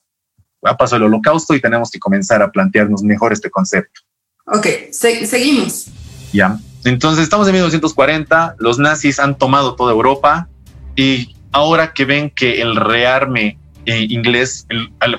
ha 0.66 0.78
pasado 0.78 0.98
el 0.98 1.04
holocausto 1.04 1.54
y 1.54 1.62
tenemos 1.62 1.92
que 1.92 2.00
comenzar 2.00 2.42
a 2.42 2.52
plantearnos 2.52 3.04
mejor 3.04 3.34
este 3.34 3.50
concepto. 3.50 4.02
Ok, 4.46 4.68
seguimos. 4.92 5.88
Ya. 6.34 6.58
Entonces 6.86 7.24
estamos 7.24 7.48
en 7.48 7.54
1940, 7.54 8.56
los 8.60 8.80
nazis 8.80 9.20
han 9.20 9.38
tomado 9.38 9.76
toda 9.76 9.92
Europa 9.92 10.48
y 10.96 11.36
ahora 11.52 11.94
que 11.94 12.06
ven 12.06 12.30
que 12.30 12.62
el 12.62 12.76
rearme 12.76 13.58
eh, 13.86 14.06
inglés, 14.10 14.68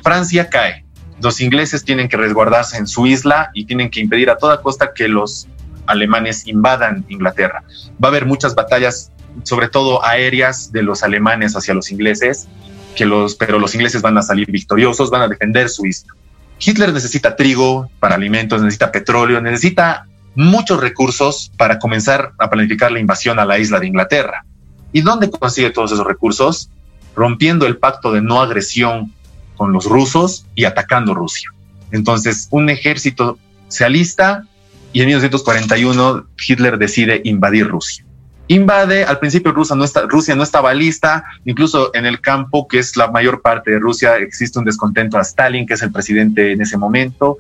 Francia 0.03 0.49
cae, 0.49 0.85
los 1.21 1.41
ingleses 1.41 1.85
tienen 1.85 2.09
que 2.09 2.17
resguardarse 2.17 2.77
en 2.77 2.87
su 2.87 3.07
isla 3.07 3.51
y 3.53 3.65
tienen 3.67 3.91
que 3.91 4.01
impedir 4.01 4.31
a 4.31 4.39
toda 4.39 4.63
costa 4.63 4.93
que 4.95 5.09
los 5.09 5.49
alemanes 5.87 6.47
invadan 6.47 7.05
Inglaterra. 7.09 7.65
Va 8.03 8.09
a 8.09 8.11
haber 8.11 8.27
muchas 8.27 8.55
batallas, 8.55 9.11
sobre 9.43 9.69
todo 9.69 10.05
aéreas, 10.05 10.71
de 10.71 10.83
los 10.83 11.03
alemanes 11.03 11.57
hacia 11.57 11.75
los 11.75 11.91
ingleses 11.91 12.49
que 12.95 13.07
los, 13.07 13.35
pero 13.35 13.59
los 13.59 13.75
ingleses 13.75 14.03
van 14.03 14.17
a 14.19 14.23
salir 14.23 14.51
victoriosos, 14.51 15.11
van 15.11 15.23
a 15.23 15.29
defender 15.29 15.69
su 15.69 15.85
isla. 15.85 16.15
Hitler 16.59 16.93
necesita 16.93 17.37
trigo 17.37 17.91
para 18.01 18.15
alimentos, 18.15 18.63
necesita 18.63 18.91
petróleo, 18.91 19.41
necesita 19.41 20.07
muchos 20.37 20.81
recursos 20.81 21.51
para 21.57 21.79
comenzar 21.79 22.33
a 22.39 22.49
planificar 22.49 22.93
la 22.93 23.01
invasión 23.01 23.39
a 23.39 23.45
la 23.45 23.59
isla 23.59 23.81
de 23.81 23.89
Inglaterra. 23.89 24.45
¿Y 24.93 25.01
dónde 25.01 25.31
consigue 25.31 25.71
todos 25.71 25.93
esos 25.93 26.07
recursos? 26.07 26.71
Rompiendo 27.15 27.67
el 27.67 27.79
pacto 27.79 28.13
de 28.13 28.23
no 28.23 28.41
agresión 28.41 29.13
con 29.57 29.73
los 29.73 29.87
rusos 29.87 30.47
y 30.55 30.65
atacando 30.65 31.15
Rusia. 31.15 31.51
Entonces, 31.91 32.49
un 32.51 32.71
ejército 32.71 33.39
se 33.69 33.85
alista 33.85 34.45
y 34.93 35.01
en 35.01 35.07
1941 35.07 36.27
Hitler 36.47 36.79
decide 36.79 37.21
invadir 37.25 37.67
Rusia 37.67 38.06
invade, 38.49 39.05
al 39.05 39.19
principio 39.19 39.53
Rusia 39.53 39.75
no, 39.75 39.85
está, 39.85 40.07
estaba 40.43 40.75
lista, 40.75 41.25
incluso 41.45 41.91
en 41.95 42.07
el 42.07 42.21
campo, 42.21 42.69
que 42.69 42.79
es 42.79 42.97
la 42.97 43.11
mayor 43.11 43.43
parte 43.43 43.73
de 43.73 43.79
Rusia, 43.79 44.17
existe 44.17 44.59
un 44.59 44.65
descontento 44.65 45.19
a 45.19 45.23
Stalin, 45.23 45.67
que 45.67 45.75
es 45.75 45.83
el 45.83 45.93
presidente 45.93 46.53
en 46.53 46.63
ese 46.63 46.77
momento. 46.77 47.39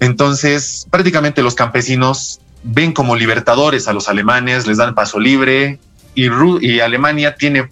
Entonces, 0.00 0.86
prácticamente 0.90 1.42
los 1.42 1.54
campesinos 1.54 2.40
ven 2.62 2.92
como 2.92 3.16
libertadores 3.16 3.88
a 3.88 3.92
los 3.92 4.08
alemanes, 4.08 4.66
les 4.66 4.76
dan 4.76 4.94
paso 4.94 5.18
libre 5.18 5.80
y 6.14 6.80
Alemania 6.80 7.34
tiene 7.34 7.70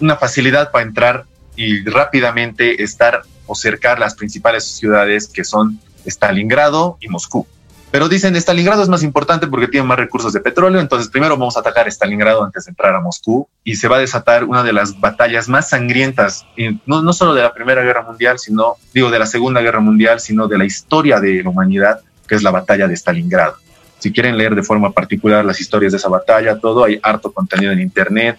una 0.00 0.16
facilidad 0.16 0.70
para 0.70 0.84
entrar 0.84 1.24
y 1.56 1.82
rápidamente 1.84 2.82
estar 2.82 3.22
o 3.46 3.54
cercar 3.54 3.98
las 3.98 4.14
principales 4.14 4.64
ciudades 4.64 5.28
que 5.28 5.44
son 5.44 5.80
Stalingrado 6.06 6.98
y 7.00 7.08
Moscú. 7.08 7.46
Pero 7.90 8.08
dicen, 8.08 8.36
Stalingrado 8.36 8.82
es 8.82 8.88
más 8.88 9.02
importante 9.02 9.46
porque 9.46 9.66
tiene 9.66 9.86
más 9.86 9.98
recursos 9.98 10.34
de 10.34 10.40
petróleo, 10.40 10.78
entonces 10.78 11.08
primero 11.08 11.36
vamos 11.38 11.56
a 11.56 11.60
atacar 11.60 11.88
Stalingrado 11.88 12.44
antes 12.44 12.66
de 12.66 12.70
entrar 12.70 12.94
a 12.94 13.00
Moscú 13.00 13.48
y 13.64 13.76
se 13.76 13.88
va 13.88 13.96
a 13.96 14.00
desatar 14.00 14.44
una 14.44 14.62
de 14.62 14.74
las 14.74 15.00
batallas 15.00 15.48
más 15.48 15.70
sangrientas, 15.70 16.44
no, 16.84 17.12
solo 17.14 17.32
de 17.32 17.42
la 17.42 17.54
Primera 17.54 17.82
Guerra 17.82 18.02
Mundial, 18.02 18.38
sino, 18.38 18.76
digo, 18.92 19.10
de 19.10 19.18
la 19.18 19.26
Segunda 19.26 19.62
Guerra 19.62 19.80
Mundial, 19.80 20.20
sino 20.20 20.48
de 20.48 20.58
la 20.58 20.66
historia 20.66 21.18
de 21.18 21.42
la 21.42 21.48
humanidad, 21.48 22.00
que 22.26 22.34
es 22.34 22.42
la 22.42 22.50
batalla 22.50 22.86
de 22.86 22.94
Stalingrado. 22.94 23.56
Si 23.98 24.12
quieren 24.12 24.36
leer 24.36 24.54
de 24.54 24.62
forma 24.62 24.92
particular 24.92 25.44
las 25.44 25.60
historias 25.60 25.92
de 25.92 25.98
esa 25.98 26.08
batalla, 26.08 26.58
todo, 26.58 26.84
hay 26.84 27.00
harto 27.02 27.32
contenido 27.32 27.72
en 27.72 27.80
Internet. 27.80 28.38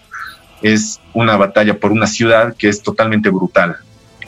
Es 0.62 1.00
una 1.12 1.36
batalla 1.36 1.78
por 1.78 1.90
una 1.90 2.06
ciudad 2.06 2.54
que 2.56 2.68
es 2.68 2.82
totalmente 2.82 3.30
brutal. 3.30 3.76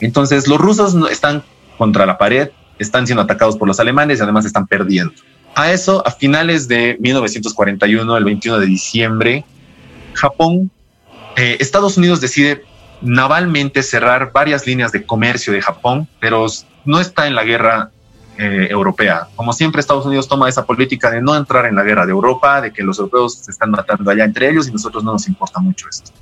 Entonces 0.01 0.49
los 0.49 0.59
rusos 0.59 0.95
están 1.11 1.43
contra 1.79 2.07
la 2.07 2.19
pared, 2.19 2.51
están 2.83 3.07
siendo 3.07 3.23
atacados 3.23 3.57
por 3.57 3.69
los 3.69 3.81
alemanes 3.81 4.19
y 4.19 4.23
además 4.23 4.45
están 4.45 4.67
perdiendo. 4.67 5.15
A 5.55 5.71
eso, 5.73 6.07
a 6.07 6.11
finales 6.11 6.69
de 6.69 6.97
1941, 7.01 8.17
el 8.17 8.25
21 8.25 8.59
de 8.59 8.67
diciembre, 8.67 9.45
Japón, 10.15 10.71
eh, 11.37 11.57
Estados 11.61 11.97
Unidos 11.97 12.21
decide 12.21 12.65
navalmente 13.03 13.83
cerrar 13.83 14.33
varias 14.33 14.67
líneas 14.67 14.93
de 14.93 15.05
comercio 15.05 15.53
de 15.53 15.61
Japón, 15.61 16.09
pero 16.21 16.47
no 16.85 17.01
está 17.01 17.27
en 17.27 17.35
la 17.35 17.45
guerra 17.45 17.91
eh, 18.39 18.69
europea. 18.71 19.29
Como 19.37 19.53
siempre, 19.53 19.81
Estados 19.81 20.07
Unidos 20.07 20.27
toma 20.27 20.49
esa 20.49 20.65
política 20.65 21.11
de 21.11 21.21
no 21.21 21.37
entrar 21.37 21.67
en 21.67 21.75
la 21.75 21.83
guerra 21.83 22.07
de 22.07 22.13
Europa, 22.13 22.61
de 22.61 22.73
que 22.73 22.83
los 22.83 22.99
europeos 22.99 23.35
se 23.35 23.51
están 23.51 23.71
matando 23.71 24.11
allá 24.11 24.25
entre 24.25 24.49
ellos 24.49 24.69
y 24.69 24.73
nosotros 24.73 25.05
no 25.05 25.13
nos 25.13 25.29
importa 25.29 25.61
mucho 25.61 25.87
esto. 25.89 26.13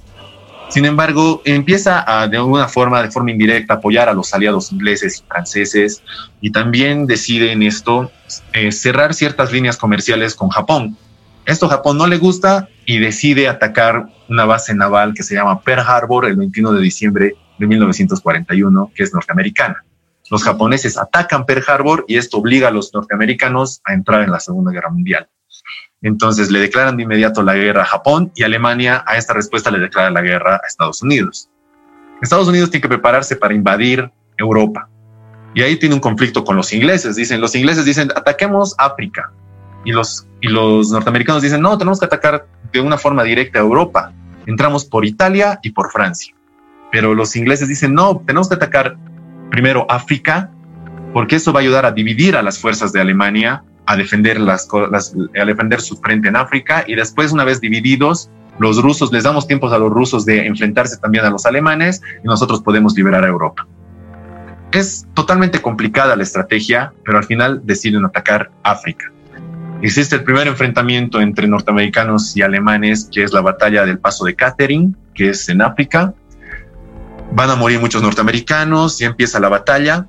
Sin 0.71 0.85
embargo, 0.85 1.43
empieza 1.45 2.05
a, 2.07 2.29
de 2.29 2.37
alguna 2.37 2.69
forma, 2.69 3.03
de 3.03 3.11
forma 3.11 3.33
indirecta, 3.33 3.75
apoyar 3.75 4.09
a 4.09 4.15
los 4.15 4.33
aliados 4.33 4.71
ingleses 4.71 5.19
y 5.19 5.25
franceses 5.27 6.03
y 6.41 6.53
también 6.53 7.07
decide 7.07 7.51
en 7.51 7.65
esto 7.65 8.13
eh, 8.53 8.71
cerrar 8.71 9.13
ciertas 9.15 9.53
líneas 9.53 9.77
comerciales 9.77 10.37
con 10.37 10.49
Japón. 10.49 10.97
Esto 11.45 11.69
Japón 11.69 11.99
no 11.99 12.07
le 12.07 12.19
gusta 12.19 12.69
y 12.87 12.99
decide 12.99 13.49
atacar 13.49 14.07
una 14.29 14.45
base 14.45 14.73
naval 14.73 15.13
que 15.13 15.25
se 15.25 15.35
llama 15.35 15.61
Pearl 15.61 15.83
Harbor 15.85 16.27
el 16.27 16.37
21 16.37 16.73
de 16.73 16.81
diciembre 16.81 17.35
de 17.59 17.67
1941, 17.67 18.93
que 18.95 19.03
es 19.03 19.13
norteamericana. 19.13 19.85
Los 20.31 20.45
japoneses 20.45 20.97
atacan 20.97 21.47
Pearl 21.47 21.65
Harbor 21.67 22.05
y 22.07 22.17
esto 22.17 22.39
obliga 22.39 22.69
a 22.69 22.71
los 22.71 22.95
norteamericanos 22.95 23.81
a 23.85 23.93
entrar 23.93 24.23
en 24.23 24.31
la 24.31 24.39
Segunda 24.39 24.71
Guerra 24.71 24.91
Mundial. 24.91 25.29
Entonces 26.03 26.51
le 26.51 26.61
declaran 26.61 26.97
de 26.97 27.03
inmediato 27.03 27.43
la 27.43 27.55
guerra 27.55 27.83
a 27.83 27.87
Japón 27.87 28.33
y 28.35 28.43
Alemania 28.43 29.05
a 29.07 29.17
esta 29.17 29.35
respuesta 29.35 29.71
le 29.71 29.79
declara 29.79 30.11
la 30.11 30.23
guerra 30.23 30.57
a 30.57 30.67
Estados 30.67 31.03
Unidos. 31.03 31.51
Estados 32.23 32.49
Unidos 32.49 32.71
tiene 32.71 32.83
que 32.83 32.89
prepararse 32.89 33.37
para 33.37 33.55
invadir 33.55 34.11
Europa. 34.37 34.89
Y 35.55 35.63
ahí 35.63 35.77
tiene 35.77 35.95
un 35.95 36.01
conflicto 36.01 36.45
con 36.45 36.57
los 36.57 36.73
ingleses. 36.73 37.17
Dicen, 37.17 37.41
los 37.41 37.55
ingleses 37.55 37.85
dicen, 37.85 38.11
ataquemos 38.15 38.75
África. 38.79 39.33
Y 39.85 39.93
los, 39.93 40.27
y 40.41 40.49
los 40.49 40.91
norteamericanos 40.91 41.43
dicen, 41.43 41.61
no, 41.61 41.77
tenemos 41.77 41.99
que 41.99 42.07
atacar 42.07 42.47
de 42.73 42.81
una 42.81 42.99
forma 42.99 43.25
directa 43.25 43.59
a 43.59 43.63
Europa. 43.63 44.13
Entramos 44.47 44.85
por 44.85 45.05
Italia 45.05 45.59
y 45.63 45.71
por 45.71 45.91
Francia. 45.91 46.35
Pero 46.93 47.15
los 47.15 47.37
ingleses 47.37 47.69
dicen, 47.69 47.95
no, 47.95 48.23
tenemos 48.27 48.49
que 48.49 48.55
atacar 48.55 48.97
primero 49.51 49.87
África, 49.89 50.51
porque 51.13 51.37
eso 51.37 51.53
va 51.53 51.61
a 51.61 51.63
ayudar 51.63 51.87
a 51.87 51.93
dividir 51.93 52.37
a 52.37 52.43
las 52.43 52.59
fuerzas 52.59 52.93
de 52.93 53.01
Alemania 53.01 53.65
a 53.91 53.97
defender, 53.97 54.39
las, 54.39 54.69
a 54.73 55.45
defender 55.45 55.81
su 55.81 55.97
frente 55.97 56.29
en 56.29 56.37
África 56.37 56.85
y 56.87 56.95
después, 56.95 57.33
una 57.33 57.43
vez 57.43 57.61
divididos, 57.61 58.31
los 58.61 58.81
rusos, 58.81 59.13
les 59.13 59.25
damos 59.25 59.49
tiempos 59.49 59.73
a 59.73 59.79
los 59.79 59.91
rusos 59.91 60.25
de 60.25 60.47
enfrentarse 60.47 60.97
también 60.99 61.25
a 61.25 61.31
los 61.31 61.45
alemanes 61.45 62.01
y 62.23 62.27
nosotros 62.27 62.63
podemos 62.63 62.95
liberar 62.95 63.25
a 63.25 63.27
Europa. 63.29 63.67
Es 64.71 65.09
totalmente 65.15 65.61
complicada 65.61 66.15
la 66.15 66.23
estrategia, 66.23 66.93
pero 67.05 67.19
al 67.19 67.25
final 67.25 67.63
deciden 67.65 68.05
atacar 68.05 68.53
África. 68.63 69.07
Existe 69.83 70.15
el 70.15 70.23
primer 70.23 70.47
enfrentamiento 70.47 71.21
entre 71.21 71.49
norteamericanos 71.49 72.37
y 72.37 72.43
alemanes, 72.43 73.09
que 73.11 73.25
es 73.25 73.33
la 73.33 73.41
batalla 73.41 73.85
del 73.85 73.99
Paso 73.99 74.25
de 74.25 74.37
Catherine, 74.37 74.95
que 75.15 75.31
es 75.31 75.49
en 75.49 75.63
África. 75.63 76.15
Van 77.33 77.51
a 77.51 77.57
morir 77.57 77.81
muchos 77.81 78.03
norteamericanos 78.03 79.01
y 79.01 79.05
empieza 79.05 79.39
la 79.41 79.49
batalla 79.49 80.07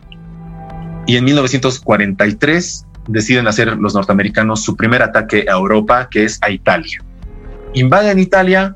Y 1.08 1.18
en 1.18 1.24
1943 1.24 2.86
deciden 3.08 3.48
hacer 3.48 3.78
los 3.78 3.94
norteamericanos 3.94 4.64
su 4.64 4.76
primer 4.76 5.02
ataque 5.02 5.46
a 5.50 5.54
Europa, 5.54 6.08
que 6.10 6.24
es 6.24 6.40
a 6.42 6.50
Italia. 6.50 7.04
Invaden 7.74 8.20
Italia 8.20 8.76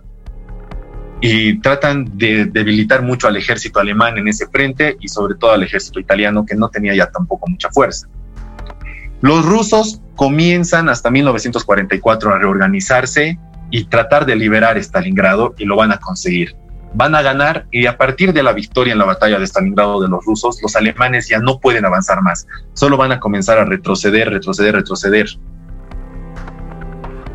y 1.22 1.60
tratan 1.60 2.18
de 2.18 2.46
debilitar 2.46 3.02
mucho 3.02 3.28
al 3.28 3.38
ejército 3.38 3.80
alemán 3.80 4.18
en 4.18 4.28
ese 4.28 4.48
frente 4.48 4.98
y 5.00 5.08
sobre 5.08 5.36
todo 5.36 5.52
al 5.52 5.64
ejército 5.64 6.00
italiano, 6.00 6.46
que 6.46 6.56
no 6.56 6.70
tenía 6.70 6.96
ya 6.96 7.10
tampoco 7.10 7.48
mucha 7.48 7.70
fuerza. 7.70 8.08
Los 9.22 9.46
rusos 9.46 10.02
comienzan 10.16 10.90
hasta 10.90 11.10
1944 11.10 12.34
a 12.34 12.38
reorganizarse 12.38 13.40
y 13.72 13.86
tratar 13.86 14.26
de 14.26 14.36
liberar 14.36 14.78
Stalingrado 14.78 15.56
y 15.58 15.66
lo 15.66 15.76
van 15.76 15.92
a 15.92 15.98
conseguir. 15.98 16.56
Van 16.96 17.14
a 17.14 17.22
ganar 17.22 17.68
y 17.72 17.88
a 17.88 17.98
partir 17.98 18.32
de 18.32 18.42
la 18.42 18.54
victoria 18.54 18.94
en 18.94 19.00
la 19.00 19.06
batalla 19.06 19.38
de 19.38 19.46
Stalingrado 19.46 20.02
de 20.02 20.08
los 20.08 20.24
rusos, 20.24 20.62
los 20.62 20.76
alemanes 20.76 21.28
ya 21.28 21.40
no 21.40 21.60
pueden 21.60 21.86
avanzar 21.86 22.22
más, 22.22 22.48
solo 22.74 22.96
van 22.96 23.12
a 23.12 23.20
comenzar 23.20 23.60
a 23.60 23.66
retroceder, 23.66 24.30
retroceder, 24.30 24.76
retroceder. 24.76 25.28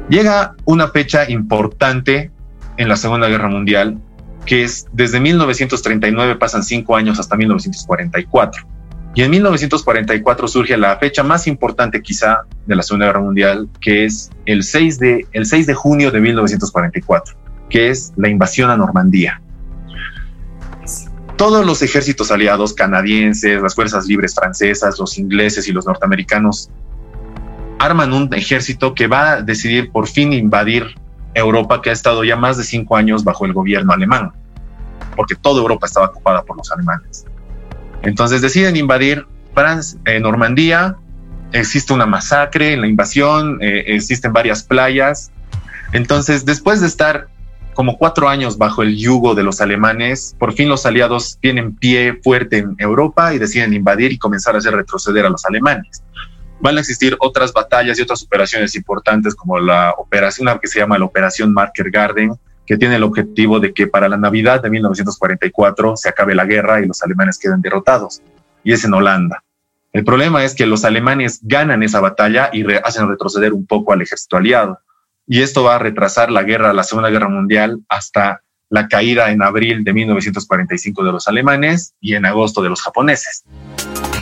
Llega 0.09 0.55
una 0.65 0.89
fecha 0.89 1.31
importante 1.31 2.31
en 2.79 2.89
la 2.89 2.97
Segunda 2.97 3.29
Guerra 3.29 3.49
Mundial, 3.49 3.99
que 4.47 4.65
es 4.65 4.87
desde 4.93 5.21
1939 5.21 6.37
pasan 6.37 6.63
cinco 6.63 6.97
años 6.97 7.21
hasta 7.21 7.37
1944 7.37 8.67
y 9.15 9.23
en 9.23 9.31
1944 9.31 10.49
surge 10.49 10.77
la 10.77 10.97
fecha 10.97 11.23
más 11.23 11.47
importante 11.47 12.01
quizá 12.01 12.43
de 12.67 12.77
la 12.77 12.83
Segunda 12.83 13.07
Guerra 13.07 13.21
Mundial, 13.21 13.69
que 13.81 14.05
es 14.05 14.31
el 14.47 14.63
6 14.63 14.99
de, 14.99 15.27
el 15.33 15.47
6 15.47 15.67
de 15.67 15.75
junio 15.75 16.11
de 16.11 16.21
1944, 16.21 17.37
que 17.69 17.91
es 17.91 18.13
la 18.17 18.29
invasión 18.29 18.71
a 18.71 18.77
Normandía. 18.77 19.43
Todos 21.41 21.65
los 21.65 21.81
ejércitos 21.81 22.31
aliados 22.31 22.75
canadienses, 22.75 23.63
las 23.63 23.75
fuerzas 23.75 24.05
libres 24.05 24.35
francesas, 24.35 24.99
los 24.99 25.17
ingleses 25.17 25.67
y 25.69 25.73
los 25.73 25.87
norteamericanos 25.87 26.69
arman 27.79 28.13
un 28.13 28.35
ejército 28.35 28.95
que 28.95 29.07
va 29.07 29.33
a 29.33 29.41
decidir 29.41 29.91
por 29.91 30.07
fin 30.07 30.35
invadir 30.35 30.95
Europa, 31.33 31.81
que 31.81 31.89
ha 31.89 31.95
estado 31.95 32.25
ya 32.25 32.37
más 32.37 32.59
de 32.59 32.65
cinco 32.65 32.95
años 32.95 33.25
bajo 33.25 33.47
el 33.47 33.55
gobierno 33.55 33.95
alemán, 33.95 34.33
porque 35.17 35.35
toda 35.35 35.63
Europa 35.63 35.87
estaba 35.87 36.09
ocupada 36.09 36.43
por 36.43 36.59
los 36.59 36.71
alemanes. 36.73 37.25
Entonces 38.03 38.43
deciden 38.43 38.77
invadir 38.77 39.27
Francia, 39.55 39.99
eh, 40.05 40.21
Normandía, 40.21 40.97
existe 41.53 41.95
una 41.95 42.05
masacre 42.05 42.75
en 42.75 42.83
la 42.83 42.87
invasión, 42.87 43.63
eh, 43.63 43.85
existen 43.87 44.35
varias 44.35 44.63
playas. 44.63 45.31
Entonces, 45.93 46.45
después 46.45 46.83
de 46.83 46.87
estar 46.87 47.29
como 47.75 47.97
cuatro 47.99 48.29
años 48.29 48.59
bajo 48.59 48.83
el 48.83 48.97
yugo 48.97 49.35
de 49.35 49.43
los 49.43 49.61
alemanes, 49.61 50.37
por 50.39 50.53
fin 50.53 50.69
los 50.69 50.87
aliados 50.87 51.39
tienen 51.41 51.75
pie 51.77 52.19
fuerte 52.23 52.59
en 52.59 52.77
Europa 52.79 53.35
y 53.35 53.39
deciden 53.39 53.73
invadir 53.73 54.13
y 54.13 54.19
comenzar 54.19 54.55
a 54.55 54.59
hacer 54.59 54.75
retroceder 54.75 55.25
a 55.27 55.31
los 55.31 55.45
alemanes. 55.45 56.03
Van 56.61 56.77
a 56.77 56.81
existir 56.81 57.17
otras 57.21 57.53
batallas 57.53 57.99
y 57.99 58.03
otras 58.03 58.23
operaciones 58.23 58.75
importantes 58.75 59.35
como 59.35 59.59
la 59.59 59.95
operación 59.97 60.47
que 60.61 60.69
se 60.69 60.79
llama 60.79 60.99
la 60.99 61.07
Operación 61.07 61.53
Marker 61.55 61.91
Garden, 61.91 62.35
que 62.67 62.77
tiene 62.77 62.97
el 62.97 63.03
objetivo 63.03 63.61
de 63.61 63.73
que 63.73 63.87
para 63.87 64.09
la 64.09 64.17
Navidad 64.17 64.63
de 64.63 64.71
1944 64.71 65.97
se 65.97 66.09
acabe 66.09 66.35
la 66.35 66.45
guerra 66.45 66.81
y 66.81 66.87
los 66.87 67.03
alemanes 67.03 67.39
queden 67.39 67.63
derrotados. 67.63 68.21
Y 68.63 68.73
es 68.73 68.85
en 68.85 68.93
Holanda. 68.93 69.43
El 69.93 70.05
problema 70.05 70.45
es 70.45 70.55
que 70.55 70.67
los 70.67 70.85
alemanes 70.85 71.41
ganan 71.43 71.83
esa 71.83 72.01
batalla 72.01 72.51
y 72.53 72.65
hacen 72.85 73.09
retroceder 73.09 73.53
un 73.53 73.67
poco 73.67 73.93
al 73.93 74.03
ejército 74.03 74.37
aliado. 74.37 74.79
Y 75.31 75.43
esto 75.43 75.63
va 75.63 75.77
a 75.77 75.79
retrasar 75.79 76.33
la 76.33 76.43
guerra, 76.43 76.73
la 76.73 76.83
Segunda 76.83 77.09
Guerra 77.09 77.29
Mundial, 77.29 77.79
hasta 77.89 78.43
la 78.69 78.89
caída 78.89 79.31
en 79.31 79.43
abril 79.43 79.85
de 79.85 79.93
1945 79.93 81.05
de 81.05 81.13
los 81.13 81.29
alemanes 81.29 81.95
y 82.01 82.17
en 82.17 82.27
agosto 82.27 82.63
de 82.63 82.69
los 82.69 82.83
japoneses. 82.83 83.45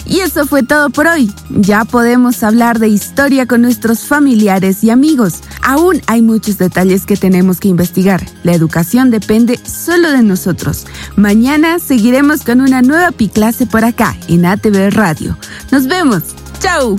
Y 0.04 0.20
eso 0.20 0.46
fue 0.46 0.62
todo 0.62 0.90
por 0.90 1.06
hoy. 1.06 1.32
Ya 1.48 1.86
podemos 1.86 2.42
hablar 2.42 2.78
de 2.78 2.88
historia 2.88 3.46
con 3.46 3.62
nuestros 3.62 4.04
familiares 4.04 4.84
y 4.84 4.90
amigos. 4.90 5.40
Aún 5.62 6.02
hay 6.08 6.20
muchos 6.20 6.58
detalles 6.58 7.06
que 7.06 7.16
tenemos 7.16 7.58
que 7.58 7.68
investigar. 7.68 8.20
La 8.42 8.52
educación 8.52 9.10
depende 9.10 9.56
solo 9.64 10.12
de 10.12 10.22
nosotros. 10.22 10.86
Mañana 11.16 11.78
seguiremos 11.78 12.44
con 12.44 12.60
una 12.60 12.82
nueva 12.82 13.12
Piclase 13.12 13.64
por 13.64 13.82
acá 13.82 14.14
en 14.28 14.44
ATV 14.44 14.90
Radio. 14.90 15.38
Nos 15.72 15.86
vemos. 15.86 16.22
¡Chao! 16.58 16.98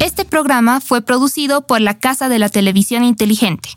Este 0.00 0.24
programa 0.24 0.80
fue 0.80 1.02
producido 1.02 1.66
por 1.66 1.82
la 1.82 1.98
Casa 1.98 2.30
de 2.30 2.38
la 2.38 2.48
Televisión 2.48 3.04
Inteligente. 3.04 3.68